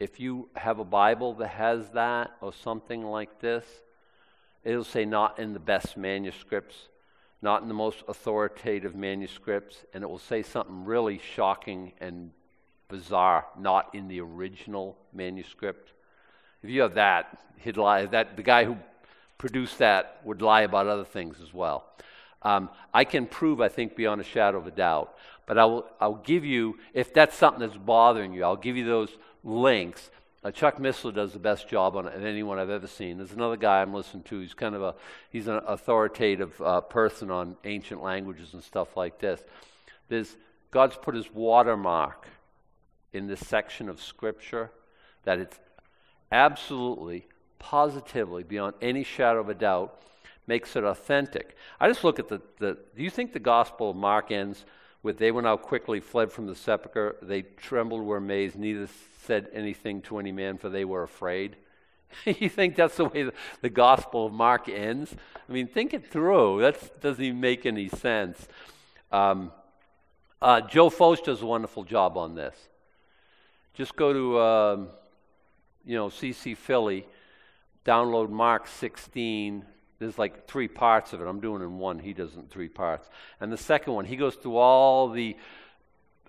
If 0.00 0.20
you 0.20 0.48
have 0.54 0.78
a 0.78 0.84
Bible 0.84 1.34
that 1.34 1.48
has 1.48 1.90
that 1.90 2.30
or 2.40 2.52
something 2.52 3.02
like 3.02 3.40
this, 3.40 3.64
it'll 4.62 4.84
say 4.84 5.04
not 5.04 5.38
in 5.38 5.52
the 5.52 5.58
best 5.58 5.96
manuscripts, 5.96 6.88
not 7.42 7.62
in 7.62 7.68
the 7.68 7.74
most 7.74 8.04
authoritative 8.06 8.94
manuscripts, 8.94 9.84
and 9.92 10.04
it 10.04 10.06
will 10.08 10.18
say 10.18 10.42
something 10.42 10.84
really 10.84 11.20
shocking 11.34 11.92
and 12.00 12.30
bizarre, 12.88 13.46
not 13.58 13.94
in 13.94 14.08
the 14.08 14.20
original 14.20 14.96
manuscript. 15.12 15.92
If 16.62 16.70
you 16.70 16.82
have 16.82 16.94
that, 16.94 17.38
he'd 17.58 17.76
lie. 17.76 18.06
That 18.06 18.36
the 18.36 18.42
guy 18.42 18.64
who 18.64 18.76
produced 19.36 19.78
that 19.78 20.20
would 20.24 20.42
lie 20.42 20.62
about 20.62 20.86
other 20.86 21.04
things 21.04 21.36
as 21.42 21.54
well. 21.54 21.84
Um, 22.42 22.70
I 22.94 23.04
can 23.04 23.26
prove, 23.26 23.60
I 23.60 23.68
think, 23.68 23.96
beyond 23.96 24.20
a 24.20 24.24
shadow 24.24 24.58
of 24.58 24.66
a 24.66 24.70
doubt. 24.70 25.16
But 25.46 25.58
I 25.58 25.64
will, 25.64 25.86
I'll 26.00 26.14
give 26.14 26.44
you, 26.44 26.78
if 26.92 27.14
that's 27.14 27.36
something 27.36 27.60
that's 27.60 27.76
bothering 27.76 28.32
you, 28.32 28.44
I'll 28.44 28.56
give 28.56 28.76
you 28.76 28.84
those 28.84 29.10
links. 29.48 30.10
Uh, 30.44 30.52
Chuck 30.52 30.78
Missler 30.78 31.12
does 31.12 31.32
the 31.32 31.38
best 31.38 31.68
job 31.68 31.96
on 31.96 32.06
it 32.06 32.14
than 32.14 32.24
anyone 32.24 32.58
I've 32.58 32.70
ever 32.70 32.86
seen. 32.86 33.16
There's 33.16 33.32
another 33.32 33.56
guy 33.56 33.82
I'm 33.82 33.92
listening 33.92 34.22
to. 34.24 34.38
He's 34.38 34.54
kind 34.54 34.74
of 34.74 34.82
a 34.82 34.94
he's 35.30 35.48
an 35.48 35.60
authoritative 35.66 36.60
uh, 36.60 36.80
person 36.82 37.30
on 37.30 37.56
ancient 37.64 38.02
languages 38.02 38.54
and 38.54 38.62
stuff 38.62 38.96
like 38.96 39.18
this. 39.18 39.42
There's 40.08 40.36
God's 40.70 40.96
put 40.96 41.14
His 41.14 41.32
watermark 41.32 42.28
in 43.12 43.26
this 43.26 43.40
section 43.40 43.88
of 43.88 44.00
Scripture 44.00 44.70
that 45.24 45.38
it's 45.38 45.58
absolutely, 46.30 47.26
positively, 47.58 48.44
beyond 48.44 48.74
any 48.80 49.02
shadow 49.02 49.40
of 49.40 49.48
a 49.48 49.54
doubt, 49.54 50.00
makes 50.46 50.76
it 50.76 50.84
authentic. 50.84 51.56
I 51.80 51.88
just 51.88 52.04
look 52.04 52.18
at 52.18 52.28
the, 52.28 52.40
the 52.58 52.78
do 52.96 53.02
you 53.02 53.10
think 53.10 53.32
the 53.32 53.38
Gospel 53.40 53.90
of 53.90 53.96
Mark 53.96 54.30
ends 54.30 54.64
with 55.02 55.18
they 55.18 55.30
went 55.30 55.46
out 55.46 55.62
quickly, 55.62 56.00
fled 56.00 56.32
from 56.32 56.46
the 56.46 56.54
sepulchre, 56.54 57.16
they 57.22 57.42
trembled, 57.42 58.02
were 58.02 58.16
amazed, 58.16 58.56
neither 58.56 58.88
said 59.24 59.48
anything 59.52 60.02
to 60.02 60.18
any 60.18 60.32
man, 60.32 60.58
for 60.58 60.68
they 60.68 60.84
were 60.84 61.02
afraid? 61.02 61.56
you 62.24 62.48
think 62.48 62.76
that's 62.76 62.96
the 62.96 63.04
way 63.04 63.24
the, 63.24 63.32
the, 63.60 63.68
Gospel 63.68 64.26
of 64.26 64.32
Mark 64.32 64.68
ends? 64.68 65.14
I 65.48 65.52
mean, 65.52 65.66
think 65.66 65.94
it 65.94 66.10
through. 66.10 66.60
That 66.60 67.00
doesn't 67.00 67.22
even 67.22 67.40
make 67.40 67.66
any 67.66 67.88
sense. 67.88 68.48
Um, 69.12 69.52
uh, 70.40 70.62
Joe 70.62 70.90
Focht 70.90 71.24
does 71.24 71.42
a 71.42 71.46
wonderful 71.46 71.84
job 71.84 72.16
on 72.16 72.34
this. 72.34 72.56
Just 73.74 73.96
go 73.96 74.12
to, 74.12 74.40
um, 74.40 74.88
you 75.84 75.96
know, 75.96 76.08
CC 76.08 76.56
Philly, 76.56 77.06
download 77.84 78.30
Mark 78.30 78.66
16. 78.66 79.64
There's 79.98 80.18
like 80.18 80.46
three 80.46 80.68
parts 80.68 81.12
of 81.12 81.20
it. 81.20 81.26
I'm 81.26 81.40
doing 81.40 81.62
in 81.62 81.78
one. 81.78 81.98
He 81.98 82.12
does 82.12 82.34
in 82.34 82.46
three 82.46 82.68
parts. 82.68 83.08
And 83.40 83.52
the 83.52 83.56
second 83.56 83.92
one, 83.94 84.04
he 84.04 84.16
goes 84.16 84.36
through 84.36 84.56
all 84.56 85.08
the 85.08 85.36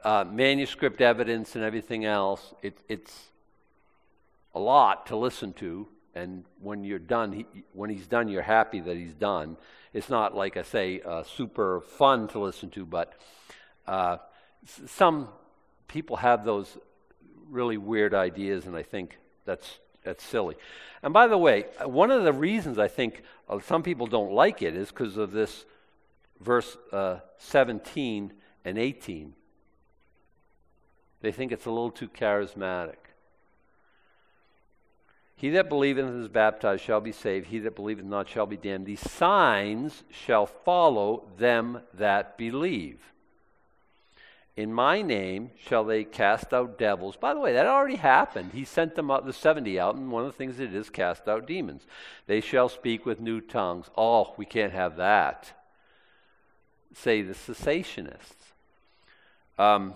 uh, 0.04 0.26
manuscript 0.30 1.02
evidence 1.02 1.56
and 1.56 1.64
everything 1.64 2.06
else. 2.06 2.54
It, 2.62 2.78
it's 2.88 3.28
a 4.56 4.60
lot 4.60 5.08
to 5.08 5.16
listen 5.16 5.54
to. 5.54 5.88
And 6.16 6.46
when 6.60 6.84
you're 6.84 7.00
done, 7.00 7.32
he, 7.32 7.46
when 7.74 7.90
he's 7.90 8.08
done, 8.08 8.28
you're 8.28 8.42
happy 8.42 8.80
that 8.80 8.98
he's 8.98 9.14
done. 9.14 9.58
It's 9.94 10.10
not 10.10 10.36
like 10.36 10.58
I 10.58 10.64
say, 10.64 11.02
uh, 11.02 11.24
super 11.24 11.82
fun 11.82 12.28
to 12.30 12.40
listen 12.40 12.70
to, 12.72 12.86
but 12.86 13.14
uh, 13.88 14.18
some 14.88 15.30
people 15.88 16.18
have 16.18 16.46
those 16.46 16.78
really 17.50 17.78
weird 17.78 18.14
ideas, 18.14 18.66
and 18.66 18.76
I 18.76 18.84
think 18.84 19.18
that's 19.46 19.80
that's 20.10 20.24
silly. 20.24 20.56
And 21.04 21.14
by 21.14 21.28
the 21.28 21.38
way, 21.38 21.66
one 21.86 22.10
of 22.10 22.24
the 22.24 22.34
reasons 22.34 22.80
I 22.80 22.88
think 22.88 23.22
uh, 23.48 23.60
some 23.60 23.84
people 23.84 24.08
don't 24.08 24.32
like 24.32 24.64
it 24.64 24.76
is 24.76 24.90
because 24.90 25.18
of 25.18 25.32
this 25.32 25.66
verse 26.42 26.78
uh, 26.92 27.20
17 27.38 28.34
and 28.66 28.78
18. 28.80 29.34
They 31.22 31.32
think 31.32 31.52
it's 31.52 31.68
a 31.68 31.70
little 31.70 31.92
too 31.92 32.08
charismatic. 32.08 32.96
He 35.36 35.52
that 35.52 35.70
believeth 35.70 36.06
and 36.06 36.22
is 36.24 36.28
baptized 36.28 36.84
shall 36.84 37.02
be 37.02 37.12
saved. 37.12 37.48
He 37.48 37.60
that 37.60 37.76
believeth 37.76 38.04
not 38.04 38.28
shall 38.28 38.48
be 38.48 38.58
damned. 38.58 38.88
These 38.88 39.12
signs 39.12 40.04
shall 40.10 40.48
follow 40.48 41.28
them 41.38 41.82
that 41.94 42.36
believe. 42.36 43.00
In 44.60 44.74
my 44.74 45.02
name 45.02 45.52
shall 45.66 45.86
they 45.86 46.04
cast 46.04 46.54
out 46.54 46.78
devils. 46.78 47.16
By 47.16 47.34
the 47.34 47.40
way, 47.40 47.54
that 47.54 47.66
already 47.66 47.96
happened. 47.96 48.52
He 48.52 48.66
sent 48.66 48.94
them 48.94 49.10
out, 49.10 49.26
the 49.26 49.32
70 49.32 49.80
out, 49.80 49.96
and 49.96 50.12
one 50.12 50.26
of 50.26 50.34
the 50.34 50.38
things 50.38 50.60
it 50.60 50.76
is 50.76 50.90
cast 50.90 51.30
out 51.30 51.48
demons. 51.48 51.88
They 52.28 52.42
shall 52.42 52.68
speak 52.68 53.06
with 53.06 53.22
new 53.22 53.40
tongues. 53.40 53.90
Oh, 53.98 54.34
we 54.36 54.44
can't 54.46 54.74
have 54.74 54.98
that. 54.98 55.54
Say 56.94 57.22
the 57.22 57.36
cessationists. 57.36 58.52
Um, 59.58 59.94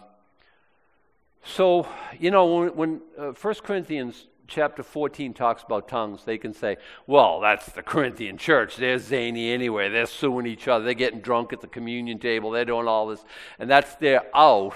so, 1.43 1.85
you 2.17 2.31
know, 2.31 2.45
when, 2.45 2.75
when 2.77 3.01
uh, 3.17 3.31
1 3.33 3.55
Corinthians 3.65 4.27
chapter 4.47 4.83
14 4.83 5.33
talks 5.33 5.63
about 5.63 5.87
tongues, 5.87 6.23
they 6.25 6.37
can 6.37 6.53
say, 6.53 6.77
well, 7.07 7.39
that's 7.39 7.67
the 7.67 7.83
Corinthian 7.83 8.37
church. 8.37 8.75
They're 8.75 8.99
zany 8.99 9.51
anyway. 9.51 9.89
They're 9.89 10.05
suing 10.05 10.45
each 10.45 10.67
other. 10.67 10.85
They're 10.85 10.93
getting 10.93 11.21
drunk 11.21 11.53
at 11.53 11.61
the 11.61 11.67
communion 11.67 12.19
table. 12.19 12.51
They're 12.51 12.65
doing 12.65 12.87
all 12.87 13.07
this. 13.07 13.23
And 13.59 13.69
that's 13.69 13.95
their 13.95 14.23
out 14.35 14.75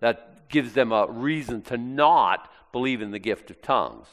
that 0.00 0.48
gives 0.48 0.72
them 0.72 0.92
a 0.92 1.06
reason 1.08 1.62
to 1.62 1.76
not 1.76 2.50
believe 2.72 3.02
in 3.02 3.10
the 3.10 3.18
gift 3.18 3.50
of 3.50 3.62
tongues. 3.62 4.06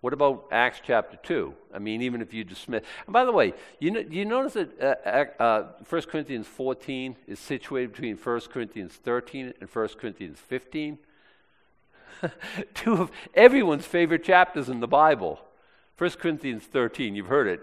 What 0.00 0.12
about 0.12 0.48
Acts 0.52 0.82
chapter 0.84 1.16
2? 1.22 1.54
I 1.72 1.78
mean, 1.78 2.02
even 2.02 2.20
if 2.20 2.34
you 2.34 2.44
dismiss. 2.44 2.82
And 3.06 3.12
by 3.14 3.24
the 3.24 3.32
way, 3.32 3.54
you, 3.80 3.90
know, 3.90 4.00
you 4.00 4.26
notice 4.26 4.52
that 4.52 5.38
uh, 5.40 5.42
uh, 5.42 5.66
1 5.88 6.02
Corinthians 6.02 6.46
14 6.46 7.16
is 7.26 7.38
situated 7.38 7.92
between 7.92 8.16
1 8.16 8.40
Corinthians 8.52 8.92
13 8.92 9.54
and 9.58 9.70
1 9.70 9.88
Corinthians 9.98 10.38
15? 10.40 10.98
two 12.74 12.94
of 12.94 13.10
everyone's 13.34 13.86
favorite 13.86 14.24
chapters 14.24 14.68
in 14.68 14.80
the 14.80 14.88
Bible. 14.88 15.40
1 15.98 16.10
Corinthians 16.12 16.64
13, 16.64 17.14
you've 17.14 17.26
heard 17.26 17.46
it. 17.46 17.60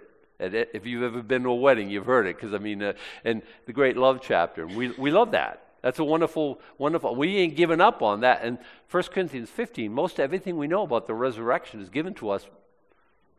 If 0.74 0.86
you've 0.86 1.04
ever 1.04 1.22
been 1.22 1.44
to 1.44 1.50
a 1.50 1.56
wedding, 1.56 1.90
you've 1.90 2.06
heard 2.06 2.26
it. 2.26 2.36
Because, 2.36 2.54
I 2.54 2.58
mean, 2.58 2.82
uh, 2.82 2.94
and 3.24 3.42
the 3.66 3.74
great 3.74 3.98
love 3.98 4.22
chapter. 4.22 4.66
We, 4.66 4.90
we 4.92 5.12
love 5.12 5.32
that. 5.32 5.66
That's 5.82 6.00
a 6.00 6.04
wonderful, 6.04 6.60
wonderful. 6.78 7.16
We 7.16 7.38
ain't 7.38 7.56
given 7.56 7.82
up 7.82 8.02
on 8.02 8.22
that. 8.22 8.42
And 8.44 8.60
1 8.90 9.04
Corinthians 9.04 9.50
15, 9.50 9.92
most 9.92 10.20
everything 10.20 10.58
we 10.58 10.68
know 10.68 10.84
about 10.84 11.08
the 11.08 11.14
resurrection 11.14 11.82
is 11.82 11.90
given 11.90 12.14
to 12.16 12.30
us 12.30 12.48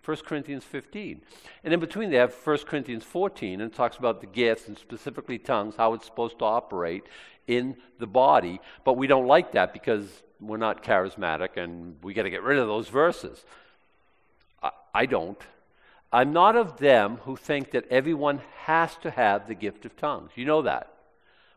1 0.04 0.16
Corinthians 0.26 0.64
15. 0.64 1.22
And 1.64 1.72
in 1.72 1.80
between, 1.80 2.10
they 2.10 2.16
have 2.16 2.34
1 2.34 2.58
Corinthians 2.58 3.04
14, 3.04 3.60
and 3.60 3.72
it 3.72 3.76
talks 3.76 3.96
about 3.96 4.20
the 4.20 4.26
gifts 4.26 4.68
and 4.68 4.76
specifically 4.76 5.38
tongues, 5.38 5.76
how 5.76 5.94
it's 5.94 6.06
supposed 6.06 6.38
to 6.40 6.44
operate 6.44 7.04
in 7.46 7.76
the 7.98 8.06
body. 8.06 8.60
But 8.84 8.94
we 8.94 9.06
don't 9.06 9.26
like 9.26 9.52
that 9.52 9.72
because 9.72 10.22
we're 10.40 10.56
not 10.56 10.82
charismatic 10.82 11.56
and 11.56 11.96
we 12.02 12.14
got 12.14 12.24
to 12.24 12.30
get 12.30 12.42
rid 12.42 12.58
of 12.58 12.66
those 12.66 12.88
verses. 12.88 13.44
I, 14.62 14.70
I 14.92 15.06
don't. 15.06 15.40
I'm 16.12 16.32
not 16.32 16.56
of 16.56 16.78
them 16.78 17.18
who 17.24 17.36
think 17.36 17.70
that 17.70 17.86
everyone 17.88 18.40
has 18.64 18.96
to 18.96 19.10
have 19.10 19.46
the 19.46 19.54
gift 19.54 19.84
of 19.86 19.96
tongues. 19.96 20.32
You 20.34 20.44
know 20.44 20.62
that. 20.62 20.88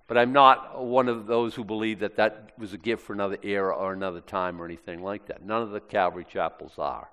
But 0.07 0.19
I'm 0.19 0.33
not 0.33 0.85
one 0.85 1.09
of 1.09 1.25
those 1.25 1.55
who 1.55 1.63
believe 1.63 1.99
that 1.99 2.17
that 2.17 2.51
was 2.59 2.73
a 2.73 2.77
gift 2.77 3.03
for 3.03 3.13
another 3.13 3.37
era 3.41 3.75
or 3.75 3.91
another 3.91 4.21
time 4.21 4.61
or 4.61 4.65
anything 4.65 5.01
like 5.01 5.27
that. 5.27 5.43
None 5.43 5.63
of 5.63 5.71
the 5.71 5.79
Calvary 5.79 6.25
chapels 6.29 6.73
are. 6.77 7.09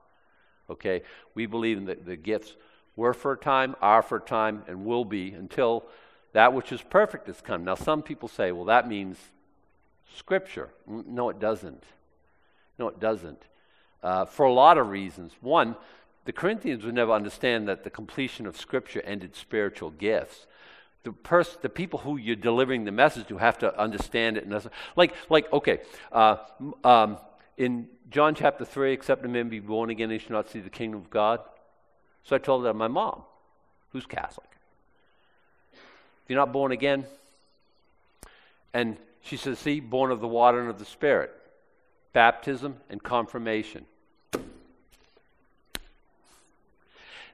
Okay? 0.73 1.03
We 1.35 1.47
believe 1.47 1.79
in 1.79 1.85
the, 1.85 1.95
the 1.95 2.17
gifts 2.17 2.55
were 2.97 3.15
for 3.15 3.33
a 3.33 3.37
time, 3.37 3.77
are 3.81 4.03
for 4.03 4.19
a 4.19 4.21
time, 4.21 4.65
and 4.67 4.85
will 4.85 5.05
be 5.05 5.33
until 5.33 5.85
that 6.33 6.53
which 6.53 6.73
is 6.73 6.83
perfect 6.83 7.27
has 7.27 7.41
come. 7.41 7.65
Now, 7.65 7.75
some 7.75 8.03
people 8.03 8.29
say, 8.29 8.53
well, 8.53 8.67
that 8.67 8.89
means 8.89 9.17
Scripture. 10.17 10.71
No, 10.87 11.29
it 11.31 11.39
doesn't. 11.39 11.85
No, 12.79 12.89
it 12.89 13.01
doesn't. 13.01 13.43
Uh, 14.03 14.25
for 14.25 14.47
a 14.47 14.53
lot 14.53 14.79
of 14.79 14.89
reasons. 14.89 15.33
One, 15.41 15.77
the 16.25 16.33
Corinthians 16.33 16.85
would 16.85 16.95
never 16.95 17.13
understand 17.13 17.69
that 17.69 17.85
the 17.85 17.91
completion 17.91 18.47
of 18.47 18.57
Scripture 18.57 19.03
ended 19.03 19.37
spiritual 19.37 19.91
gifts. 19.91 20.47
The, 21.05 21.13
pers- 21.13 21.59
the 21.61 21.69
people 21.69 21.99
who 21.99 22.17
you're 22.17 22.37
delivering 22.37 22.85
the 22.85 22.93
message 22.93 23.27
to 23.29 23.39
have 23.39 23.59
to 23.59 23.79
understand 23.79 24.37
it. 24.37 24.45
And 24.45 24.71
like, 24.97 25.15
like, 25.29 25.53
okay, 25.53 25.81
uh, 26.13 26.37
um, 26.85 27.19
in 27.57 27.89
John 28.11 28.35
chapter 28.35 28.65
3, 28.65 28.93
except 28.93 29.25
a 29.25 29.29
man 29.29 29.49
be 29.49 29.61
born 29.61 29.91
again, 29.91 30.11
he 30.11 30.19
shall 30.19 30.33
not 30.33 30.51
see 30.51 30.61
the 30.61 30.71
kingdom 30.71 31.01
of 31.01 31.11
God. 31.11 31.41
So 32.25 32.37
I 32.37 32.39
told 32.39 32.65
that 32.65 32.69
to 32.69 32.75
my 32.75 32.89
mom, 32.89 33.23
who's 33.91 34.07
Catholic. 34.07 34.49
If 35.73 36.29
you're 36.29 36.39
not 36.39 36.53
born 36.53 36.73
again, 36.73 37.05
and 38.73 38.97
she 39.23 39.37
says, 39.37 39.59
see, 39.59 39.81
born 39.81 40.11
of 40.11 40.21
the 40.21 40.29
water 40.29 40.61
and 40.61 40.71
of 40.71 40.79
the 40.79 40.85
Spirit, 40.85 41.33
baptism 42.13 42.77
and 42.91 43.03
confirmation. 43.03 43.87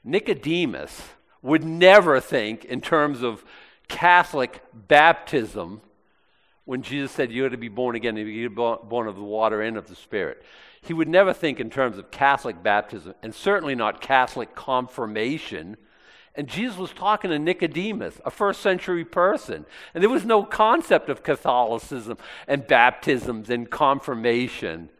Nicodemus 0.04 1.02
would 1.42 1.64
never 1.64 2.20
think 2.20 2.64
in 2.64 2.80
terms 2.80 3.22
of 3.22 3.44
Catholic 3.88 4.62
baptism 4.72 5.80
when 6.68 6.82
Jesus 6.82 7.12
said 7.12 7.32
you 7.32 7.44
had 7.44 7.52
to 7.52 7.56
be 7.56 7.68
born 7.68 7.96
again, 7.96 8.18
you 8.18 8.46
are 8.62 8.76
born 8.76 9.08
of 9.08 9.16
the 9.16 9.22
water 9.22 9.62
and 9.62 9.78
of 9.78 9.88
the 9.88 9.94
Spirit. 9.94 10.42
He 10.82 10.92
would 10.92 11.08
never 11.08 11.32
think 11.32 11.60
in 11.60 11.70
terms 11.70 11.96
of 11.96 12.10
Catholic 12.10 12.62
baptism, 12.62 13.14
and 13.22 13.34
certainly 13.34 13.74
not 13.74 14.02
Catholic 14.02 14.54
confirmation. 14.54 15.78
And 16.34 16.46
Jesus 16.46 16.76
was 16.76 16.92
talking 16.92 17.30
to 17.30 17.38
Nicodemus, 17.38 18.20
a 18.22 18.30
first 18.30 18.60
century 18.60 19.06
person. 19.06 19.64
And 19.94 20.02
there 20.02 20.10
was 20.10 20.26
no 20.26 20.42
concept 20.42 21.08
of 21.08 21.22
Catholicism 21.22 22.18
and 22.46 22.66
baptisms 22.66 23.48
and 23.48 23.70
confirmation 23.70 24.90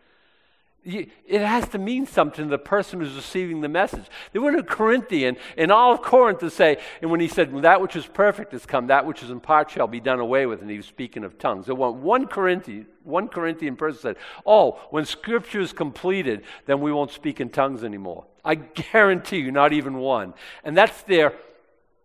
it 0.85 1.41
has 1.41 1.68
to 1.68 1.79
mean 1.79 2.07
something 2.07 2.45
to 2.45 2.51
the 2.51 2.57
person 2.57 3.01
who's 3.01 3.14
receiving 3.14 3.61
the 3.61 3.68
message. 3.68 4.07
They 4.33 4.39
in 4.39 4.59
a 4.59 4.62
Corinthian, 4.62 5.37
in 5.57 5.70
all 5.70 5.93
of 5.93 6.01
Corinth, 6.01 6.39
to 6.39 6.51
say, 6.51 6.79
and 7.03 7.11
when 7.11 7.20
he 7.20 7.29
said, 7.29 7.62
That 7.62 7.81
which 7.81 7.97
is 7.97 8.07
perfect 8.07 8.53
has 8.53 8.64
come, 8.64 8.87
that 8.87 9.05
which 9.05 9.22
is 9.22 9.31
in 9.31 9.41
part 9.41 9.70
shall 9.70 9.87
be 9.87 10.01
done 10.01 10.20
away 10.20 10.47
with, 10.47 10.62
and 10.62 10.70
he 10.70 10.79
was 10.79 10.87
speaking 10.87 11.24
of 11.24 11.37
tongues. 11.37 11.66
There 11.66 11.74
was 11.74 11.95
one 11.95 12.26
Corinthian, 12.26 12.87
one 13.03 13.29
Corinthian 13.29 13.76
person 13.76 14.01
said, 14.01 14.16
Oh, 14.47 14.81
when 14.91 15.05
scripture 15.05 15.61
is 15.61 15.72
completed, 15.72 16.43
then 16.66 16.81
we 16.81 16.93
won't 16.93 17.11
speak 17.11 17.41
in 17.41 17.51
tongues 17.51 17.85
anymore. 17.85 18.24
I 18.45 18.55
guarantee 18.55 19.41
you, 19.41 19.53
not 19.53 19.72
even 19.74 19.99
one. 19.99 20.33
And 20.64 20.76
that's 20.76 21.03
their 21.03 21.35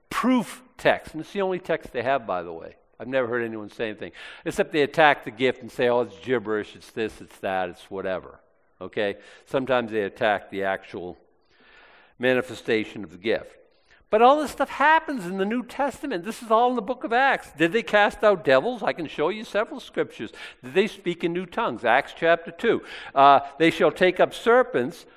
proof 0.09 0.61
text. 0.78 1.13
And 1.13 1.21
it's 1.21 1.32
the 1.32 1.41
only 1.41 1.59
text 1.59 1.93
they 1.93 2.03
have, 2.03 2.28
by 2.28 2.43
the 2.43 2.51
way. 2.51 2.76
I've 2.99 3.07
never 3.07 3.28
heard 3.28 3.43
anyone 3.43 3.69
say 3.69 3.89
anything, 3.89 4.11
except 4.43 4.71
they 4.71 4.82
attack 4.82 5.24
the 5.24 5.32
gift 5.32 5.61
and 5.61 5.71
say, 5.71 5.88
Oh, 5.88 6.01
it's 6.01 6.17
gibberish, 6.19 6.76
it's 6.76 6.91
this, 6.91 7.21
it's 7.21 7.38
that, 7.39 7.69
it's 7.69 7.89
whatever. 7.89 8.39
Okay? 8.84 9.17
Sometimes 9.45 9.91
they 9.91 10.01
attack 10.01 10.49
the 10.49 10.63
actual 10.63 11.17
manifestation 12.19 13.03
of 13.03 13.11
the 13.11 13.17
gift. 13.17 13.57
But 14.09 14.21
all 14.21 14.39
this 14.39 14.51
stuff 14.51 14.69
happens 14.69 15.25
in 15.25 15.38
the 15.38 15.45
New 15.45 15.63
Testament. 15.63 16.23
This 16.23 16.43
is 16.43 16.51
all 16.51 16.69
in 16.69 16.75
the 16.75 16.84
book 16.84 17.03
of 17.03 17.11
Acts. 17.11 17.49
Did 17.57 17.71
they 17.71 17.81
cast 17.81 18.23
out 18.23 18.45
devils? 18.45 18.84
I 18.84 18.93
can 18.93 19.07
show 19.07 19.29
you 19.29 19.43
several 19.43 19.79
scriptures. 19.79 20.31
Did 20.63 20.75
they 20.75 20.86
speak 20.86 21.23
in 21.23 21.34
new 21.34 21.47
tongues? 21.47 21.84
Acts 21.84 22.13
chapter 22.15 22.51
2. 22.51 22.81
Uh, 23.15 23.39
they 23.57 23.71
shall 23.71 23.91
take 23.91 24.19
up 24.19 24.31
serpents, 24.31 25.07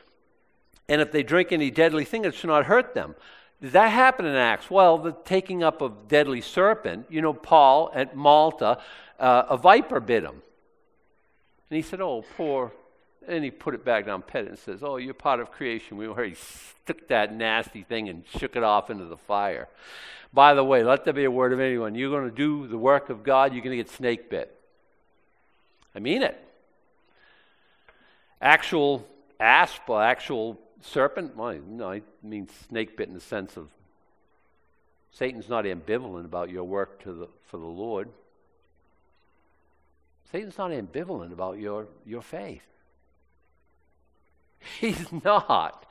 and 0.88 1.02
if 1.02 1.12
they 1.12 1.22
drink 1.22 1.52
any 1.52 1.70
deadly 1.70 2.06
thing, 2.06 2.24
it 2.24 2.34
shall 2.34 2.48
not 2.48 2.64
hurt 2.64 2.94
them. 2.94 3.14
Did 3.60 3.72
that 3.72 3.88
happen 3.88 4.24
in 4.24 4.34
Acts? 4.34 4.70
Well, 4.70 4.96
the 4.96 5.12
taking 5.12 5.62
up 5.62 5.82
of 5.82 6.08
deadly 6.08 6.40
serpent, 6.40 7.04
you 7.10 7.20
know, 7.20 7.34
Paul 7.34 7.90
at 7.94 8.16
Malta, 8.16 8.78
uh, 9.20 9.42
a 9.50 9.58
viper 9.58 10.00
bit 10.00 10.24
him. 10.24 10.42
And 11.70 11.76
he 11.76 11.82
said, 11.82 12.00
Oh, 12.00 12.24
poor 12.36 12.72
and 13.28 13.44
he 13.44 13.50
put 13.50 13.74
it 13.74 13.84
back 13.84 14.06
down, 14.06 14.22
pet 14.22 14.44
it, 14.44 14.50
and 14.50 14.58
says, 14.58 14.82
Oh, 14.82 14.96
you're 14.96 15.14
part 15.14 15.40
of 15.40 15.50
creation. 15.50 15.96
We 15.96 16.06
already 16.06 16.34
stuck 16.34 17.08
that 17.08 17.34
nasty 17.34 17.82
thing 17.82 18.08
and 18.08 18.24
shook 18.38 18.56
it 18.56 18.62
off 18.62 18.90
into 18.90 19.04
the 19.04 19.16
fire. 19.16 19.68
By 20.32 20.54
the 20.54 20.64
way, 20.64 20.82
let 20.82 21.04
there 21.04 21.14
be 21.14 21.24
a 21.24 21.30
word 21.30 21.52
of 21.52 21.60
anyone. 21.60 21.94
You're 21.94 22.10
going 22.10 22.28
to 22.28 22.34
do 22.34 22.66
the 22.66 22.78
work 22.78 23.10
of 23.10 23.22
God, 23.22 23.52
you're 23.52 23.62
going 23.62 23.76
to 23.76 23.82
get 23.82 23.90
snake 23.90 24.28
bit. 24.28 24.54
I 25.94 25.98
mean 25.98 26.22
it. 26.22 26.38
Actual 28.40 29.06
asp, 29.40 29.88
or 29.88 30.02
actual 30.02 30.60
serpent, 30.82 31.36
well, 31.36 31.58
no, 31.66 31.90
I 31.90 32.02
mean 32.22 32.48
snake 32.68 32.96
bit 32.96 33.08
in 33.08 33.14
the 33.14 33.20
sense 33.20 33.56
of 33.56 33.68
Satan's 35.10 35.48
not 35.48 35.64
ambivalent 35.64 36.26
about 36.26 36.50
your 36.50 36.64
work 36.64 37.02
the, 37.02 37.28
for 37.46 37.56
the 37.56 37.64
Lord. 37.64 38.10
Satan's 40.30 40.58
not 40.58 40.70
ambivalent 40.70 41.32
about 41.32 41.58
your, 41.58 41.86
your 42.04 42.20
faith. 42.20 42.66
He's 44.80 45.12
not. 45.24 45.86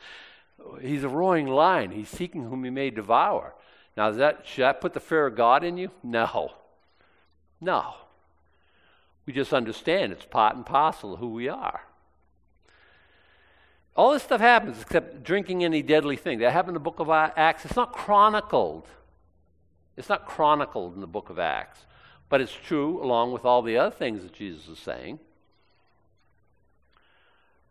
He's 0.81 1.03
a 1.03 1.09
roaring 1.09 1.47
lion. 1.47 1.91
He's 1.91 2.09
seeking 2.09 2.43
whom 2.43 2.63
he 2.63 2.69
may 2.69 2.89
devour. 2.89 3.53
Now, 3.95 4.11
that, 4.11 4.45
should 4.45 4.63
that 4.63 4.81
put 4.81 4.93
the 4.93 4.99
fear 4.99 5.27
of 5.27 5.35
God 5.35 5.63
in 5.63 5.77
you? 5.77 5.91
No. 6.03 6.51
No. 7.61 7.95
We 9.25 9.33
just 9.33 9.53
understand 9.53 10.11
it's 10.11 10.25
part 10.25 10.55
and 10.55 10.65
parcel 10.65 11.13
of 11.13 11.19
who 11.19 11.29
we 11.29 11.47
are. 11.47 11.81
All 13.95 14.11
this 14.11 14.23
stuff 14.23 14.41
happens 14.41 14.81
except 14.81 15.23
drinking 15.23 15.63
any 15.63 15.81
deadly 15.81 16.17
thing. 16.17 16.39
That 16.39 16.51
happened 16.51 16.71
in 16.75 16.81
the 16.83 16.91
book 16.91 16.99
of 16.99 17.09
Acts. 17.09 17.63
It's 17.63 17.77
not 17.77 17.93
chronicled. 17.93 18.87
It's 19.95 20.09
not 20.09 20.25
chronicled 20.25 20.95
in 20.95 21.01
the 21.01 21.07
book 21.07 21.29
of 21.29 21.39
Acts. 21.39 21.85
But 22.27 22.41
it's 22.41 22.53
true 22.53 23.01
along 23.01 23.31
with 23.31 23.45
all 23.45 23.61
the 23.61 23.77
other 23.77 23.95
things 23.95 24.23
that 24.23 24.33
Jesus 24.33 24.67
is 24.67 24.79
saying. 24.79 25.19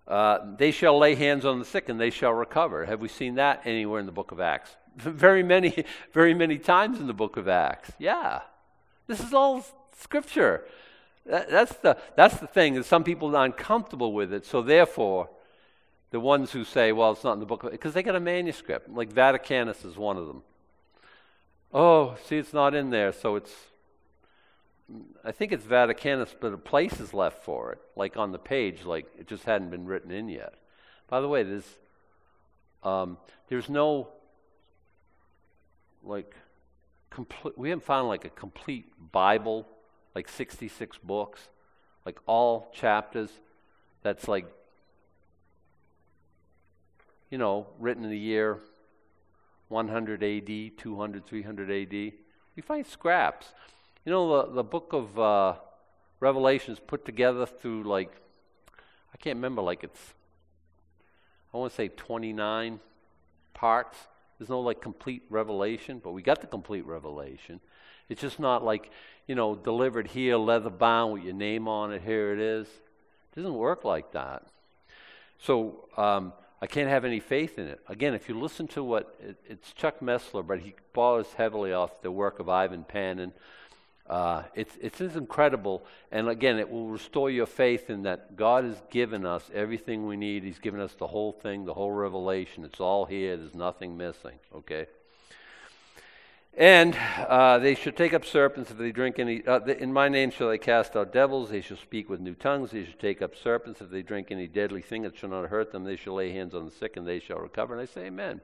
Uh, 0.07 0.39
they 0.57 0.71
shall 0.71 0.99
lay 0.99 1.15
hands 1.15 1.45
on 1.45 1.59
the 1.59 1.65
sick 1.65 1.89
and 1.89 1.99
they 1.99 2.11
shall 2.11 2.33
recover. 2.33 2.85
Have 2.85 3.01
we 3.01 3.09
seen 3.09 3.37
that 3.37 3.63
anywhere 3.65 4.01
in 4.01 4.07
the 4.07 4.13
book 4.13 4.33
of 4.33 4.41
Acts? 4.41 4.77
very 4.97 5.43
many, 5.43 5.85
very 6.13 6.35
many 6.35 6.59
times 6.59 7.01
in 7.01 7.07
the 7.07 7.15
book 7.15 7.37
of 7.37 7.49
Acts. 7.49 7.91
Yeah. 7.99 8.43
This 9.07 9.21
is 9.21 9.33
all 9.33 9.65
scripture. 9.99 10.65
That, 11.27 11.51
that's, 11.51 11.75
the, 11.77 11.97
that's 12.17 12.37
the 12.39 12.47
thing, 12.47 12.75
that 12.75 12.85
some 12.85 13.03
people 13.03 13.35
are 13.35 13.45
uncomfortable 13.45 14.13
with 14.13 14.33
it, 14.33 14.45
so 14.45 14.61
therefore, 14.61 15.31
the 16.11 16.21
ones 16.21 16.53
who 16.53 16.65
say, 16.65 16.93
well, 16.93 17.13
it's 17.13 17.25
not 17.25 17.33
in 17.33 17.41
the 17.41 17.47
book 17.47 17.65
of 17.65 17.73
because 17.73 17.95
they 17.95 18.03
got 18.03 18.15
a 18.15 18.21
manuscript, 18.21 18.91
like 18.91 19.13
Vaticanus 19.13 19.85
is 19.85 19.97
one 19.97 20.19
of 20.19 20.27
them. 20.27 20.43
Oh, 21.73 22.17
see, 22.27 22.37
it's 22.37 22.53
not 22.53 22.75
in 22.75 22.91
there, 22.91 23.11
so 23.13 23.37
it's 23.37 23.53
I 25.25 25.33
think 25.33 25.53
it's 25.53 25.65
Vaticanus, 25.65 26.35
but 26.39 26.53
a 26.53 26.59
place 26.59 27.01
is 27.01 27.15
left 27.15 27.43
for 27.45 27.73
it, 27.73 27.79
like 27.97 28.17
on 28.17 28.33
the 28.33 28.39
page, 28.39 28.85
like 28.85 29.07
it 29.19 29.27
just 29.27 29.45
hadn't 29.45 29.71
been 29.71 29.87
written 29.87 30.11
in 30.11 30.29
yet. 30.29 30.55
By 31.09 31.21
the 31.21 31.29
way, 31.29 31.43
there's 31.43 31.79
um, 32.83 33.17
there's 33.49 33.69
no 33.71 34.09
like 36.03 36.35
complete. 37.09 37.57
We 37.57 37.71
haven't 37.71 37.85
found 37.85 38.09
like 38.09 38.25
a 38.27 38.31
complete 38.31 38.93
Bible, 39.11 39.67
like 40.15 40.29
66 40.29 40.99
books, 40.99 41.41
like 42.05 42.19
all 42.27 42.71
chapters. 42.75 43.31
That's 44.03 44.29
like 44.29 44.47
you 47.31 47.39
know 47.39 47.69
written 47.79 48.05
in 48.05 48.11
the 48.11 48.19
year 48.19 48.61
100 49.69 50.23
AD, 50.23 50.79
200, 50.79 51.27
300 51.27 51.71
AD. 51.71 52.13
We 52.55 52.63
find 52.63 52.87
scraps. 52.87 53.47
You 54.05 54.13
know, 54.13 54.43
the, 54.43 54.53
the 54.57 54.63
book 54.63 54.93
of 54.93 55.19
uh, 55.19 55.55
Revelation 56.21 56.75
is 56.75 56.79
put 56.79 57.07
together 57.07 57.47
through 57.47 57.85
like, 57.85 58.13
I 59.13 59.17
can't 59.17 59.37
remember, 59.37 59.63
like 59.63 59.83
it's, 59.83 60.15
I 61.53 61.57
want 61.57 61.73
to 61.73 61.77
say 61.77 61.89
29 61.89 62.81
parts. 63.55 63.97
There's 64.39 64.51
no 64.51 64.61
like 64.61 64.83
complete 64.83 65.23
revelation, 65.31 66.03
but 66.05 66.13
we 66.13 66.21
got 66.21 66.43
the 66.43 66.47
complete 66.47 66.85
revelation. 66.85 67.61
It's 68.11 68.21
just 68.21 68.39
not 68.39 68.63
like, 68.63 68.91
you 69.27 69.35
know, 69.35 69.55
delivered 69.55 70.09
here, 70.09 70.37
leather 70.37 70.69
bound 70.69 71.15
with 71.15 71.23
your 71.23 71.33
name 71.33 71.67
on 71.67 71.91
it, 71.91 72.03
here 72.03 72.35
it 72.35 72.41
is. 72.41 72.67
It 72.67 73.37
doesn't 73.37 73.55
work 73.55 73.85
like 73.85 74.13
that. 74.13 74.43
So 75.39 75.89
um, 75.97 76.35
I 76.61 76.67
can't 76.67 76.91
have 76.91 77.07
any 77.07 77.21
faith 77.21 77.59
in 77.59 77.69
it. 77.69 77.81
Again, 77.89 78.13
if 78.13 78.29
you 78.29 78.39
listen 78.39 78.69
to 78.69 78.85
what, 78.85 79.17
it, 79.21 79.37
it's 79.49 79.73
Chuck 79.73 80.01
Missler, 80.01 80.47
but 80.47 80.61
he 80.61 80.75
borrows 80.93 81.33
heavily 81.37 81.73
off 81.73 82.03
the 82.03 82.11
work 82.11 82.39
of 82.39 82.51
Ivan 82.51 82.85
Panin. 82.85 83.33
Uh, 84.09 84.43
it's, 84.55 84.77
it's 84.81 85.01
incredible. 85.01 85.85
And 86.13 86.29
again, 86.29 86.59
it 86.59 86.71
will 86.71 86.89
restore 86.89 87.31
your 87.31 87.47
faith 87.47 87.89
in 87.89 88.03
that 88.03 88.37
God 88.37 88.65
has 88.65 88.83
given 88.91 89.25
us 89.25 89.51
everything 89.55 90.07
we 90.07 90.17
need. 90.17 90.45
He's 90.45 90.59
given 90.59 90.81
us 90.81 90.95
the 90.95 91.07
whole 91.07 91.33
thing, 91.33 91.65
the 91.65 91.75
whole 91.75 91.93
revelation. 91.93 92.65
It's 92.65 92.81
all 92.81 93.07
here, 93.07 93.37
there's 93.37 93.55
nothing 93.55 93.97
missing, 93.97 94.39
okay? 94.55 94.87
And 96.57 96.97
uh, 97.19 97.59
they 97.59 97.75
shall 97.75 97.93
take 97.93 98.15
up 98.15 98.25
serpents 98.25 98.71
if 98.71 98.79
they 98.79 98.93
drink 98.93 99.19
any. 99.19 99.45
Uh, 99.45 99.61
in 99.65 99.93
my 99.93 100.09
name 100.09 100.31
shall 100.31 100.51
they 100.51 100.59
cast 100.59 100.95
out 100.95 101.13
devils. 101.13 101.51
They 101.51 101.61
shall 101.61 101.77
speak 101.77 102.09
with 102.09 102.21
new 102.21 102.35
tongues. 102.35 102.71
They 102.71 102.85
shall 102.85 102.95
take 103.01 103.23
up 103.23 103.35
serpents 103.35 103.81
if 103.81 103.91
they 103.91 104.03
drink 104.03 104.29
any 104.31 104.47
deadly 104.47 104.81
thing. 104.81 105.05
It 105.05 105.17
shall 105.17 105.31
not 105.31 105.49
hurt 105.49 105.73
them. 105.73 105.83
They 105.83 105.97
shall 105.97 106.15
lay 106.15 106.31
hands 106.31 106.55
on 106.55 106.65
the 106.65 106.71
sick 106.71 106.97
and 106.97 107.07
they 107.07 107.19
shall 107.19 107.39
recover. 107.39 107.75
And 107.75 107.83
I 107.83 107.87
say, 107.87 108.07
Amen. 108.07 108.41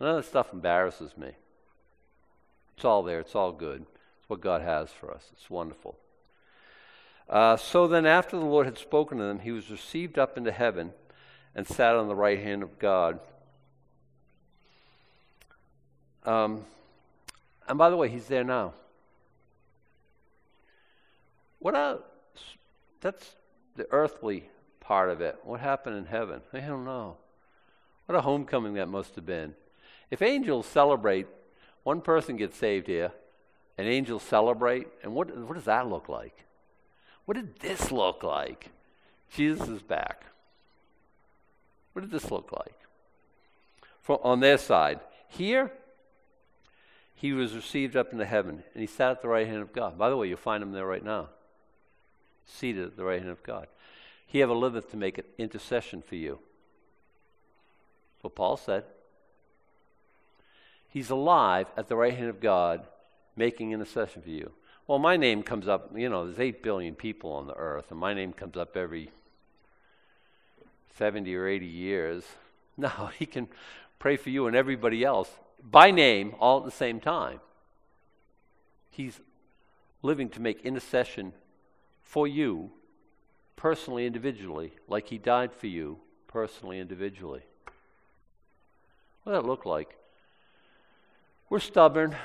None 0.00 0.10
of 0.10 0.16
that 0.16 0.28
stuff 0.28 0.52
embarrasses 0.52 1.16
me. 1.16 1.30
It's 2.74 2.84
all 2.84 3.04
there. 3.04 3.20
It's 3.20 3.36
all 3.36 3.52
good. 3.52 3.86
It's 4.24 4.30
what 4.30 4.40
God 4.40 4.62
has 4.62 4.88
for 4.88 5.12
us. 5.12 5.28
It's 5.34 5.50
wonderful. 5.50 5.98
Uh, 7.28 7.58
so 7.58 7.86
then, 7.86 8.06
after 8.06 8.38
the 8.38 8.44
Lord 8.46 8.64
had 8.64 8.78
spoken 8.78 9.18
to 9.18 9.24
them, 9.24 9.40
he 9.40 9.52
was 9.52 9.70
received 9.70 10.18
up 10.18 10.38
into 10.38 10.50
heaven 10.50 10.94
and 11.54 11.66
sat 11.66 11.94
on 11.94 12.08
the 12.08 12.14
right 12.14 12.38
hand 12.38 12.62
of 12.62 12.78
God. 12.78 13.20
Um, 16.24 16.64
and 17.68 17.76
by 17.76 17.90
the 17.90 17.98
way, 17.98 18.08
he's 18.08 18.24
there 18.24 18.44
now. 18.44 18.72
What 21.58 21.74
a, 21.74 21.98
that's 23.02 23.34
the 23.76 23.86
earthly 23.90 24.48
part 24.80 25.10
of 25.10 25.20
it. 25.20 25.38
What 25.44 25.60
happened 25.60 25.98
in 25.98 26.06
heaven? 26.06 26.40
I 26.50 26.60
don't 26.60 26.86
know. 26.86 27.18
What 28.06 28.16
a 28.16 28.22
homecoming 28.22 28.72
that 28.74 28.88
must 28.88 29.16
have 29.16 29.26
been. 29.26 29.54
If 30.10 30.22
angels 30.22 30.64
celebrate, 30.64 31.26
one 31.82 32.00
person 32.00 32.38
gets 32.38 32.56
saved 32.56 32.86
here, 32.86 33.12
and 33.76 33.88
angels 33.88 34.22
celebrate, 34.22 34.86
and 35.02 35.14
what, 35.14 35.36
what 35.36 35.54
does 35.54 35.64
that 35.64 35.88
look 35.88 36.08
like? 36.08 36.44
What 37.24 37.34
did 37.34 37.58
this 37.60 37.90
look 37.90 38.22
like? 38.22 38.70
Jesus 39.32 39.68
is 39.68 39.82
back. 39.82 40.24
What 41.92 42.02
did 42.02 42.10
this 42.10 42.30
look 42.30 42.52
like? 42.52 42.78
For, 44.02 44.24
on 44.24 44.40
their 44.40 44.58
side. 44.58 45.00
Here, 45.28 45.72
he 47.14 47.32
was 47.32 47.54
received 47.54 47.96
up 47.96 48.12
into 48.12 48.24
heaven, 48.24 48.62
and 48.74 48.80
he 48.80 48.86
sat 48.86 49.10
at 49.10 49.22
the 49.22 49.28
right 49.28 49.46
hand 49.46 49.62
of 49.62 49.72
God. 49.72 49.96
By 49.96 50.10
the 50.10 50.16
way, 50.16 50.28
you'll 50.28 50.36
find 50.36 50.62
him 50.62 50.72
there 50.72 50.86
right 50.86 51.04
now, 51.04 51.28
seated 52.46 52.84
at 52.84 52.96
the 52.96 53.04
right 53.04 53.20
hand 53.20 53.30
of 53.30 53.42
God. 53.42 53.66
He 54.26 54.42
ever 54.42 54.52
liveth 54.52 54.90
to 54.90 54.96
make 54.96 55.18
an 55.18 55.24
intercession 55.38 56.02
for 56.02 56.16
you. 56.16 56.38
What 58.20 58.34
Paul 58.34 58.56
said. 58.56 58.84
He's 60.88 61.10
alive 61.10 61.66
at 61.76 61.88
the 61.88 61.96
right 61.96 62.14
hand 62.14 62.30
of 62.30 62.40
God, 62.40 62.86
making 63.36 63.72
intercession 63.72 64.22
for 64.22 64.30
you. 64.30 64.52
Well, 64.86 64.98
my 64.98 65.16
name 65.16 65.42
comes 65.42 65.66
up, 65.66 65.90
you 65.96 66.08
know, 66.08 66.26
there's 66.26 66.38
8 66.38 66.62
billion 66.62 66.94
people 66.94 67.32
on 67.32 67.46
the 67.46 67.54
earth, 67.54 67.86
and 67.90 67.98
my 67.98 68.12
name 68.12 68.32
comes 68.32 68.56
up 68.56 68.76
every 68.76 69.10
70 70.96 71.34
or 71.34 71.46
80 71.46 71.66
years. 71.66 72.24
No, 72.76 72.90
he 73.16 73.24
can 73.24 73.46
pray 74.00 74.16
for 74.16 74.30
you 74.30 74.48
and 74.48 74.56
everybody 74.56 75.04
else 75.04 75.30
by 75.62 75.92
name 75.92 76.34
all 76.40 76.58
at 76.58 76.64
the 76.64 76.72
same 76.72 76.98
time. 76.98 77.38
He's 78.90 79.20
living 80.02 80.28
to 80.30 80.40
make 80.40 80.64
intercession 80.64 81.34
for 82.02 82.26
you 82.26 82.72
personally, 83.54 84.06
individually, 84.06 84.72
like 84.88 85.08
he 85.08 85.18
died 85.18 85.52
for 85.52 85.68
you 85.68 85.98
personally, 86.26 86.80
individually. 86.80 87.42
What 89.22 89.32
does 89.32 89.42
that 89.42 89.48
look 89.48 89.64
like? 89.64 89.96
We're 91.48 91.60
stubborn, 91.60 92.16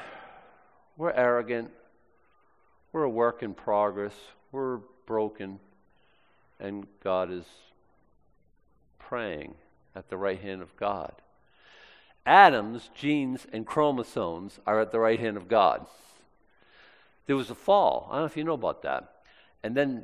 we're 1.00 1.12
arrogant, 1.12 1.72
we're 2.92 3.04
a 3.04 3.10
work 3.10 3.42
in 3.42 3.54
progress, 3.54 4.14
we're 4.52 4.80
broken, 5.06 5.58
and 6.60 6.86
God 7.02 7.32
is 7.32 7.46
praying 9.00 9.56
at 9.96 10.10
the 10.10 10.18
right 10.18 10.42
hand 10.42 10.62
of 10.62 10.76
God. 10.76 11.14
Adam's, 12.26 12.90
genes, 12.94 13.48
and 13.54 13.66
chromosomes 13.66 14.60
are 14.68 14.82
at 14.82 14.92
the 14.92 15.00
right 15.00 15.22
hand 15.22 15.38
of 15.38 15.48
God. 15.48 15.88
There 17.28 17.38
was 17.38 17.50
a 17.50 17.56
fall. 17.56 18.10
I 18.12 18.16
don't 18.16 18.24
know 18.24 18.26
if 18.26 18.36
you 18.36 18.44
know 18.44 18.52
about 18.52 18.82
that. 18.82 19.22
And 19.64 19.78
then 19.78 20.04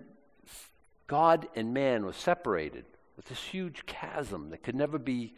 God 1.07 1.49
and 1.55 1.73
man 1.73 2.05
were 2.05 2.13
separated 2.13 2.85
with 3.17 3.25
this 3.25 3.43
huge 3.43 3.85
chasm 3.85 4.49
that 4.51 4.63
could 4.63 4.75
never 4.75 4.97
be, 4.97 5.33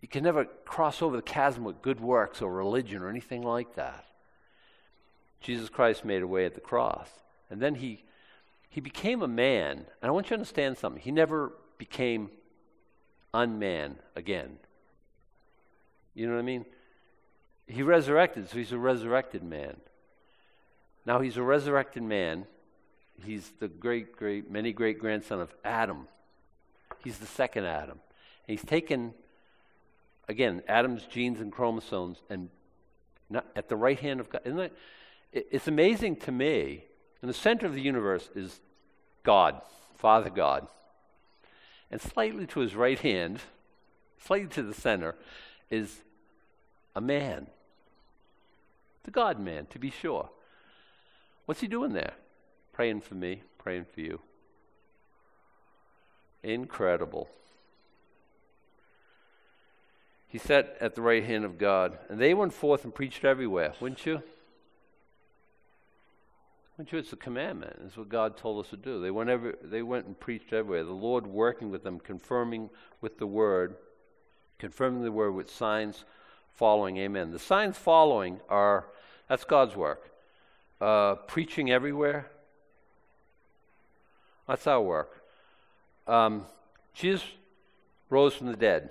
you 0.00 0.06
can 0.06 0.22
never 0.22 0.44
cross 0.44 1.02
over 1.02 1.16
the 1.16 1.22
chasm 1.22 1.64
with 1.64 1.82
good 1.82 1.98
works 1.98 2.40
or 2.40 2.52
religion 2.52 3.02
or 3.02 3.08
anything 3.08 3.42
like 3.42 3.74
that. 3.74 4.04
Jesus 5.40 5.68
Christ 5.68 6.04
made 6.04 6.22
a 6.22 6.26
way 6.26 6.44
at 6.44 6.54
the 6.54 6.60
cross. 6.60 7.08
And 7.50 7.60
then 7.60 7.74
he, 7.74 8.04
he 8.68 8.80
became 8.80 9.22
a 9.22 9.28
man. 9.28 9.78
And 10.00 10.08
I 10.08 10.10
want 10.10 10.26
you 10.26 10.30
to 10.30 10.34
understand 10.34 10.78
something. 10.78 11.00
He 11.00 11.10
never 11.10 11.52
became 11.78 12.30
unman 13.32 13.96
again. 14.16 14.58
You 16.14 16.26
know 16.26 16.34
what 16.34 16.40
I 16.40 16.44
mean? 16.44 16.66
He 17.66 17.82
resurrected, 17.82 18.48
so 18.50 18.58
he's 18.58 18.72
a 18.72 18.78
resurrected 18.78 19.42
man. 19.42 19.76
Now 21.06 21.20
he's 21.20 21.36
a 21.36 21.42
resurrected 21.42 22.02
man. 22.02 22.46
He's 23.24 23.50
the 23.60 23.68
great, 23.68 24.16
great, 24.16 24.50
many 24.50 24.72
great 24.72 24.98
grandson 24.98 25.40
of 25.40 25.54
Adam. 25.64 26.08
He's 27.04 27.18
the 27.18 27.26
second 27.26 27.64
Adam. 27.64 27.98
And 28.46 28.58
he's 28.58 28.64
taken, 28.64 29.14
again, 30.28 30.62
Adam's 30.68 31.04
genes 31.04 31.40
and 31.40 31.52
chromosomes 31.52 32.18
and 32.28 32.48
not, 33.28 33.46
at 33.54 33.68
the 33.68 33.76
right 33.76 33.98
hand 33.98 34.20
of 34.20 34.28
God. 34.28 34.42
Isn't 34.44 34.58
that, 34.58 34.72
it's 35.32 35.68
amazing 35.68 36.16
to 36.16 36.32
me. 36.32 36.84
In 37.22 37.28
the 37.28 37.34
center 37.34 37.66
of 37.66 37.74
the 37.74 37.82
universe 37.82 38.28
is 38.34 38.60
God, 39.22 39.60
Father 39.96 40.30
God. 40.30 40.66
And 41.90 42.00
slightly 42.00 42.46
to 42.46 42.60
his 42.60 42.74
right 42.74 42.98
hand, 42.98 43.40
slightly 44.24 44.48
to 44.48 44.62
the 44.62 44.74
center, 44.74 45.16
is 45.70 46.02
a 46.94 47.00
man. 47.00 47.48
The 49.04 49.10
God 49.10 49.38
man, 49.38 49.66
to 49.70 49.78
be 49.78 49.90
sure. 49.90 50.30
What's 51.46 51.60
he 51.60 51.68
doing 51.68 51.92
there? 51.92 52.14
Praying 52.72 53.00
for 53.00 53.14
me, 53.14 53.42
praying 53.58 53.86
for 53.92 54.00
you. 54.00 54.20
Incredible. 56.42 57.28
He 60.28 60.38
sat 60.38 60.76
at 60.80 60.94
the 60.94 61.02
right 61.02 61.24
hand 61.24 61.44
of 61.44 61.58
God, 61.58 61.98
and 62.08 62.20
they 62.20 62.34
went 62.34 62.52
forth 62.52 62.84
and 62.84 62.94
preached 62.94 63.24
everywhere, 63.24 63.74
wouldn't 63.80 64.06
you? 64.06 64.22
You? 66.90 66.98
It's 66.98 67.12
a 67.12 67.16
commandment. 67.16 67.76
It's 67.86 67.96
what 67.96 68.08
God 68.08 68.36
told 68.36 68.64
us 68.64 68.70
to 68.70 68.76
do. 68.76 69.00
They 69.00 69.10
went, 69.10 69.30
every, 69.30 69.54
they 69.62 69.82
went 69.82 70.06
and 70.06 70.18
preached 70.18 70.52
everywhere. 70.52 70.84
The 70.84 70.92
Lord 70.92 71.26
working 71.26 71.70
with 71.70 71.82
them, 71.84 72.00
confirming 72.00 72.70
with 73.00 73.18
the 73.18 73.26
word 73.26 73.76
confirming 74.60 75.02
the 75.02 75.10
word 75.10 75.32
with 75.32 75.50
signs 75.50 76.04
following. 76.54 76.98
Amen. 76.98 77.32
The 77.32 77.38
signs 77.38 77.76
following 77.76 78.40
are 78.48 78.86
that's 79.28 79.44
God's 79.44 79.74
work. 79.74 80.10
Uh, 80.80 81.14
preaching 81.14 81.70
everywhere. 81.70 82.30
That's 84.46 84.66
our 84.66 84.80
work. 84.80 85.22
Um, 86.06 86.44
Jesus 86.94 87.24
rose 88.08 88.34
from 88.34 88.48
the 88.48 88.56
dead. 88.56 88.90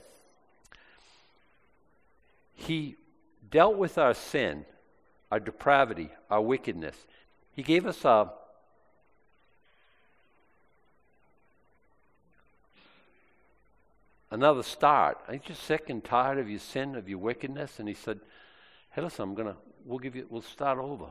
He 2.56 2.96
dealt 3.50 3.78
with 3.78 3.98
our 3.98 4.14
sin, 4.14 4.66
our 5.32 5.40
depravity, 5.40 6.10
our 6.30 6.42
wickedness. 6.42 6.96
He 7.60 7.64
gave 7.64 7.86
us 7.86 8.06
a 8.06 8.32
another 14.32 14.64
start. 14.64 15.18
Ain't 15.30 15.50
you 15.50 15.56
sick 15.56 15.90
and 15.90 16.02
tired 16.02 16.40
of 16.40 16.50
your 16.50 16.60
sin, 16.60 16.96
of 16.96 17.10
your 17.10 17.18
wickedness? 17.18 17.78
And 17.80 17.90
he 17.90 17.96
said, 17.96 18.22
Hey, 18.92 19.02
listen, 19.02 19.24
I'm 19.24 19.36
gonna 19.36 19.58
we'll 19.84 20.00
give 20.00 20.16
you 20.16 20.26
we'll 20.30 20.42
start 20.42 20.80
over. 20.80 21.08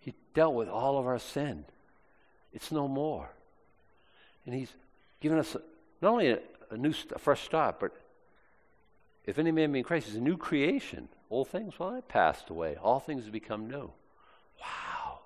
He 0.00 0.14
dealt 0.32 0.54
with 0.54 0.70
all 0.70 0.96
of 0.96 1.06
our 1.06 1.18
sin. 1.18 1.66
It's 2.54 2.72
no 2.72 2.88
more. 2.88 3.28
And 4.46 4.54
he's 4.54 4.72
given 5.20 5.36
us 5.36 5.54
a, 5.54 5.60
not 6.00 6.12
only 6.12 6.30
a, 6.30 6.38
a 6.70 6.78
new 6.78 6.94
a 7.14 7.18
fresh 7.18 7.42
start, 7.42 7.78
but 7.78 7.92
if 9.26 9.38
any 9.38 9.50
man 9.50 9.70
be 9.70 9.80
in 9.80 9.84
Christ, 9.84 10.06
he's 10.06 10.16
a 10.16 10.20
new 10.22 10.38
creation. 10.38 11.10
Old 11.34 11.48
things, 11.48 11.78
well, 11.78 11.94
I 11.94 12.00
passed 12.00 12.50
away. 12.50 12.76
All 12.82 13.00
things 13.00 13.24
have 13.24 13.32
become 13.32 13.68
new. 13.68 13.90
Wow. 14.60 15.18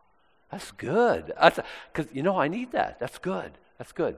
That's 0.50 0.70
good. 0.70 1.32
That's 1.40 1.60
Because, 1.92 2.12
you 2.12 2.22
know, 2.22 2.38
I 2.38 2.48
need 2.48 2.72
that. 2.72 2.98
That's 2.98 3.18
good. 3.18 3.52
That's 3.78 3.92
good 3.92 4.16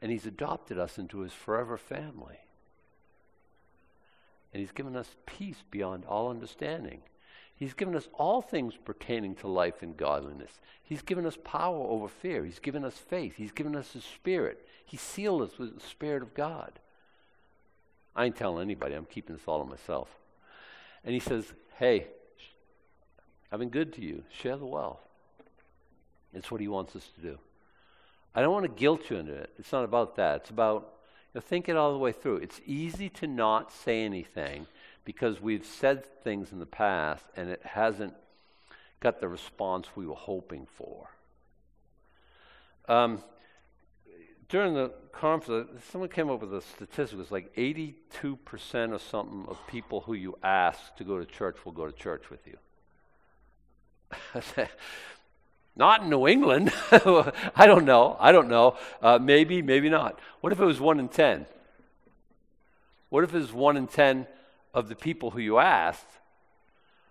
and 0.00 0.10
He's 0.10 0.26
adopted 0.26 0.78
us 0.78 0.98
into 0.98 1.20
His 1.20 1.32
forever 1.32 1.76
family. 1.76 2.38
And 4.52 4.60
He's 4.60 4.72
given 4.72 4.96
us 4.96 5.16
peace 5.26 5.62
beyond 5.70 6.04
all 6.04 6.30
understanding. 6.30 7.00
He's 7.54 7.74
given 7.74 7.96
us 7.96 8.08
all 8.14 8.42
things 8.42 8.74
pertaining 8.84 9.34
to 9.36 9.48
life 9.48 9.82
and 9.82 9.96
godliness. 9.96 10.60
He's 10.82 11.02
given 11.02 11.24
us 11.24 11.38
power 11.42 11.78
over 11.78 12.06
fear. 12.06 12.44
He's 12.44 12.58
given 12.58 12.84
us 12.84 12.94
faith. 12.94 13.34
He's 13.36 13.52
given 13.52 13.74
us 13.74 13.92
His 13.92 14.04
Spirit. 14.04 14.66
He 14.84 14.96
sealed 14.96 15.42
us 15.42 15.58
with 15.58 15.74
the 15.74 15.86
Spirit 15.86 16.22
of 16.22 16.34
God. 16.34 16.72
I 18.14 18.26
ain't 18.26 18.36
telling 18.36 18.62
anybody. 18.62 18.94
I'm 18.94 19.06
keeping 19.06 19.36
this 19.36 19.46
all 19.46 19.64
to 19.64 19.68
myself. 19.68 20.08
And 21.06 21.14
He 21.14 21.20
says, 21.20 21.50
hey, 21.78 22.08
I've 23.50 23.60
been 23.60 23.70
good 23.70 23.94
to 23.94 24.02
you. 24.02 24.24
Share 24.30 24.56
the 24.58 24.66
wealth. 24.66 25.00
It's 26.34 26.50
what 26.50 26.60
He 26.60 26.68
wants 26.68 26.94
us 26.94 27.08
to 27.14 27.20
do. 27.22 27.38
I 28.34 28.42
don't 28.42 28.52
want 28.52 28.64
to 28.64 28.80
guilt 28.80 29.08
you 29.08 29.16
into 29.16 29.32
it. 29.32 29.50
It's 29.58 29.72
not 29.72 29.84
about 29.84 30.16
that. 30.16 30.42
It's 30.42 30.50
about 30.50 30.92
you 31.32 31.38
know, 31.38 31.40
think 31.40 31.70
it 31.70 31.76
all 31.76 31.92
the 31.92 31.98
way 31.98 32.12
through. 32.12 32.36
It's 32.36 32.60
easy 32.66 33.08
to 33.10 33.26
not 33.26 33.72
say 33.72 34.02
anything 34.02 34.66
because 35.06 35.40
we've 35.40 35.64
said 35.64 36.04
things 36.22 36.52
in 36.52 36.58
the 36.58 36.66
past 36.66 37.24
and 37.36 37.48
it 37.48 37.62
hasn't 37.64 38.12
got 39.00 39.20
the 39.20 39.28
response 39.28 39.86
we 39.94 40.06
were 40.06 40.14
hoping 40.14 40.66
for. 40.76 41.08
Um, 42.88 43.22
during 44.48 44.74
the 44.74 44.92
conference, 45.12 45.70
someone 45.90 46.10
came 46.10 46.30
up 46.30 46.40
with 46.40 46.54
a 46.54 46.60
statistic. 46.60 47.14
It 47.14 47.18
was 47.18 47.30
like 47.30 47.54
82% 47.56 47.94
or 48.92 48.98
something 48.98 49.46
of 49.48 49.58
people 49.66 50.00
who 50.02 50.14
you 50.14 50.38
ask 50.42 50.94
to 50.96 51.04
go 51.04 51.18
to 51.18 51.24
church 51.24 51.56
will 51.64 51.72
go 51.72 51.86
to 51.86 51.92
church 51.92 52.30
with 52.30 52.46
you. 52.46 52.58
Not 55.76 56.02
in 56.02 56.10
New 56.10 56.26
England. 56.26 56.72
I 56.90 57.66
don't 57.66 57.84
know. 57.84 58.16
I 58.18 58.32
don't 58.32 58.48
know. 58.48 58.76
Uh, 59.02 59.18
maybe, 59.18 59.60
maybe 59.60 59.90
not. 59.90 60.18
What 60.40 60.52
if 60.52 60.58
it 60.58 60.64
was 60.64 60.80
one 60.80 60.98
in 60.98 61.08
ten? 61.08 61.44
What 63.10 63.24
if 63.24 63.34
it 63.34 63.38
was 63.38 63.52
one 63.52 63.76
in 63.76 63.86
ten 63.86 64.26
of 64.72 64.88
the 64.88 64.94
people 64.94 65.32
who 65.32 65.40
you 65.40 65.58
asked? 65.58 66.06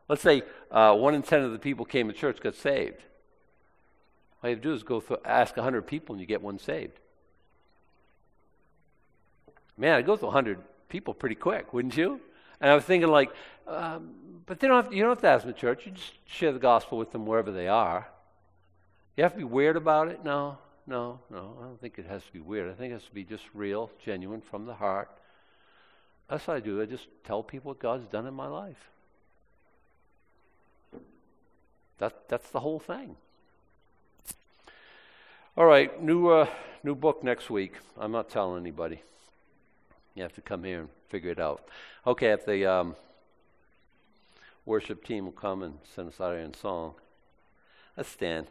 Let's 0.10 0.24
say 0.24 0.42
uh, 0.72 0.96
one 0.96 1.14
in 1.14 1.22
ten 1.22 1.42
of 1.42 1.52
the 1.52 1.60
people 1.60 1.86
came 1.86 2.08
to 2.08 2.14
church 2.14 2.42
got 2.42 2.56
saved. 2.56 3.04
All 4.42 4.50
you 4.50 4.56
have 4.56 4.64
to 4.64 4.70
do 4.70 4.74
is 4.74 4.82
go 4.82 5.00
through, 5.00 5.18
ask 5.26 5.56
100 5.56 5.84
people 5.84 6.14
and 6.14 6.20
you 6.22 6.26
get 6.26 6.42
one 6.42 6.58
saved. 6.58 7.00
Man, 9.78 9.94
I'd 9.94 10.06
go 10.06 10.16
through 10.16 10.28
100 10.28 10.60
people 10.90 11.14
pretty 11.14 11.36
quick, 11.36 11.74
wouldn't 11.74 11.98
you? 11.98 12.20
And 12.62 12.72
I 12.72 12.76
was 12.76 12.86
thinking, 12.86 13.10
like, 13.10 13.32
um, 13.68 14.12
but 14.46 14.60
they 14.60 14.68
don't 14.68 14.78
have 14.78 14.90
to, 14.90 14.96
you 14.96 15.02
don't 15.02 15.12
have 15.12 15.22
to 15.22 15.28
ask 15.28 15.44
them 15.44 15.52
at 15.52 15.58
church. 15.58 15.86
You 15.86 15.92
just 15.92 16.14
share 16.26 16.52
the 16.52 16.60
gospel 16.60 16.98
with 16.98 17.12
them 17.12 17.26
wherever 17.26 17.52
they 17.52 17.68
are. 17.68 18.08
You 19.18 19.24
have 19.24 19.34
to 19.34 19.38
be 19.38 19.44
weird 19.44 19.76
about 19.76 20.08
it? 20.10 20.24
No, 20.24 20.58
no, 20.88 21.20
no. 21.30 21.58
I 21.60 21.64
don't 21.64 21.80
think 21.80 21.98
it 21.98 22.06
has 22.06 22.24
to 22.24 22.32
be 22.32 22.40
weird. 22.40 22.70
I 22.70 22.74
think 22.74 22.92
it 22.92 22.96
has 22.96 23.04
to 23.04 23.14
be 23.14 23.24
just 23.24 23.44
real, 23.54 23.90
genuine, 24.04 24.42
from 24.42 24.66
the 24.66 24.76
heart. 24.76 25.10
That's 26.30 26.46
what 26.48 26.58
I 26.58 26.60
do. 26.60 26.82
I 26.82 26.86
just 26.86 27.08
tell 27.24 27.44
people 27.44 27.72
what 27.72 27.80
God's 27.80 28.08
done 28.08 28.28
in 28.28 28.34
my 28.34 28.48
life. 28.48 28.90
That, 31.98 32.28
that's 32.28 32.50
the 32.50 32.60
whole 32.60 32.80
thing. 32.80 33.16
All 35.58 35.66
right, 35.66 36.02
new, 36.02 36.28
uh, 36.28 36.48
new 36.84 36.96
book 36.96 37.24
next 37.24 37.50
week. 37.50 37.74
I'm 37.98 38.12
not 38.12 38.30
telling 38.30 38.60
anybody. 38.60 39.02
You 40.16 40.24
have 40.24 40.34
to 40.34 40.42
come 40.42 40.64
here 40.64 40.80
and 40.80 40.90
figure 41.10 41.30
it 41.30 41.40
out. 41.40 41.68
Okay, 42.08 42.32
if 42.32 42.46
the 42.46 42.66
um, 42.66 42.96
worship 44.66 45.04
team 45.04 45.26
will 45.26 45.34
come 45.34 45.62
and 45.62 45.78
send 45.94 46.08
us 46.08 46.22
out 46.22 46.32
here 46.32 46.40
in 46.40 46.54
song, 46.54 46.94
let's 47.98 48.10
stand. 48.10 48.48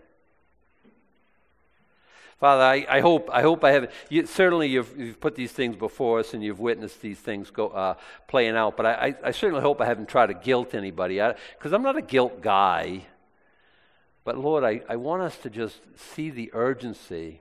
Father, 2.38 2.62
I, 2.62 2.86
I, 2.88 3.00
hope 3.00 3.30
I 3.32 3.40
hope 3.40 3.64
I 3.64 3.72
have 3.72 3.90
you, 4.10 4.26
certainly 4.26 4.68
you've, 4.68 4.94
you've, 4.98 5.20
put 5.20 5.34
these 5.34 5.52
things 5.52 5.76
before 5.76 6.18
us 6.18 6.34
and 6.34 6.42
you've 6.42 6.60
witnessed 6.60 7.00
these 7.00 7.18
things 7.18 7.50
go 7.50 7.68
uh, 7.68 7.94
playing 8.28 8.56
out. 8.56 8.76
But 8.76 8.84
I, 8.84 8.92
I, 8.92 9.14
I, 9.24 9.30
certainly 9.30 9.62
hope 9.62 9.80
I 9.80 9.86
haven't 9.86 10.08
tried 10.08 10.26
to 10.26 10.34
guilt 10.34 10.74
anybody 10.74 11.22
because 11.56 11.72
I'm 11.72 11.82
not 11.82 11.96
a 11.96 12.02
guilt 12.02 12.42
guy. 12.42 13.06
But 14.24 14.36
Lord, 14.36 14.64
I, 14.64 14.82
I 14.88 14.96
want 14.96 15.22
us 15.22 15.38
to 15.38 15.50
just 15.50 15.78
see 15.96 16.28
the 16.28 16.50
urgency 16.52 17.40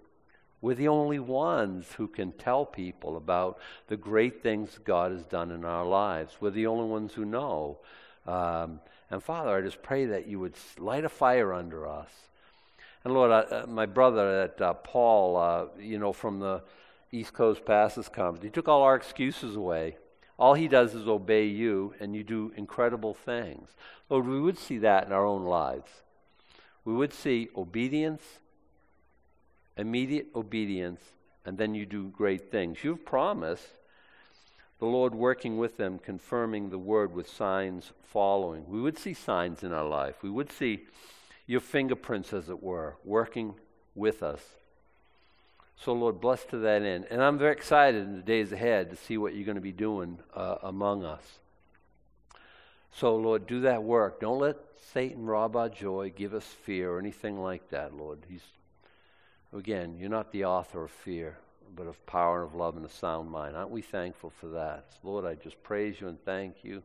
we're 0.63 0.75
the 0.75 0.87
only 0.87 1.19
ones 1.19 1.85
who 1.97 2.07
can 2.07 2.31
tell 2.31 2.65
people 2.65 3.17
about 3.17 3.59
the 3.87 3.97
great 3.97 4.41
things 4.41 4.79
God 4.85 5.11
has 5.11 5.25
done 5.25 5.51
in 5.51 5.65
our 5.65 5.85
lives. 5.85 6.37
We're 6.39 6.51
the 6.51 6.67
only 6.67 6.87
ones 6.87 7.13
who 7.13 7.25
know. 7.25 7.79
Um, 8.25 8.79
and 9.11 9.21
Father, 9.21 9.57
I 9.57 9.59
just 9.59 9.83
pray 9.83 10.05
that 10.05 10.25
you 10.25 10.39
would 10.39 10.55
light 10.79 11.03
a 11.03 11.09
fire 11.09 11.51
under 11.51 11.85
us. 11.85 12.09
And 13.03 13.13
Lord, 13.13 13.29
uh, 13.29 13.65
my 13.67 13.85
brother 13.85 14.43
at 14.43 14.61
uh, 14.61 14.73
Paul, 14.75 15.35
uh, 15.35 15.65
you 15.77 15.99
know, 15.99 16.13
from 16.13 16.39
the 16.39 16.63
East 17.11 17.33
Coast 17.33 17.65
Pastors 17.65 18.07
Conference, 18.07 18.45
he 18.45 18.49
took 18.49 18.69
all 18.69 18.83
our 18.83 18.95
excuses 18.95 19.57
away. 19.57 19.97
All 20.39 20.53
he 20.53 20.69
does 20.69 20.95
is 20.95 21.09
obey 21.09 21.45
you, 21.45 21.93
and 21.99 22.15
you 22.15 22.23
do 22.23 22.53
incredible 22.55 23.13
things. 23.13 23.67
Lord, 24.09 24.25
we 24.25 24.39
would 24.39 24.57
see 24.57 24.77
that 24.77 25.07
in 25.07 25.11
our 25.11 25.25
own 25.25 25.43
lives. 25.43 25.91
We 26.85 26.93
would 26.93 27.11
see 27.11 27.49
obedience 27.53 28.23
immediate 29.77 30.27
obedience, 30.35 31.01
and 31.45 31.57
then 31.57 31.75
you 31.75 31.85
do 31.85 32.09
great 32.09 32.51
things. 32.51 32.83
You've 32.83 33.05
promised 33.05 33.67
the 34.79 34.85
Lord 34.85 35.15
working 35.15 35.57
with 35.57 35.77
them, 35.77 35.99
confirming 35.99 36.69
the 36.69 36.77
word 36.77 37.13
with 37.13 37.29
signs 37.29 37.91
following. 38.03 38.65
We 38.67 38.81
would 38.81 38.97
see 38.97 39.13
signs 39.13 39.63
in 39.63 39.71
our 39.71 39.87
life. 39.87 40.21
We 40.21 40.29
would 40.29 40.51
see 40.51 40.85
your 41.47 41.61
fingerprints, 41.61 42.33
as 42.33 42.49
it 42.49 42.61
were, 42.61 42.95
working 43.03 43.55
with 43.95 44.23
us. 44.23 44.41
So, 45.75 45.93
Lord, 45.93 46.21
bless 46.21 46.45
to 46.45 46.57
that 46.59 46.81
end. 46.81 47.07
And 47.09 47.21
I'm 47.21 47.37
very 47.37 47.53
excited 47.53 48.03
in 48.03 48.15
the 48.15 48.21
days 48.21 48.51
ahead 48.51 48.89
to 48.89 48.95
see 48.95 49.17
what 49.17 49.35
you're 49.35 49.45
going 49.45 49.55
to 49.55 49.61
be 49.61 49.71
doing 49.71 50.19
uh, 50.33 50.55
among 50.63 51.03
us. 51.03 51.23
So, 52.91 53.15
Lord, 53.15 53.47
do 53.47 53.61
that 53.61 53.83
work. 53.83 54.21
Don't 54.21 54.39
let 54.39 54.57
Satan 54.93 55.25
rob 55.25 55.55
our 55.55 55.69
joy, 55.69 56.13
give 56.15 56.33
us 56.33 56.45
fear, 56.45 56.91
or 56.91 56.99
anything 56.99 57.41
like 57.41 57.69
that, 57.69 57.95
Lord. 57.95 58.19
He's 58.29 58.43
Again, 59.55 59.97
you're 59.99 60.09
not 60.09 60.31
the 60.31 60.45
author 60.45 60.83
of 60.83 60.91
fear, 60.91 61.37
but 61.75 61.85
of 61.87 62.03
power 62.05 62.41
and 62.41 62.51
of 62.51 62.55
love 62.55 62.75
and 62.75 62.85
a 62.85 62.89
sound 62.89 63.29
mind. 63.29 63.55
Aren't 63.55 63.69
we 63.69 63.81
thankful 63.81 64.31
for 64.31 64.47
that? 64.47 64.85
Lord, 65.03 65.25
I 65.25 65.35
just 65.35 65.61
praise 65.61 66.01
you 66.01 66.07
and 66.07 66.23
thank 66.25 66.63
you. 66.63 66.81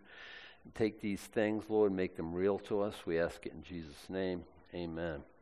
Take 0.75 1.01
these 1.01 1.21
things, 1.21 1.64
Lord, 1.69 1.93
make 1.93 2.16
them 2.16 2.35
real 2.35 2.59
to 2.61 2.83
us. 2.83 2.95
We 3.07 3.19
ask 3.19 3.47
it 3.47 3.53
in 3.55 3.62
Jesus' 3.62 4.11
name. 4.11 4.45
Amen. 4.75 5.23